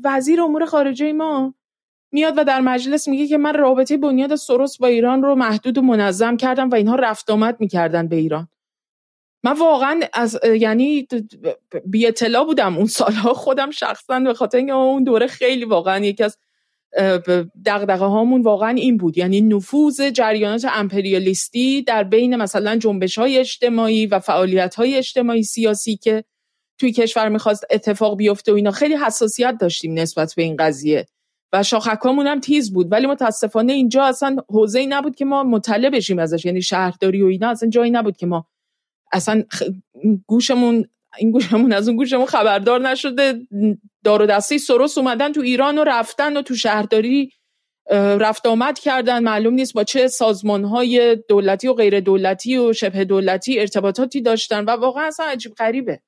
[0.05, 1.55] وزیر امور خارجه ما
[2.13, 5.83] میاد و در مجلس میگه که من رابطه بنیاد سروس با ایران رو محدود و
[5.83, 8.49] منظم کردم و اینها رفت آمد می‌کردن به ایران.
[9.45, 11.09] من واقعا از یعنی
[11.85, 13.35] بی اطلاع بودم اون سالها.
[13.35, 16.37] خودم شخصا به خاطر اینکه اون دوره خیلی واقعا یکی از
[17.67, 19.19] دغدغه هامون واقعا این بود.
[19.19, 25.97] یعنی نفوذ جریانات امپریالیستی در بین مثلا جنبش های اجتماعی و فعالیت های اجتماعی سیاسی
[25.97, 26.25] که
[26.79, 31.07] توی کشور می‌خواست اتفاق بیفته و اینا خیلی حساسیت داشتیم نسبت به این قضیه.
[31.53, 32.93] و شاخکامون هم تیز بود.
[32.93, 36.45] ولی متاسفانه اینجا اصلا حوزه نبود که ما مطلع بشیم ازش.
[36.45, 38.47] یعنی شهرداری و اینا اصلا جایی نبود که ما
[39.13, 39.43] اصلا
[40.27, 40.89] گوشمون
[41.19, 43.35] این گوشمون از اون گوشمون خبردار نشده.
[44.05, 47.31] دار و دسته سروس اومدن تو ایران و رفتن و تو شهرداری
[47.91, 49.23] رفت آمد کردن.
[49.23, 54.65] معلوم نیست با چه سازمان های دولتی و غیر دولتی و شبه دولتی ارتباطاتی داشتن
[54.65, 56.01] و واقعا اصلا عجیب غریبه.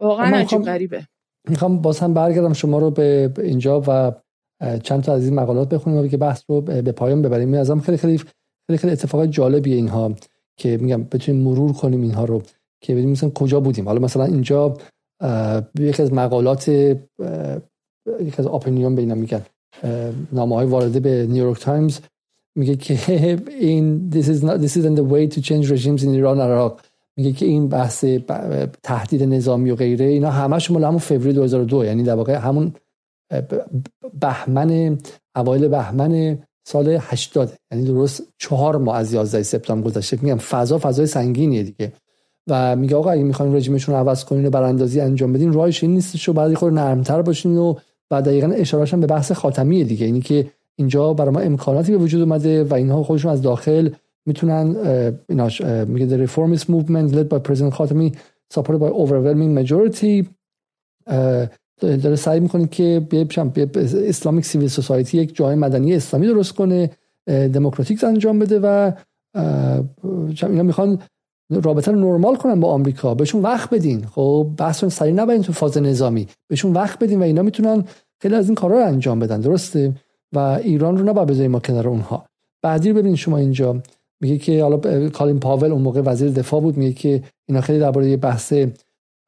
[0.00, 1.06] واقعا عجیب غریبه.
[1.48, 4.12] می‌خوام باز هم برگردم شما رو به اینجا و
[4.82, 7.54] چند تا از این مقالات بخونیم و که بحث رو به پایان ببریم.
[7.54, 8.18] ازم خیلی خیلی
[8.66, 10.14] خیلی خیلی اتفاق جالبیه اینها.
[10.56, 12.42] که میگم بتونیم مرور کنیم اینها رو
[12.80, 13.84] که ببینیم مثلا کجا بودیم.
[13.84, 14.76] حالا مثلا اینجا
[15.78, 19.42] یکی از مقالات یکی از اپینیون بینا میگن.
[20.32, 22.00] نامه های وارده به نیویورک تایمز
[22.56, 22.98] میگه که
[23.60, 26.82] این this is not this isn't the way to change regimes in Iran Iraq
[27.16, 28.04] میگه که این بحث
[28.82, 32.72] تهدید نظامی و غیره اینا همش مال همون فوریه 2002 یعنی در واقع همون
[34.20, 34.98] بهمن
[35.36, 40.18] اوایل بهمن سال 80 یعنی درست چهار ماه از 11 سپتامبر گذشته.
[40.22, 41.92] میگم فضا فضای سنگینیه دیگه.
[42.46, 45.94] و میگه آقا اگه می‌خواین رژیمشون رو عوض کنین و براندازی انجام بدین راهش این
[45.94, 47.74] نیستش و بعد خود نرمتر باشین و
[48.10, 50.06] بعد دقیقا اشارهشون به بحث خاتمیه دیگه.
[50.06, 53.90] اینی که اینجا برای ما امکاناتی به وجود اومده و اینها خودشون از داخل
[54.26, 54.76] می‌تونن
[55.28, 58.12] ایناش میگه the reformist movement led by President خاتمی
[58.54, 60.26] supported by overwhelming majority.
[61.80, 63.06] داره سعی می‌کنه که
[64.06, 66.90] اسلامیک سیویل سوسایتی یک جای مدنی اسلامی درست کنه
[67.26, 68.92] دموکراتیک انجام بده و
[70.42, 70.98] اینا می‌خوان
[71.50, 73.14] رابطه رو نرمال کنن با آمریکا.
[73.14, 74.06] بهشون وقت بدین.
[74.06, 76.28] خب بحث سریع نبرین تو فاز نظامی.
[76.48, 77.84] بهشون وقت بدین و اینا می‌تونن
[78.20, 79.40] خیلی از این کارا رو انجام بدن.
[79.40, 79.92] درسته؟
[80.32, 82.26] و ایران رو نباید بذاریم ما کنار اونها.
[82.62, 83.82] بعدی رو ببین شما اینجا.
[84.20, 86.76] میگه که حالا کالین پاول اون موقع وزیر دفاع بود.
[86.76, 88.54] میگه که اینا خیلی درباره بحث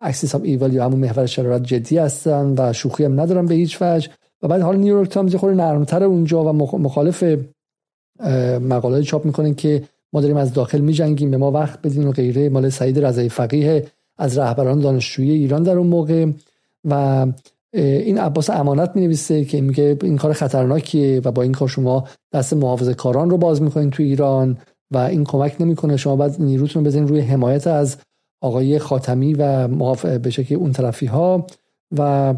[0.00, 3.78] Axis of Evil یا همون محور شرارت جدی هستن و شوخی هم ندارن به هیچ
[3.82, 4.10] وجه.
[4.42, 7.24] و بعد حالا نیویورک تایمز خود نرمتر اونجا و مخالف
[8.60, 9.82] مقاله چاپ می‌کنن که
[10.12, 12.48] ما داریم از داخل میجنگیم به ما وقت بدین و غیره.
[12.48, 13.86] مال سعید رضایی فقیه
[14.18, 16.26] از رهبران دانشجویی ایران در اون موقع.
[16.84, 17.26] و
[17.72, 22.04] این عباس امانت می نویسه که میگه این کار خطرناکیه و با این کار شما
[22.32, 24.56] دست محافظه کاران رو باز می‌کنین تو ایران
[24.90, 25.96] و این کمک نمی‌کنه.
[25.96, 27.96] شما بعد نیروتون بزنین روی حمایت از
[28.40, 29.68] آقای خاتمی و
[30.18, 31.46] به شکل اون طرفی ها
[31.98, 32.34] و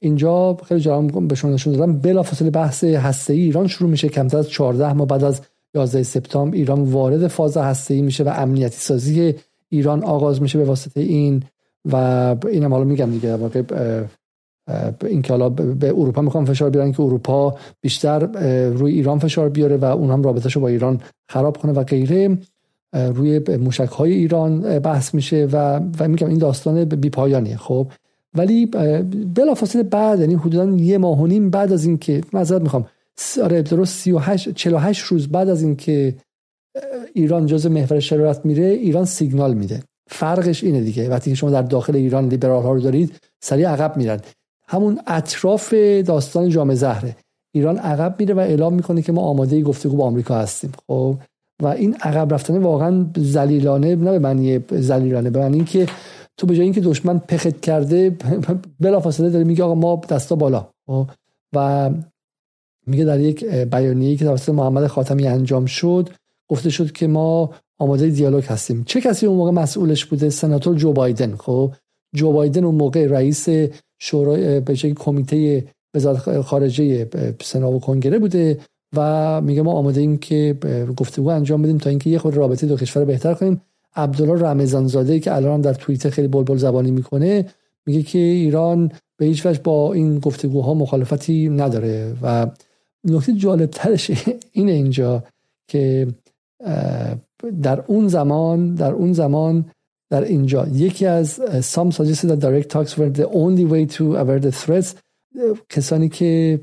[0.00, 1.98] اینجا خیلی جالب به شما نشون دادم.
[1.98, 4.08] بلافاصله بحث هسته ای ایران شروع میشه.
[4.08, 5.40] کمتر از 14 ماه بعد از
[5.74, 9.34] 11 سپتامبر ایران وارد فاز هسته ای میشه و امنیتی سازی
[9.68, 11.42] ایران آغاز میشه به واسطه این.
[11.92, 11.96] و
[12.48, 13.62] اینم حالا میگم دیگه واقع
[15.02, 18.18] این که حالا به اروپا می‌خوام فشار بیارن که اروپا بیشتر
[18.68, 22.38] روی ایران فشار بیاره و اون هم رابطهشو با ایران خراب کنه و غیره.
[22.92, 27.86] روی موشک های ایران بحث میشه و و میگم این داستان بی پایانیه خب.
[28.34, 28.66] ولی
[29.34, 32.86] بلافاصله بعد یعنی حدودا یه ماه و نیم بعد از اینکه معذرت می‌خوام.
[33.42, 36.14] آره درست 38 48 روز بعد از اینکه
[37.14, 39.82] ایران جز محور شرارت میره ایران سیگنال میده.
[40.10, 41.08] فرقش اینه دیگه.
[41.08, 44.20] وقتی که شما در داخل ایران لیبرال ها رو دارید سریع عقب میرن.
[44.68, 45.74] همون اطراف
[46.06, 47.16] داستان جام زهره.
[47.54, 51.16] ایران عقب میره و اعلام می‌کنه که ما آماده گفتگو با آمریکا هستیم خب.
[51.62, 55.86] و این عقب رفتن واقعا ذلیلانه نه به معنی ذلیلانه به معنی اینکه
[56.36, 58.16] تو به جای اینکه دشمن پخت کرده
[58.80, 60.68] بلافاصله داره میگه آقا ما دستا بالا.
[60.86, 61.10] خب؟
[61.54, 61.90] و
[62.86, 66.08] میگه در یک بیانیه‌ای که توسط محمد خاتمی انجام شد
[66.48, 68.84] گفته شد که ما آماده دیالوگ هستیم.
[68.86, 71.36] چه کسی اون موقع مسئولش بوده؟ سناتور جو بایدن.
[71.36, 71.72] خب؟
[72.14, 73.48] جو بایدن اون موقع رئیس
[73.98, 75.64] شورای به کمیته
[75.94, 77.08] وزارت خارجه
[77.42, 78.58] سنا و کنگره بوده.
[78.96, 80.56] و میگه ما آماده ایم که
[80.96, 83.60] گفتگو انجام بدیم تا اینکه یه خود رابطه دو کشور بهتر کنیم.
[83.96, 87.46] عبدالله رمضان زاده که الان در توییتر خیلی بلبل زبانی می‌کنه
[87.86, 92.16] میگه که ایران به هیچ وجه با این گفتگوها مخالفتی نداره.
[92.22, 92.46] و
[93.04, 94.10] نکته جالب ترش
[94.52, 95.24] اینه اینجا
[95.68, 96.06] که
[97.62, 99.64] در اون زمان در اون زمان
[100.10, 101.40] در اینجا یکی از
[101.74, 104.94] some suggested that direct talks were the only way to avert the threats.
[105.68, 106.60] کسانی که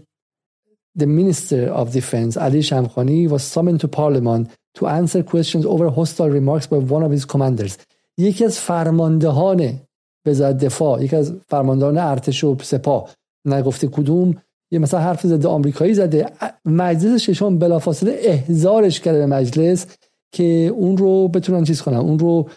[0.98, 4.48] the minister of defense علی شمخانی was summoned to parliament
[4.78, 7.74] to answer questions over hostile remarks by one of his commanders.
[8.18, 9.80] یکی از فرماندهان
[10.26, 13.10] وزارت دفاع یکی از فرماندهان ارتش و سپاه.
[13.45, 14.36] نگفته کدوم؟
[14.72, 16.26] یه مثلا حرف زده آمریکایی زده.
[16.66, 19.86] مجلس ششم بلافاصله احضارش کرده به مجلس
[20.32, 20.44] که
[20.76, 21.98] اون رو بتونن چیز کنن.
[21.98, 22.49] اون رو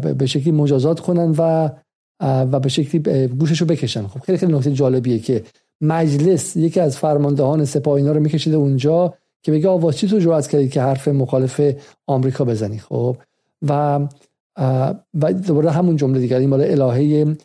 [0.00, 1.70] به شکلی مجازات کنن و
[2.22, 4.06] و به شکلی گوشش رو بکشن.
[4.06, 5.44] خب خیلی خیلی نکته جالبیه که
[5.80, 10.46] مجلس یکی از فرماندهان سپاه اینا رو میکشیده اونجا که بگه آواز چی تو جرأت
[10.46, 11.60] کردی که حرف مخالف
[12.06, 13.16] آمریکا بزنی؟ خب؟
[13.68, 14.00] و
[15.20, 17.36] و دوباره همون جمله دیگر این مال الهه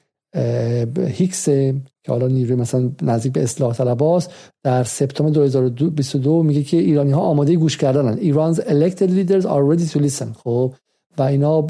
[1.07, 4.31] هیکس که حالا نیروی مثلا نزدیک به اصلاح طلباست
[4.63, 8.17] در سپتامبر 2022 میگه که ایرانی ها آماده گوش کردنن.
[8.17, 10.27] ایرانز elected leaders are ready to listen.
[10.43, 10.73] خب؟
[11.17, 11.67] و اینا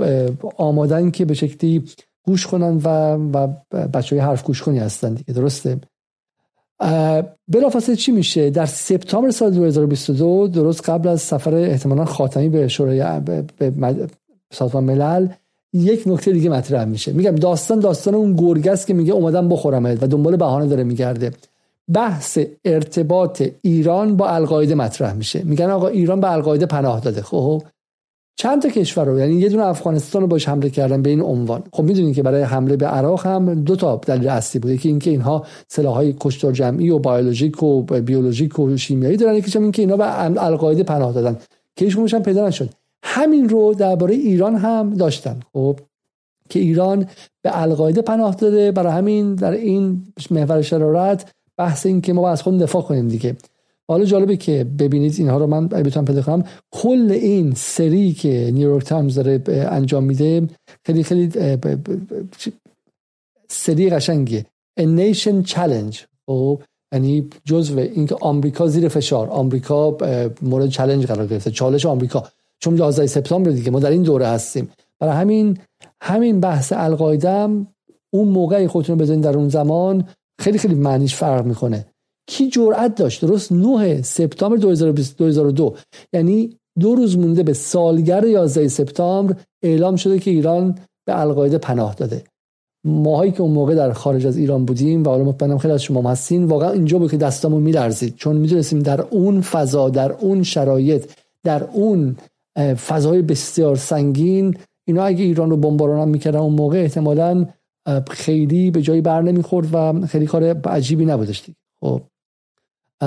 [0.58, 1.84] آمادن که به شکلی
[2.24, 3.48] گوش کنن و و
[3.88, 5.80] بچه های حرف گوش کنی هستن دیگه درسته؟
[7.48, 13.20] بلافاصله چی میشه؟ در سپتامبر سال 2022 درست قبل از سفر احتمالا خاتمی به شورای
[13.58, 13.74] به
[14.52, 15.28] سازمان ملل
[15.74, 17.14] یک نکته دیگه مطرح میشه.
[17.14, 21.32] میگم داستان داستان اون گرگست که میگه اومدم بخورمت و دنبال بهانه داره میگرده.
[21.94, 25.44] بحث ارتباط ایران با القاعده مطرح میشه.
[25.44, 27.22] میگن آقا ایران به القاعده پناه داده.
[27.22, 27.64] خب
[28.36, 31.64] چند تا کشور رو یعنی یه دونه افغانستان رو باش حمله کردن به این عنوان.
[31.72, 35.10] خب می‌دونید که برای حمله به عراق هم دو تا دلیل اصلی بوده که اینکه
[35.10, 39.36] اینها سلاحهای کشتار جمعی و بیولوژیک و بیولوژیک و شیمیایی دارن.
[39.36, 41.38] یکیش اینکه اینا به القاعده پناه دادن
[41.76, 42.70] که هیچ هم پیدا نشد.
[43.04, 45.40] همین رو درباره ایران هم داشتن.
[45.54, 45.80] خب
[46.50, 47.06] که ایران
[47.42, 48.72] به القاعده پناه داده.
[48.72, 53.36] برای همین در این محور شرارت بحث این که ما از خود دفاع کنیم دیگه.
[53.88, 58.86] حالا جالبه که ببینید اینها رو من بتونم پیدا کنم کل این سری که نیویورک
[58.86, 59.42] تایمز داره
[59.72, 60.48] انجام میده
[60.86, 61.32] خیلی خیلی
[63.48, 64.46] سری قشنگیه.
[64.80, 65.98] A Nation Challenge.
[66.26, 66.62] خب
[66.94, 69.28] یعنی جزو اینکه آمریکا زیر فشار.
[69.30, 69.98] آمریکا
[70.42, 71.52] مورد چالش قرار گرفته.
[71.52, 72.24] چالش آمریکا.
[72.60, 74.70] چون 11 سپتامبر دیگه ما در این دوره هستیم.
[75.00, 75.58] برای همین
[76.02, 77.30] همین بحث القاعده
[78.14, 80.08] اون موقعی خودتون بزنید در اون زمان
[80.40, 81.86] خیلی خیلی معنیش فرق می‌کنه.
[82.28, 85.76] کی جرأت داشت؟ درست 9 سپتامبر 2022
[86.14, 90.76] یعنی دو روز مونده به سالگر 11 سپتامبر اعلام شده که ایران
[91.06, 92.24] به القاعده پناه داده.
[92.86, 96.12] ماهایی که اون موقع در خارج از ایران بودیم و حالا مطمئنم خیلی از شما
[96.12, 98.16] هستین واقعا اینجا بود که دستامون میلرزید.
[98.16, 101.12] چون می‌دونستیم در اون فضا در اون شرایط
[101.44, 102.16] در اون
[102.58, 104.58] فضای بسیار سنگین
[104.88, 107.46] اینا اگه ایران رو بمباران هم می‌کردن اون موقع احتمالا
[108.10, 111.44] خیلی به جایی بر نمی‌خورد و خیلی کار عجیبی نبودش
[111.82, 112.02] خب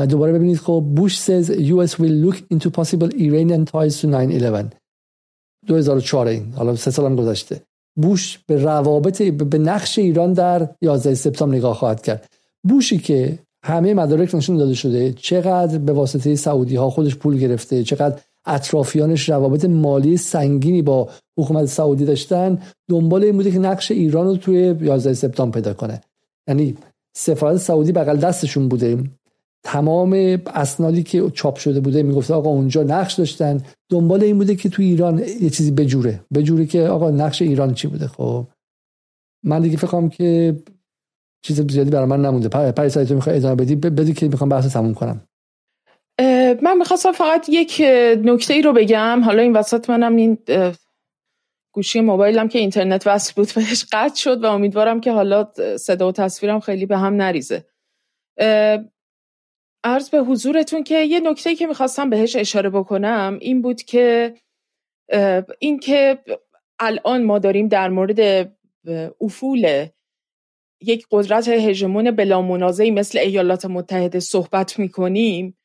[0.08, 0.56] دوباره ببینید.
[0.56, 4.72] خب بوش says US will look into possible Iranian ties to 9/11
[5.66, 6.52] 2004 این.
[6.52, 7.62] حالا سه سال هم گذشته.
[7.96, 12.28] بوش به روابط به نقش ایران در 11 سپتامبر نگاه خواهد کرد.
[12.68, 17.84] بوشی که همه مدارک نشون داده شده چقدر به واسطه سعودی ها خودش پول گرفته
[17.84, 21.08] چقدر اطرافیانش روابط مالی سنگینی با
[21.38, 22.58] حکومت سعودی داشتن
[22.90, 26.00] دنبال این بوده که نقش ایران رو توی 11 سپتامبر پیدا کنه.
[26.48, 26.76] یعنی
[27.16, 28.98] سفارت سعودی بغل دستشون بوده.
[29.72, 30.12] تمام
[30.46, 33.60] اسنادی که چاپ شده بوده می‌گفته آقا اونجا نقش داشتن.
[33.90, 36.20] دنبال این بوده که توی ایران یه چیزی بجوره.
[36.34, 38.46] بجوره که آقا نقش ایران چی بوده؟ خب
[39.44, 40.56] من دیگه فکرم که
[41.42, 42.48] چیز زیادی برای من نمونده.
[42.48, 45.20] پری تو می‌خوای ادامه بدی؟ بدی که می‌خوام بحث تموم کنم.
[46.62, 47.82] من می‌خواستم فقط یک
[48.24, 49.20] نکته ای رو بگم.
[49.24, 50.38] حالا این وسط منم این
[51.74, 56.12] گوشی موبایلم که اینترنت وصل بود بهش قطع شد و امیدوارم که حالا صدا و
[56.12, 57.64] تصویرم خیلی به هم نریزه.
[59.84, 64.34] عرض به حضورتون که یه نکته که می‌خواستم بهش اشاره بکنم این بود که
[65.58, 66.18] این که
[66.78, 68.50] الان ما داریم در مورد
[69.20, 69.86] افول
[70.82, 75.58] یک قدرت هژمون بلا منازعی مثل ایالات متحده صحبت می‌کنیم.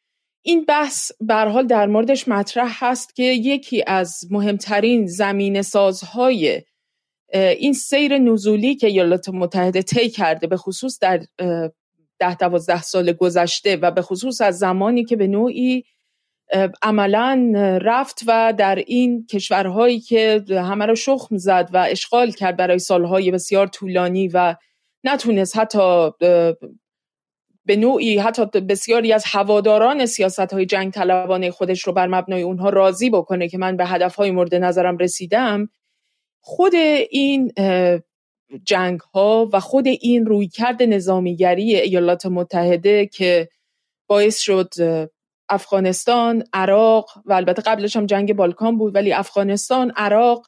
[0.46, 6.62] این بحث بر حال در موردش مطرح هست که یکی از مهمترین زمین سازهای
[7.34, 11.22] این سیر نزولی که ایالات متحده طی کرده به خصوص در
[12.24, 15.84] ده دوازده سال گذشته و به خصوص از زمانی که به نوعی
[16.82, 17.52] عملا
[17.82, 23.32] رفت و در این کشورهایی که همه را شخم زد و اشغال کرد برای سالهای
[23.32, 24.56] بسیار طولانی و
[25.04, 26.12] نتونست حتی
[27.66, 32.70] به نوعی حتی بسیاری از هواداران سیاست های جنگ طلبانه خودش رو بر مبنای اونها
[32.70, 35.70] راضی بکنه که من به هدف های مورد نظرم رسیدم
[36.40, 36.76] خود
[37.10, 37.52] این
[38.66, 43.50] جنگ ها و خود این رویکرد نظامیگری ایالات متحده که
[44.08, 44.74] باعث شد
[45.50, 50.48] افغانستان، عراق و البته قبلش هم جنگ بالکان بود ولی افغانستان، عراق،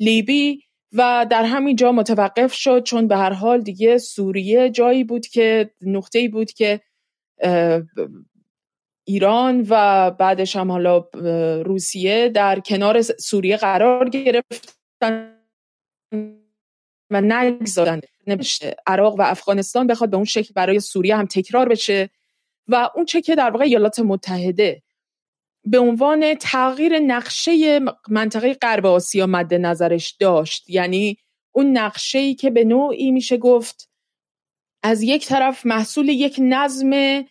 [0.00, 0.62] لیبی
[0.92, 5.70] و در همین جا متوقف شد چون به هر حال دیگه سوریه جایی بود که
[5.80, 6.80] نقطه‌ای بود که
[9.04, 11.04] ایران و بعدش هم حالا
[11.62, 15.36] روسیه در کنار سوریه قرار گرفتن.
[17.10, 18.00] و نگذارن.
[18.26, 22.10] نمیشه عراق و افغانستان بخواد به اون شکل برای سوریه هم تکرار بشه
[22.68, 24.82] و اون چه که در واقع ایالات متحده
[25.64, 30.70] به عنوان تغییر نقشه منطقه غرب آسیا مد نظرش داشت.
[30.70, 31.16] یعنی
[31.52, 33.90] اون نقشه ای که به نوعی میشه گفت
[34.82, 37.24] از یک طرف محصول یک نظم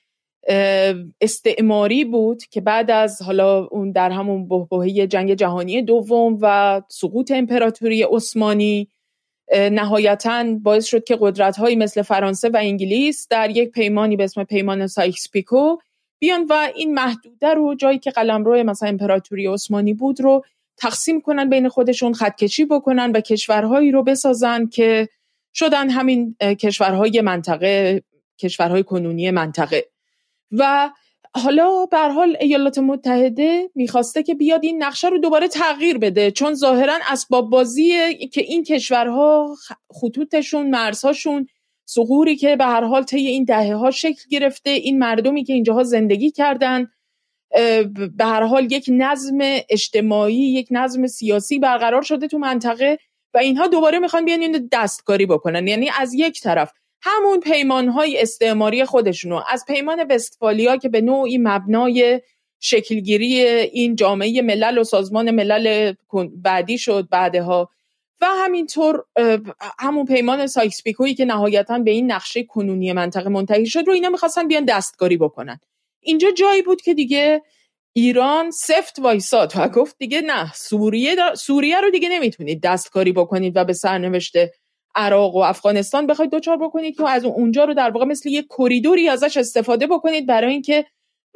[1.21, 7.31] استعماری بود که بعد از حالا اون در همون بحبوحه جنگ جهانی دوم و سقوط
[7.31, 8.89] امپراتوری عثمانی
[9.53, 14.87] نهایتا باعث شد که قدرت مثل فرانسه و انگلیس در یک پیمانی به اسم پیمان
[14.87, 15.77] سایکس پیکو
[16.19, 20.45] بیان و این محدوده رو جایی که قلمرو مثلا امپراتوری عثمانی بود رو
[20.77, 25.09] تقسیم کنن بین خودشون خطکشی بکنن و کشورهایی رو بسازن که
[25.53, 28.03] شدن همین کشورهای منطقه
[28.39, 29.85] کشورهای کنونی منطقه.
[30.51, 30.89] و
[31.37, 36.31] حالا به حال ایالات متحده می‌خواسته که بیاد این نقشه رو دوباره تغییر بده.
[36.31, 39.55] چون ظاهرا اسباب بازی که این کشورها
[40.01, 41.47] خطوطشون مرزهاشون
[41.85, 45.83] سغوری که به هر حال طی این دهه ها شکل گرفته این مردمی که اینجاها
[45.83, 46.87] زندگی کردن
[48.17, 49.37] به هر حال یک نظم
[49.69, 52.97] اجتماعی یک نظم سیاسی برقرار شده تو منطقه
[53.33, 55.67] و اینها دوباره می‌خوان بیان دستکاری بکنن.
[55.67, 59.41] یعنی از یک طرف همون پیمان های استعماری خودشونو.
[59.49, 62.21] از پیمان وستفالیا که به نوعی مبنای
[62.59, 65.93] شکلگیری این جامعه ملل و سازمان ملل
[66.35, 67.69] بعدی شد بعدها.
[68.21, 69.03] و همینطور
[69.79, 74.09] همون پیمان سایکس پیکویی که نهایتا به این نقشه کنونی منطقه منتهی شد رو اینا
[74.09, 75.59] می‌خواستن بیان دستکاری بکنن.
[76.01, 77.41] اینجا جایی بود که دیگه
[77.93, 83.63] ایران سفت وایساد و گفت دیگه نه سوریه, سوریه رو دیگه نمی‌تونید دستکاری بکنید و
[83.63, 84.33] به سرنوشت
[84.95, 89.09] عراق و افغانستان بخواید دوچار بکنید که از اونجا رو در واقع مثل یک کریدوری
[89.09, 90.85] ازش استفاده بکنید برای اینکه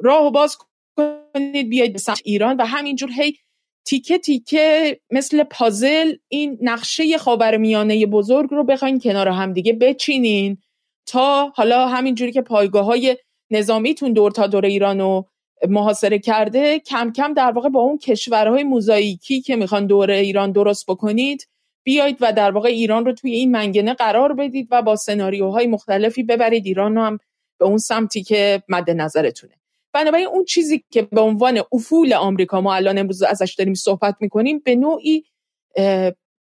[0.00, 0.56] راه باز
[0.96, 3.36] کنید بیاید به ایران و همینجور هی
[3.84, 10.58] تیکه تیکه مثل پازل این نقشه خاورمیانه بزرگ رو بخواین کنار همدیگه بچینین
[11.06, 13.16] تا حالا همینجوری که پایگاه های
[13.50, 15.26] نظامیتون دور تا دور ایران رو
[15.68, 20.86] محاصره کرده کم کم در واقع با اون کشورهای موزاییکی که می‌خوان دور ایران درست
[20.86, 21.48] بکنید
[21.82, 26.22] بیایید و در واقع ایران رو توی این منگنه قرار بدید و با سناریوهای مختلفی
[26.22, 26.66] ببرید.
[26.66, 27.18] ایران رو هم
[27.58, 29.52] به اون سمتی که مد نظرتونه.
[29.92, 34.58] بنابراین اون چیزی که به عنوان افول آمریکا ما الان امروز ازش داریم صحبت می‌کنیم
[34.58, 35.24] به نوعی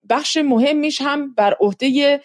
[0.09, 2.21] بخش مهمیش هم بر عهده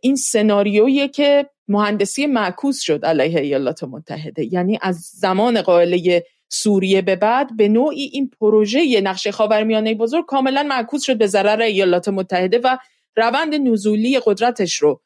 [0.00, 4.54] این سناریویی که مهندسی معکوس شد علیه ایالات متحده.
[4.54, 10.62] یعنی از زمان قائله سوریه به بعد به نوعی این پروژه نقشه خاورمیانه بزرگ کاملا
[10.62, 12.76] معکوس شد به ضرر ایالات متحده و
[13.16, 15.00] روند نزولی قدرتش رو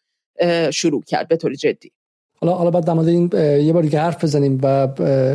[0.73, 1.91] شروع کرد به طور جدی.
[2.41, 3.31] حالا حالا بعد در این
[3.67, 4.89] یه بار دیگه حرف بزنیم و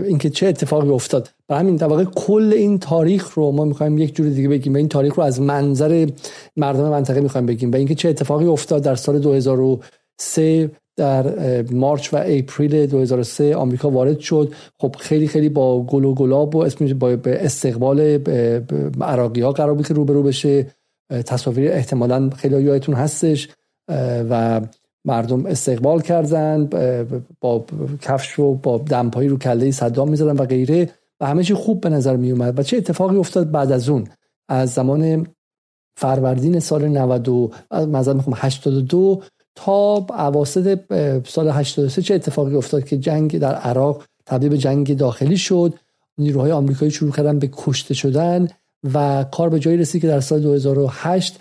[0.07, 1.29] اینکه چه اتفاقی افتاد.
[1.49, 4.77] و همین در واقع کل این تاریخ رو ما می‌خوایم یک جور دیگه بگیم و
[4.77, 6.09] این تاریخ رو از منظر
[6.57, 12.17] مردم منطقه می‌خوایم بگیم و اینکه چه اتفاقی افتاد در سال 2003 در مارچ و
[12.25, 14.53] اپریل 2003 آمریکا وارد شد.
[14.79, 17.99] خب خیلی خیلی با گل و گلاب و اسمش با استقبال
[19.01, 20.67] عراقی ها قرار که روبرو بشه.
[21.09, 23.49] تصاویر احتمالا خیلی یادتون هستش.
[24.29, 24.61] و
[25.05, 26.69] مردم استقبال کردن
[27.41, 27.65] با
[28.01, 30.89] کفش و با دمپایی رو کله صدام می‌زدن و غیره.
[31.19, 34.07] و همه چی خوب به نظر می اومد و چه اتفاقی افتاد بعد از اون؟
[34.49, 35.27] از زمان
[35.97, 37.29] فروردین سال 90
[37.71, 39.21] مثلا می‌خوام 82
[39.57, 40.79] تا اواسط
[41.27, 45.73] سال 83 چه اتفاقی افتاد که جنگ در عراق تبدیل به جنگ داخلی شد.
[46.17, 48.47] نیروهای آمریکایی شروع کردن به کشته شدن
[48.93, 51.39] و کار به جایی رسید که در سال 2008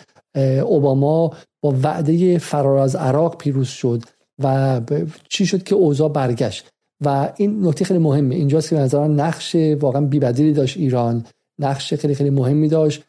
[0.64, 4.02] اوباما با وعده فرار از عراق پیروز شد
[4.42, 4.80] و
[5.28, 6.68] چی شد که اوضاع برگشت.
[7.04, 8.34] و این نکته خیلی مهمه.
[8.34, 11.24] اینجاست که نظر نقش واقعا بیبدیلی داشت ایران.
[11.58, 13.02] نقش خیلی خیلی مهمی داشت.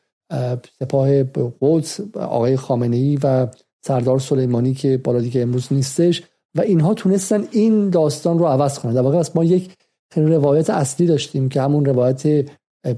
[0.79, 1.23] سپاه
[1.61, 3.47] قدس آقای خامنه ای و
[3.87, 6.23] سردار سلیمانی که بالا دیگه امروز نیستش
[6.55, 8.93] و اینها تونستن این داستان رو عوض کنن.
[8.93, 9.71] در واقع ما یک
[10.15, 12.49] روایت اصلی داشتیم که همون روایت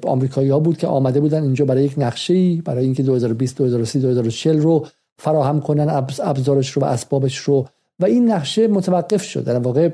[0.03, 4.59] آمریکایی ها بود که آمده بودن اینجا برای یک نقشه برای اینکه 2020 2030 2040
[4.59, 4.87] رو
[5.19, 7.67] فراهم کنن ابزارش رو و اسبابش رو.
[7.99, 9.43] و این نقشه متوقف شد.
[9.43, 9.89] در واقع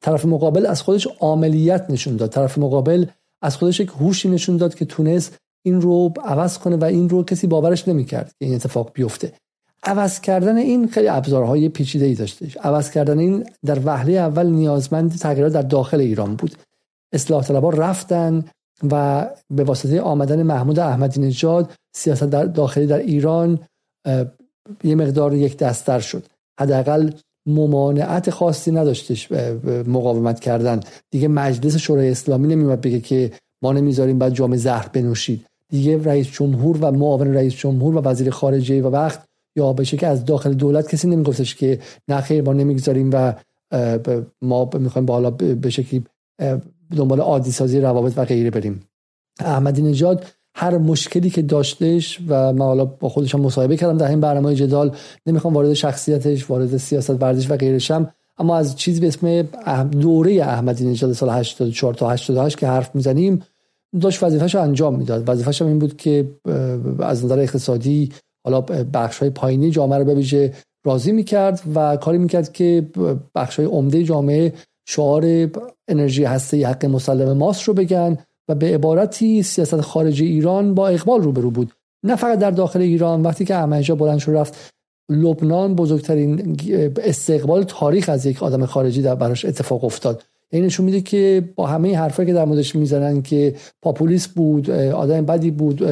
[0.00, 2.30] طرف مقابل از خودش عملیات نشون داد.
[2.30, 3.06] طرف مقابل
[3.42, 7.24] از خودش یک هوشی نشون داد که تونست این رو عوض کنه و این رو
[7.24, 9.32] کسی باورش نمی‌کرد که این اتفاق بیفته.
[9.82, 15.18] عوض کردن این خیلی ابزارهای پیچیده ای داشتش عوض کردن این در وهله اول نیازمند
[15.18, 16.56] تغییرات در داخل ایران بود.
[17.12, 18.44] اصلاح طلبها رفتن
[18.90, 23.58] و به واسطه آمدن محمود احمدی نژاد سیاست در داخلی در ایران
[24.84, 26.26] یه مقدار یک دستر شد.
[26.60, 27.10] حداقل
[27.46, 29.32] ممانعت خاصی نداشتش
[29.86, 30.80] مقاومت کردن.
[31.10, 33.32] دیگه مجلس شورای اسلامی نمیومد بگه که
[33.62, 35.46] ما نمی‌ذاریم بعد جام زهر بنوشید.
[35.68, 39.22] دیگه رئیس جمهور و معاون رئیس جمهور و وزیر خارجه و وقت
[39.56, 41.78] یا به که از داخل دولت کسی نمیگفتش که
[42.08, 43.34] نه خیر ما نمی‌گذاریم و
[44.42, 46.04] ما می‌خوایم بالا به شکلی
[46.96, 48.82] دنبال عادی سازی روابط و غیره بریم.
[49.40, 50.24] احمدی نژاد
[50.54, 54.96] هر مشکلی که داشتش و من حالا با خودشم مصاحبه کردم در این برنامه جدال
[55.26, 59.42] نمی‌خوام وارد شخصیتش وارد سیاست ورزش و غیرشم اما از چیزی به اسم
[59.90, 63.42] دوره احمدی نژاد سال 84 تا 88 که حرف می‌زنیم
[64.00, 65.28] داشت وظیفه‌ش انجام می‌داد.
[65.28, 66.28] وظیفه‌ش این بود که
[67.00, 68.12] از نظر اقتصادی
[68.46, 68.60] حالا
[68.94, 70.52] بخش های پایینی جامعه رو به
[70.86, 72.86] راضی می‌کرد و کاری می‌کرد که
[73.34, 74.52] بخش های عمده جامعه
[74.88, 75.50] شعار
[75.88, 78.18] انرژی هسته حق مسلم ماست رو بگن
[78.48, 81.72] و به عبارتی سیاست خارجی ایران با اقبال روبرو بود.
[82.04, 84.72] نه فقط در داخل ایران وقتی که احمدی بلند شد رفت
[85.10, 86.56] لبنان بزرگترین
[86.96, 90.22] استقبال تاریخ از یک آدم خارجی در براش اتفاق افتاد.
[90.50, 95.24] این نشون میده که با همه حرفایی که در موردش می‌زنن که پاپولیس بود آدم
[95.24, 95.82] بدی بود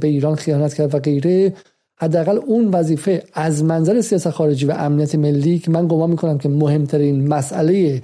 [0.00, 1.52] به ایران خیانت کرد و غیره
[1.96, 6.48] حداقل اون وظیفه از منظر سیاست خارجی و امنیت ملی که من گمان می‌کنم که
[6.48, 8.02] مهمترین مسئله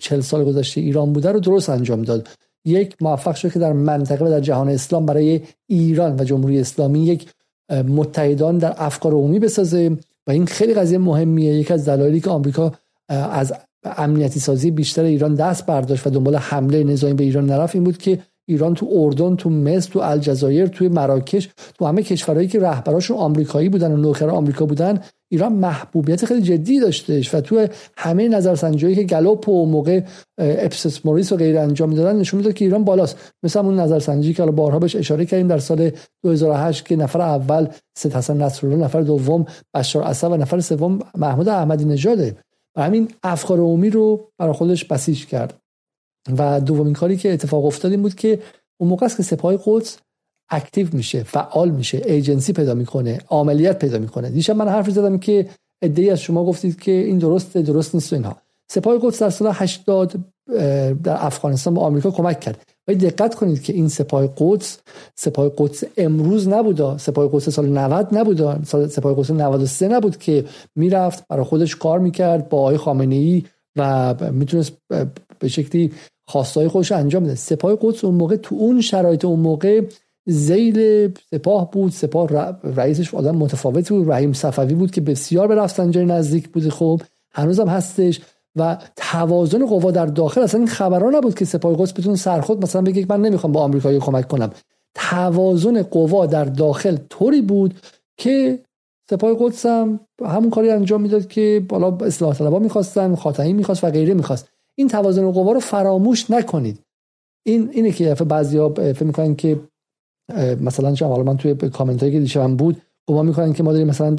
[0.00, 2.28] چل سال گذشته ایران بوده رو درست انجام داد.
[2.64, 7.04] یک موفق شد که در منطقه و در جهان اسلام برای ایران و جمهوری اسلامی
[7.04, 7.30] یک
[7.70, 9.96] متحدان در افکار عمومی بسازه
[10.26, 11.54] و این خیلی قضیه مهمیه.
[11.54, 12.72] یک از دلایلی که آمریکا
[13.08, 13.52] از
[13.84, 17.98] امنیتی سازی بیشتر ایران دست برداشت و دنبال حمله نظامی به ایران نرفت این بود
[17.98, 18.18] که
[18.50, 21.48] ایران تو اردن تو مصر تو الجزایر توی مراکش
[21.78, 25.00] تو همه کشورهایی که رهبراشون آمریکایی بودن و نوکر آمریکا بودن
[25.32, 27.66] ایران محبوبیت خیلی جدی داشتش و تو
[27.96, 30.00] همه نظرسنجی که Gallup و مؤسسه
[30.38, 33.16] Ipsos MORI و غیر انجام می‌دادن نشون می‌داد که ایران بالاست.
[33.42, 35.90] مثلا اون نظرسنجی که بارها بهش اشاره کردیم در سال
[36.22, 37.66] 2008 که نفر اول
[37.96, 42.36] سید حسن نصرالله نفر دوم بشار اسد و نفر سوم محمود احمدی نژاده.
[42.76, 45.54] و همین افکار عمومی رو برای خودش بسیج کرد.
[46.38, 48.38] و دومین کاری که اتفاق افتاد این بود که
[48.76, 49.98] اون موقع است که سپاه قدس
[50.50, 54.30] اکتیو میشه فعال میشه ایجنسی پیدا می‌کنه عملیات پیدا می‌کنه.
[54.30, 55.48] دیشب من حرف زدم که
[55.82, 58.36] ادعی از شما گفتید که این درسته درست نیست اینها.
[58.68, 60.14] سپاه قدس در سال 80
[61.02, 62.58] در افغانستان به آمریکا کمک کرد.
[62.88, 64.78] ولی دقت کنید که این سپاه قدس
[65.14, 70.44] سپاه قدس امروز نبودا سپاه قدس سال 90 نبودا سال سپاه قدس 93 نبود که
[70.76, 73.44] می‌رفت برای خودش کار می‌کرد با آقای خامنه ای
[73.76, 74.72] و می‌تونست
[75.40, 75.92] به شکلی
[76.26, 79.82] خواستای خودش انجام بده سپاه قدس اون موقع تو اون شرایط اون موقع
[80.26, 81.92] زیل سپاه بود.
[81.92, 82.28] سپاه
[82.64, 84.10] رئیسش آدم متفاوتی بود.
[84.10, 86.68] رحیم صفوی بود که بسیار به رفسنجانی نزدیک بود.
[86.68, 87.00] خب
[87.32, 88.20] هنوزم هستش
[88.56, 90.40] و توازن قوا در داخل.
[90.40, 93.98] اصلا این خبرها نبود که سپاه قدس بتونه سرخود مثلا بگه من نمی‌خوام با آمریکایی
[93.98, 94.50] کمک کنم.
[94.94, 97.74] توازن قوا در داخل طوری بود
[98.16, 98.58] که
[99.10, 103.90] سپاه قدس هم همون کاری انجام می‌داد که بالا اصلاح طلبا می‌خواستن خاتمی می‌خواست و
[103.90, 104.48] غیره می‌خواست.
[104.80, 106.78] این توازن قوا رو فراموش نکنید.
[107.46, 109.60] این اینه که بعضیا فکر می‌کنن که
[110.60, 113.86] مثلا چه حالا من توی کامنت هایی که دیشبم بود گمان می‌کنن که ما داریم
[113.86, 114.16] مثلا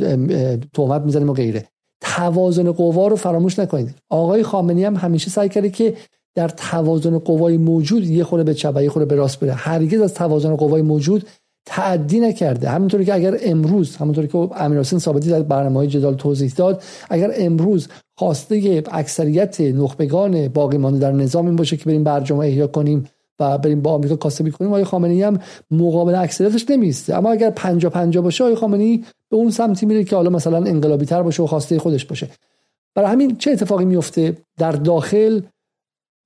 [0.73, 1.67] تهمت می‌زنیم و غیره.
[2.01, 3.95] توازن قوا رو فراموش نکنید.
[4.09, 5.97] آقای خامنی هم همیشه سعی کرده که
[6.35, 9.53] در توازن قوای موجود یه خورده به چپ و یه خورده به راست بره.
[9.53, 11.27] هرگز از توازن قوای موجود
[11.65, 12.69] تعدی نکرده.
[12.69, 17.31] همینطوری که اگر امروز همونطوری که امیر حسین ثابتی در برنامه جدال توضیح داد اگر
[17.35, 23.05] امروز خواسته اکثریت نخبگان باقی مانده در نظام این باشه که بریم برجام احیا کنیم
[23.39, 25.39] و بریم با آمریکا کاسبی کنیم آقای خامنه‌ای هم
[25.71, 30.15] مقابل اکثریتش نمیسته اما اگر 50 50 باشه آقای خامنه‌ای به اون سمتی میره که
[30.15, 32.29] حالا مثلا انقلابی تر باشه و خواسته خودش باشه.
[32.95, 35.41] برای همین چه اتفاقی میفته در داخل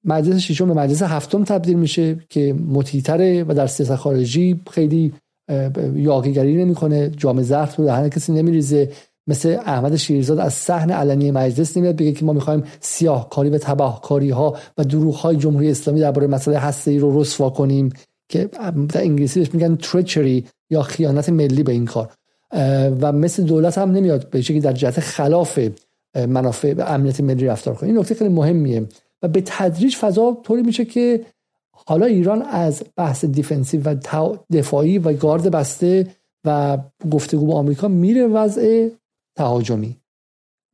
[0.04, 5.14] مجلس ششم به مجلس هفتم تبدیل میشه که مطیع‌تره و در سیاست خارجی خیلی
[5.96, 8.92] یاقیگری نمی‌کنه جام زهر تو دهن کسی نمیریزه.
[9.28, 14.30] مثل احمد شیرزاد از صحن علنی مجلس نمیاد بگه که ما می‌خوایم سیاهکاری و تباهکاری
[14.30, 17.90] ها و دروغ های جمهوری اسلامی درباره مسئله هسته ای رو رسوا کنیم
[18.30, 18.50] که
[18.90, 22.10] در انگلیسی بهش میگن تریچری یا خیانت ملی به این کار.
[23.02, 25.60] و مثل دولت هم نمیاد به شکلی در جهت خلاف
[26.28, 27.90] منافع امنیت ملی رفتار کنه.
[27.90, 28.86] این نکته خیلی مهمیه.
[29.22, 31.22] و به تدریج فضا طوری میشه که
[31.88, 33.96] حالا ایران از بحث defensive و
[34.54, 36.16] دفاعی و گارد بسته
[36.46, 36.78] و
[37.12, 38.90] گفتگو با آمریکا میره وضع
[39.38, 39.98] تهاجمی.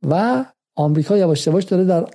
[0.08, 0.44] و
[0.76, 2.08] آمریکا یواش یواش داره در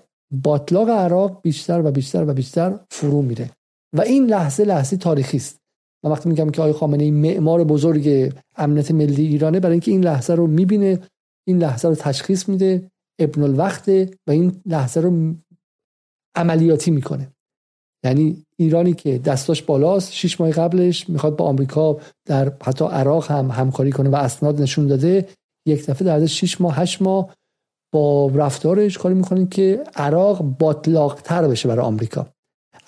[0.43, 3.49] باتلاق عراق بیشتر و بیشتر و بیشتر فرو میره.
[3.95, 5.59] و این لحظه لحظه تاریخی است.
[6.03, 10.03] من وقتی میگم که آقای خامنه ای معمار بزرگ امنیت ملی ایرانه برای اینکه این
[10.03, 10.99] لحظه رو می‌بینه
[11.47, 15.35] این لحظه رو تشخیص میده ابن الوقته و این لحظه رو
[16.35, 17.31] عملیاتی می‌کنه.
[18.03, 23.51] یعنی ایرانی که دستاش بالاست شش ماه قبلش می‌خواد با آمریکا در حتی عراق هم
[23.51, 25.27] همکاری کنه و اسناد نشون داده
[25.67, 27.35] یک دفعه در 6 ماه 8 ماه
[27.93, 32.27] با رفتارش کاری می‌کنه که عراق باطلاقتر بشه برای آمریکا.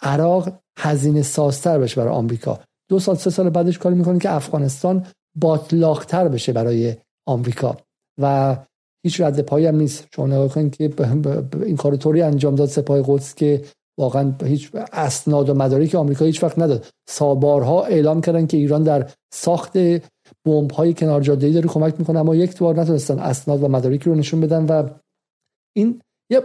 [0.01, 0.49] عراق
[0.79, 2.59] هزینه سازتر بشه برای آمریکا.
[2.89, 5.05] دو سال سه سال بعدش کاری می‌کنه که افغانستان
[5.35, 6.95] باطلاقتر بشه برای
[7.27, 7.77] آمریکا.
[8.21, 8.57] و
[9.05, 10.07] هیچ رد پایی هم نیست.
[10.15, 10.91] شما نگاه کنید که
[11.65, 13.63] این کار طوری انجام داد سپاه قدس که
[13.99, 16.85] واقعا هیچ اسناد و مدارک آمریکا هیچ وقت نداد.
[17.09, 19.77] سابارها اعلام کردن که ایران در ساخت
[20.45, 24.09] بمب های کنار جاده ای داره کمک می‌کنه اما یک بار نتونستن اسناد و مدارکی
[24.09, 24.89] رو نشون بدن و
[25.77, 26.01] این
[26.31, 26.41] یه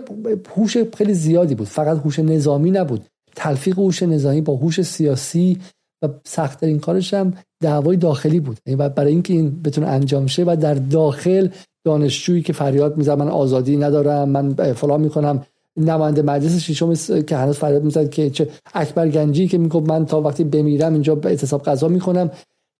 [0.56, 1.66] هوش خیلی زیادی بود.
[1.66, 3.04] فقط هوش نظامی نبود.
[3.36, 5.58] تلفیق هوش نظامی با هوش سیاسی
[6.04, 8.58] و سختترین کارش هم دعوای داخلی بود.
[8.66, 11.48] یعنی برای اینکه این بتونه انجام شه و در داخل
[11.86, 15.44] دانشجویی که فریاد می‌زد من آزادی ندارم من فلان می‌کنم.
[15.76, 20.20] نماینده مجلس ششم که هنوز فریاد می‌زد که چه اکبر گنجی که می‌گفت من تا
[20.20, 22.30] وقتی بمیرم اینجا به اعتصاب قضا می‌کنم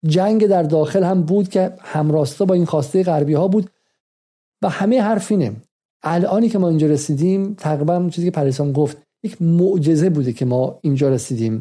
[0.09, 3.71] جنگ در داخل هم بود که همراستا با این خواسته غربی ها بود.
[4.63, 5.53] و همه حرفینه
[6.03, 10.79] الانی که ما اینجا رسیدیم تقریبا چیزی که پریسان گفت یک معجزه بوده که ما
[10.83, 11.61] اینجا رسیدیم.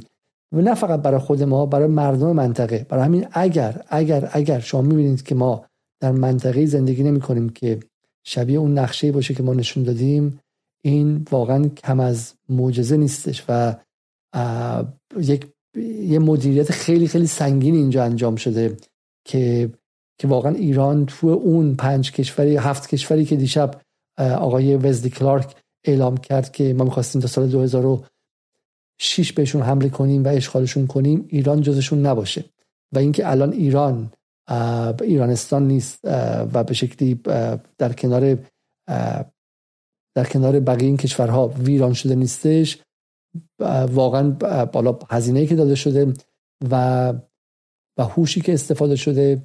[0.51, 2.85] و نه فقط برای خود ما برای مردم منطقه.
[2.89, 5.65] برای همین اگر اگر اگر شما می‌بینید که ما
[5.99, 7.79] در منطقه زندگی نمی کنیم که
[8.23, 10.39] شبیه اون نقشه باشه که ما نشون دادیم
[10.85, 13.75] این واقعا کم از معجزه نیستش و
[15.17, 15.47] یک
[16.01, 18.77] یه مدیریت خیلی خیلی سنگین اینجا انجام شده
[19.25, 19.71] که
[20.17, 23.81] که واقعا ایران تو اون پنج کشوری هفت کشوری که دیشب
[24.17, 25.55] آقای وزدی کلارک
[25.85, 31.61] اعلام کرد که ما می‌خواستیم تا سال 2006 بهشون حمله کنیم و اشغالشون کنیم ایران
[31.61, 32.45] جزشون نباشه.
[32.93, 34.11] و اینکه الان ایران
[35.01, 35.99] ایرانستان نیست
[36.53, 37.15] و به شکلی
[37.77, 38.37] در کنار
[40.15, 42.77] در کنار بقیه این کشورها ویران شده نیستش.
[43.91, 44.29] واقعا
[44.65, 46.13] بالا هزینه که داده شده
[46.71, 47.13] و
[47.97, 49.41] و هوشی که استفاده شده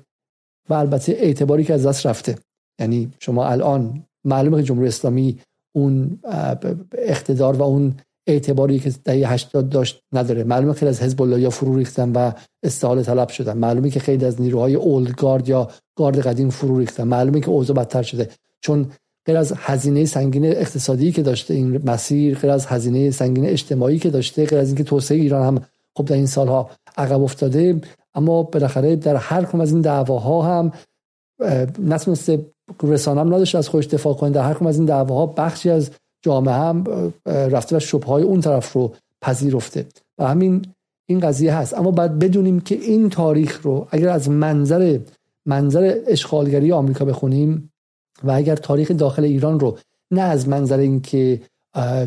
[0.69, 2.39] و البته اعتباری که از دست رفته.
[2.81, 5.39] یعنی شما الان معلومه که جمهوری اسلامی
[5.73, 6.21] اون
[6.93, 7.97] اقتدار و اون
[8.27, 10.45] اعتباری که دهه 80 داشت نداره.
[10.45, 12.33] معلومه خیلی از حزب الله یا فرو ریختن و
[12.63, 13.59] استحاله طلب شدن.
[13.59, 17.09] معلومه که خیلی از نیروهای اولد گارد یا گارد قدیم فرو ریختن.
[17.09, 18.31] معلومه که اوضاع بدتر شده.
[18.61, 18.93] چون
[19.29, 24.11] غیر از هزینه سنگین اقتصادی که داشته این مسیر غیر از هزینه سنگین اجتماعی که
[24.11, 25.65] داشته غیر از اینکه توسعه ایران هم
[25.97, 27.81] خب در این سالها عقب افتاده.
[28.15, 30.73] اما بالاخره در هر کدوم از این دعواها هم
[31.79, 32.47] نتونسته
[32.83, 34.31] رسانه هم نداشته از خودش دفاع کنه.
[34.31, 35.91] در هر کدوم از این دعواها بخشی از
[36.23, 36.85] جامعه هم
[37.27, 39.87] رفته و شبه های اون طرف رو پذیرفته.
[40.19, 40.67] و همین
[41.09, 41.75] این قضیه هست.
[41.75, 44.99] اما باید بدونیم که این تاریخ رو اگر از منظر
[45.47, 47.71] منظر اشغالگری آمریکا بخونیم
[48.25, 49.79] و اگر تاریخ داخل ایران رو
[50.13, 51.41] نه از منظر اینکه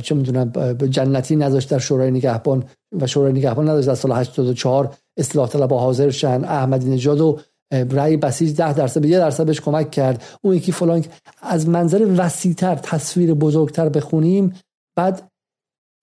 [0.02, 2.64] چه می‌دونم جنتی نذاشت در شورای نگهبان
[3.00, 7.40] و شورای نگهبان نداشت در سال 84 اصلاح طلب حاضر شن احمدی نژاد و
[7.72, 10.24] رأی بسیج ده درصد به یه درصد بهش کمک کرد.
[10.42, 11.06] اون یکی فلان
[11.42, 14.54] از منظر وسیعتر تصویر بزرگتر بخونیم
[14.96, 15.32] بعد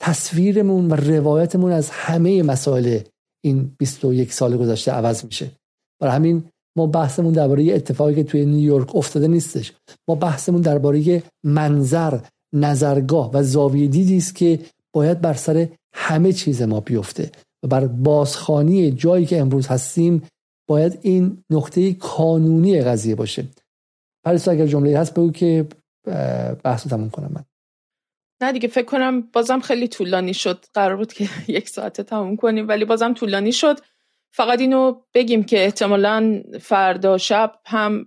[0.03, 3.01] تصویرمون و روایتمون از همه مسائل
[3.45, 5.51] این 21 سال گذشته عوض میشه.
[6.01, 6.45] برای همین
[6.77, 9.73] ما بحثمون درباره اتفاقی که توی نیویورک افتاده نیستش.
[10.09, 12.21] ما بحثمون درباره منظر
[12.53, 14.61] نظرگاه و زاویه دیدی است که
[14.93, 17.31] باید بر سر همه چیز ما بیفته
[17.63, 20.23] و بر بازخانی جایی که امروز هستیم
[20.69, 23.45] باید این نقطه کانونی قضیه باشه.
[24.25, 25.67] پریسا اگر جمله هست بگو که
[26.65, 27.45] بحث رو تموم کنم من.
[28.43, 30.65] نه دیگه فکر کنم بازم خیلی طولانی شد.
[30.75, 33.81] قرار بود که یک ساعته تموم کنیم ولی بازم طولانی شد.
[34.33, 38.07] فقط اینو بگیم که احتمالا فردا شب هم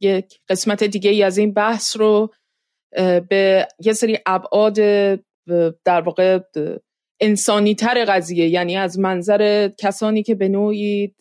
[0.00, 2.30] یک قسمت دیگه ای از این بحث رو
[3.28, 4.74] به یه سری ابعاد
[5.84, 6.38] در واقع
[7.20, 11.14] انسانی تر قضیه یعنی از منظر کسانی که به نوعی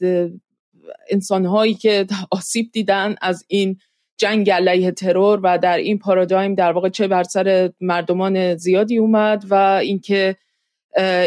[1.10, 3.78] انسانهایی که آسیب دیدن از این
[4.18, 9.46] جنگ علیه ترور و در این پارادایم در واقع چه بر سر مردمان زیادی اومد
[9.50, 9.54] و
[9.84, 10.36] اینکه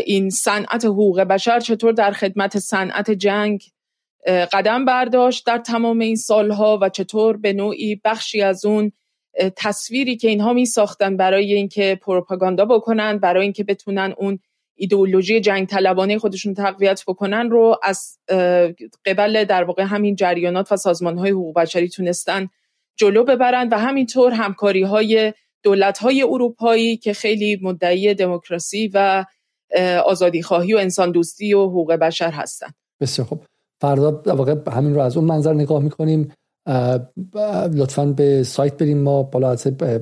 [0.06, 3.62] این صنعت حقوق بشر چطور در خدمت صنعت جنگ
[4.26, 8.92] قدم برداشت در تمام این سالها و چطور به نوعی بخشی از اون
[9.56, 14.38] تصویری که اینها می ساختن برای اینکه پروپاگاندا بکنن برای اینکه بتونن اون
[14.74, 18.18] ایدئولوژی جنگ طلبانه خودشون تقویت بکنن رو از
[19.04, 22.48] قبل در واقع همین جریانات و سازمان های حقوق بشری تونستن
[22.96, 25.32] جلو ببرن و همینطور همکاری های
[25.62, 29.24] دولت های اروپایی که خیلی مدعی دموکراسی و
[30.06, 32.66] آزادی خواهی و انسان دوستی و حقوق بشر هستن.
[33.00, 33.44] بسیار خوب.
[33.80, 36.32] فردا در واقع همین رو از اون منظر نگاه می‌کنیم.
[37.74, 39.22] لطفا به سایت بریم ما.
[39.22, 39.54] بالا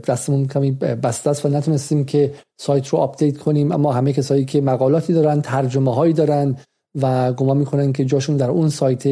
[0.08, 3.72] دستمون کمی بسته است و نتونستیم که سایت رو update کنیم.
[3.72, 6.56] اما همه کسایی که مقالاتی دارن ترجمه هایی دارن
[7.00, 9.04] و گمان می‌کنن که جاشون در اون سایت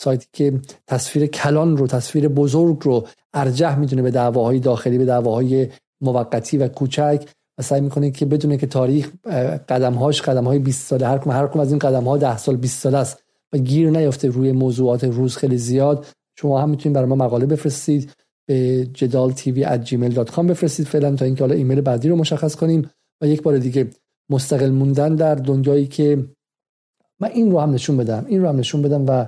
[0.00, 5.68] سایتی که تصویر کلان رو تصویر بزرگ رو ارجح می‌دونه به دعواهای داخلی به دعواهای
[6.00, 7.24] موقتی و کوچک.
[7.58, 9.12] و سعی می‌کنه که بدونه که تاریخ
[9.68, 11.18] قدمهاش قدم های 20 ساله هر
[11.48, 13.22] کم از این قدم ها 10 سال 20 ساله است
[13.52, 16.06] و گیر نیفته روی موضوعات روز خیلی زیاد.
[16.38, 18.12] شما هم می‌تونید برای ما مقاله بفرستید
[18.48, 19.64] به جدال تیوی
[20.48, 22.90] بفرستید فعلا تا اینکه حالا ایمیل بعدی رو مشخص کنیم.
[23.22, 23.90] و یک بار دیگه
[24.30, 26.26] مستقل موندن در دنیایی که
[27.20, 29.26] من این رو هم نشون بدم این رو هم نشون بدم و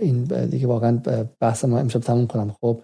[0.00, 1.00] این دیگه واقعا
[1.40, 2.56] بحث ما امشب تموم کنم.
[2.60, 2.82] خب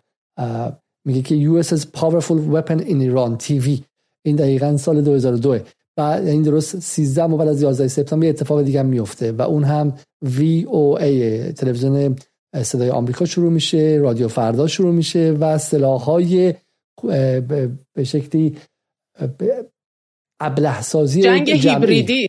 [1.06, 3.82] میگه که US's powerful weapon in Iran TV
[4.24, 5.58] این دقیقا سال 2002
[5.96, 11.04] و این درست 13 مول از 11 سپتامبر اتفاق دیگه میفته و اون هم VOA
[11.56, 12.16] تلویزیون
[12.62, 15.58] صدای آمریکا شروع میشه رادیو فردا شروع میشه و
[15.98, 16.54] های
[17.94, 18.56] به شکلی
[20.40, 22.26] ابله سازی جنگ هیبریدی.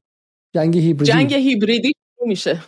[0.55, 1.11] جنگ هیبریدی.
[1.11, 2.59] جنگ هیبریدی شروع میشه.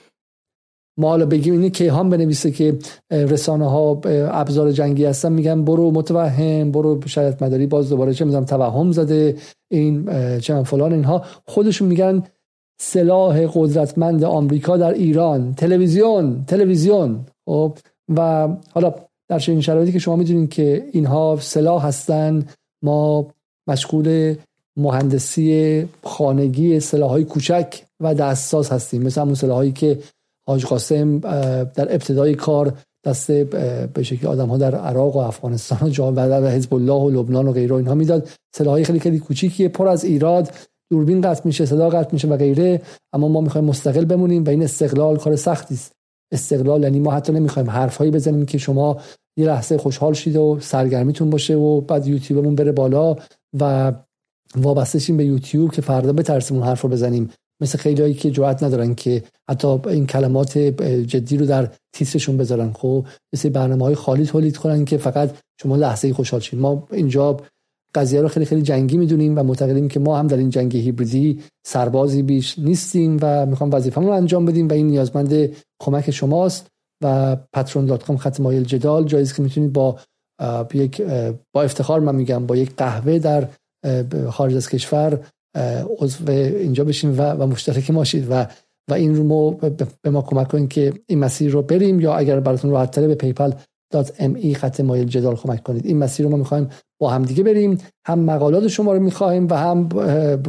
[0.97, 2.77] ما حالا بگیم اینه کیهان بنویسه که
[3.11, 4.01] رسانه ها
[4.31, 9.35] ابزار جنگی هستن میگن برو متوهم برو شاید مداری باز دوباره چه می‌دونم توهم زده
[9.71, 10.09] این
[10.39, 11.23] چه فلان اینها.
[11.47, 12.23] خودشون میگن
[12.81, 15.53] سلاح قدرتمند آمریکا در ایران.
[15.53, 17.25] تلویزیون تلویزیون.
[17.45, 17.77] خب
[18.15, 18.93] و حالا
[19.29, 22.45] در چنین شرایطی که شما می‌دونید که اینها سلاح هستن
[22.83, 23.27] ما
[23.67, 24.35] مشغول
[24.77, 29.03] مهندسی خانگی های کوچک و دستساز هستیم.
[29.03, 29.99] مثل همون سلاحایی که
[30.47, 31.19] حاج قاسم
[31.63, 32.73] در ابتدای کار
[33.05, 37.09] دست به شکل آدم ها در عراق و افغانستان و جا و حزب الله و
[37.09, 38.29] لبنان و غیره اینها می‌داد.
[38.55, 40.51] سلاحهای خیلی خیلی کوچیکیه پر از ایراد.
[40.91, 42.81] دوربین قطع میشه صدا قطع میشه و غیره.
[43.13, 45.91] اما ما می‌خوایم مستقل بمونیم و این استقلال کار سختی است.
[46.33, 48.97] استقلال یعنی ما حتی نمی‌خوایم حرفهایی بزنیم که شما
[49.37, 53.15] یه لحظه خوشحال شید و سرگرمیتون باشه و بعد یوتیوبمون بره بالا
[53.59, 53.93] و
[54.55, 57.29] وابسته شیم به یوتیوب که فردا بترسیم اون حرف رو بزنیم.
[57.61, 60.57] مثل خیلیایی که جرأت ندارن که حتی این کلمات
[61.07, 62.73] جدی رو در تیترشون بذارن.
[62.73, 67.37] خب مثل برنامه های خالی تولید کنن که فقط شما لحظه خوشحال شید ما اینجا
[67.95, 71.39] قضیه رو خیلی خیلی جنگی می‌دونیم و معتقدیم که ما هم در این جنگ هیبریدی
[71.65, 76.67] سربازی بیش نیستیم و می‌خوام وظیفه‌مون رو انجام بدیم و این نیازمند کمک شماست
[77.03, 79.99] و patron.com خط مایل جدال جایزی که می‌تونید با
[80.73, 81.01] یک
[81.55, 83.47] با افتخار من میگم با یک قهوه در
[84.29, 85.19] خارج از کشور
[85.99, 88.47] عضو اینجا بشین و, و مشترک ماشید و
[88.89, 89.51] و این رو ما
[90.01, 93.33] به ما کمک کنید که این مسیر رو بریم یا اگر براتون راحت تره به
[94.19, 95.85] ام ای خط مایل جدال کمک کنید.
[95.85, 96.69] این مسیر رو ما می‌خوایم
[96.99, 97.77] با هم دیگه بریم.
[98.07, 99.89] هم مقالات شما رو می‌خوایم و هم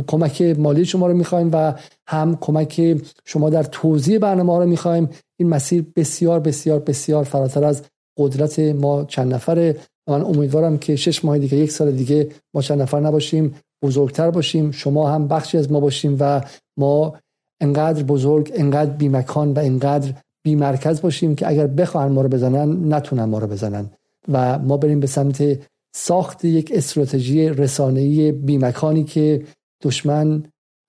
[0.07, 1.75] کمک مالی شما رو می‌خوایم و
[2.09, 5.09] هم کمک شما در توضیح برنامه رو می‌خوایم.
[5.41, 7.83] این مسیر بسیار بسیار بسیار فراتر از
[8.19, 9.77] قدرت ما چند نفره.
[10.09, 13.55] من امیدوارم که شش ماه دیگه یک سال دیگه ما چند نفر نباشیم.
[13.87, 16.41] بزرگتر باشیم شما هم بخشی از ما باشیم و
[16.77, 17.15] ما
[17.61, 20.13] انقدر بزرگ انقدر بیمکان و انقدر
[20.45, 23.91] بیمرکز باشیم که اگر بخواهن ما رو بزنن نتونن ما رو بزنن.
[24.29, 25.59] و ما بریم به سمت
[25.95, 29.45] ساخت یک استراتژی رسانه‌ای بیمکانی که
[29.83, 30.45] دشمن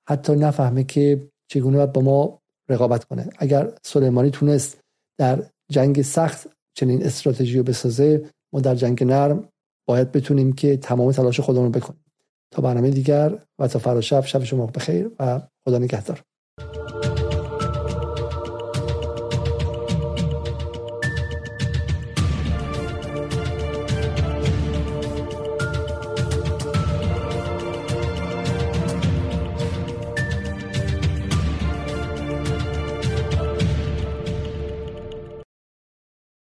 [0.10, 3.30] حتی نفهمه که چگونه باید با ما رقابت کنه.
[3.38, 4.80] اگر سلیمانی تونست
[5.20, 9.50] در جنگ سخت چنین استراتژی رو بسازه ما در جنگ نرم
[9.88, 12.00] باید بتونیم که تمام تلاش خودمون رو بکنیم.
[12.52, 16.22] تا برنامه دیگر و تا فردا شب شب شما بخیر و خدا نگهدار.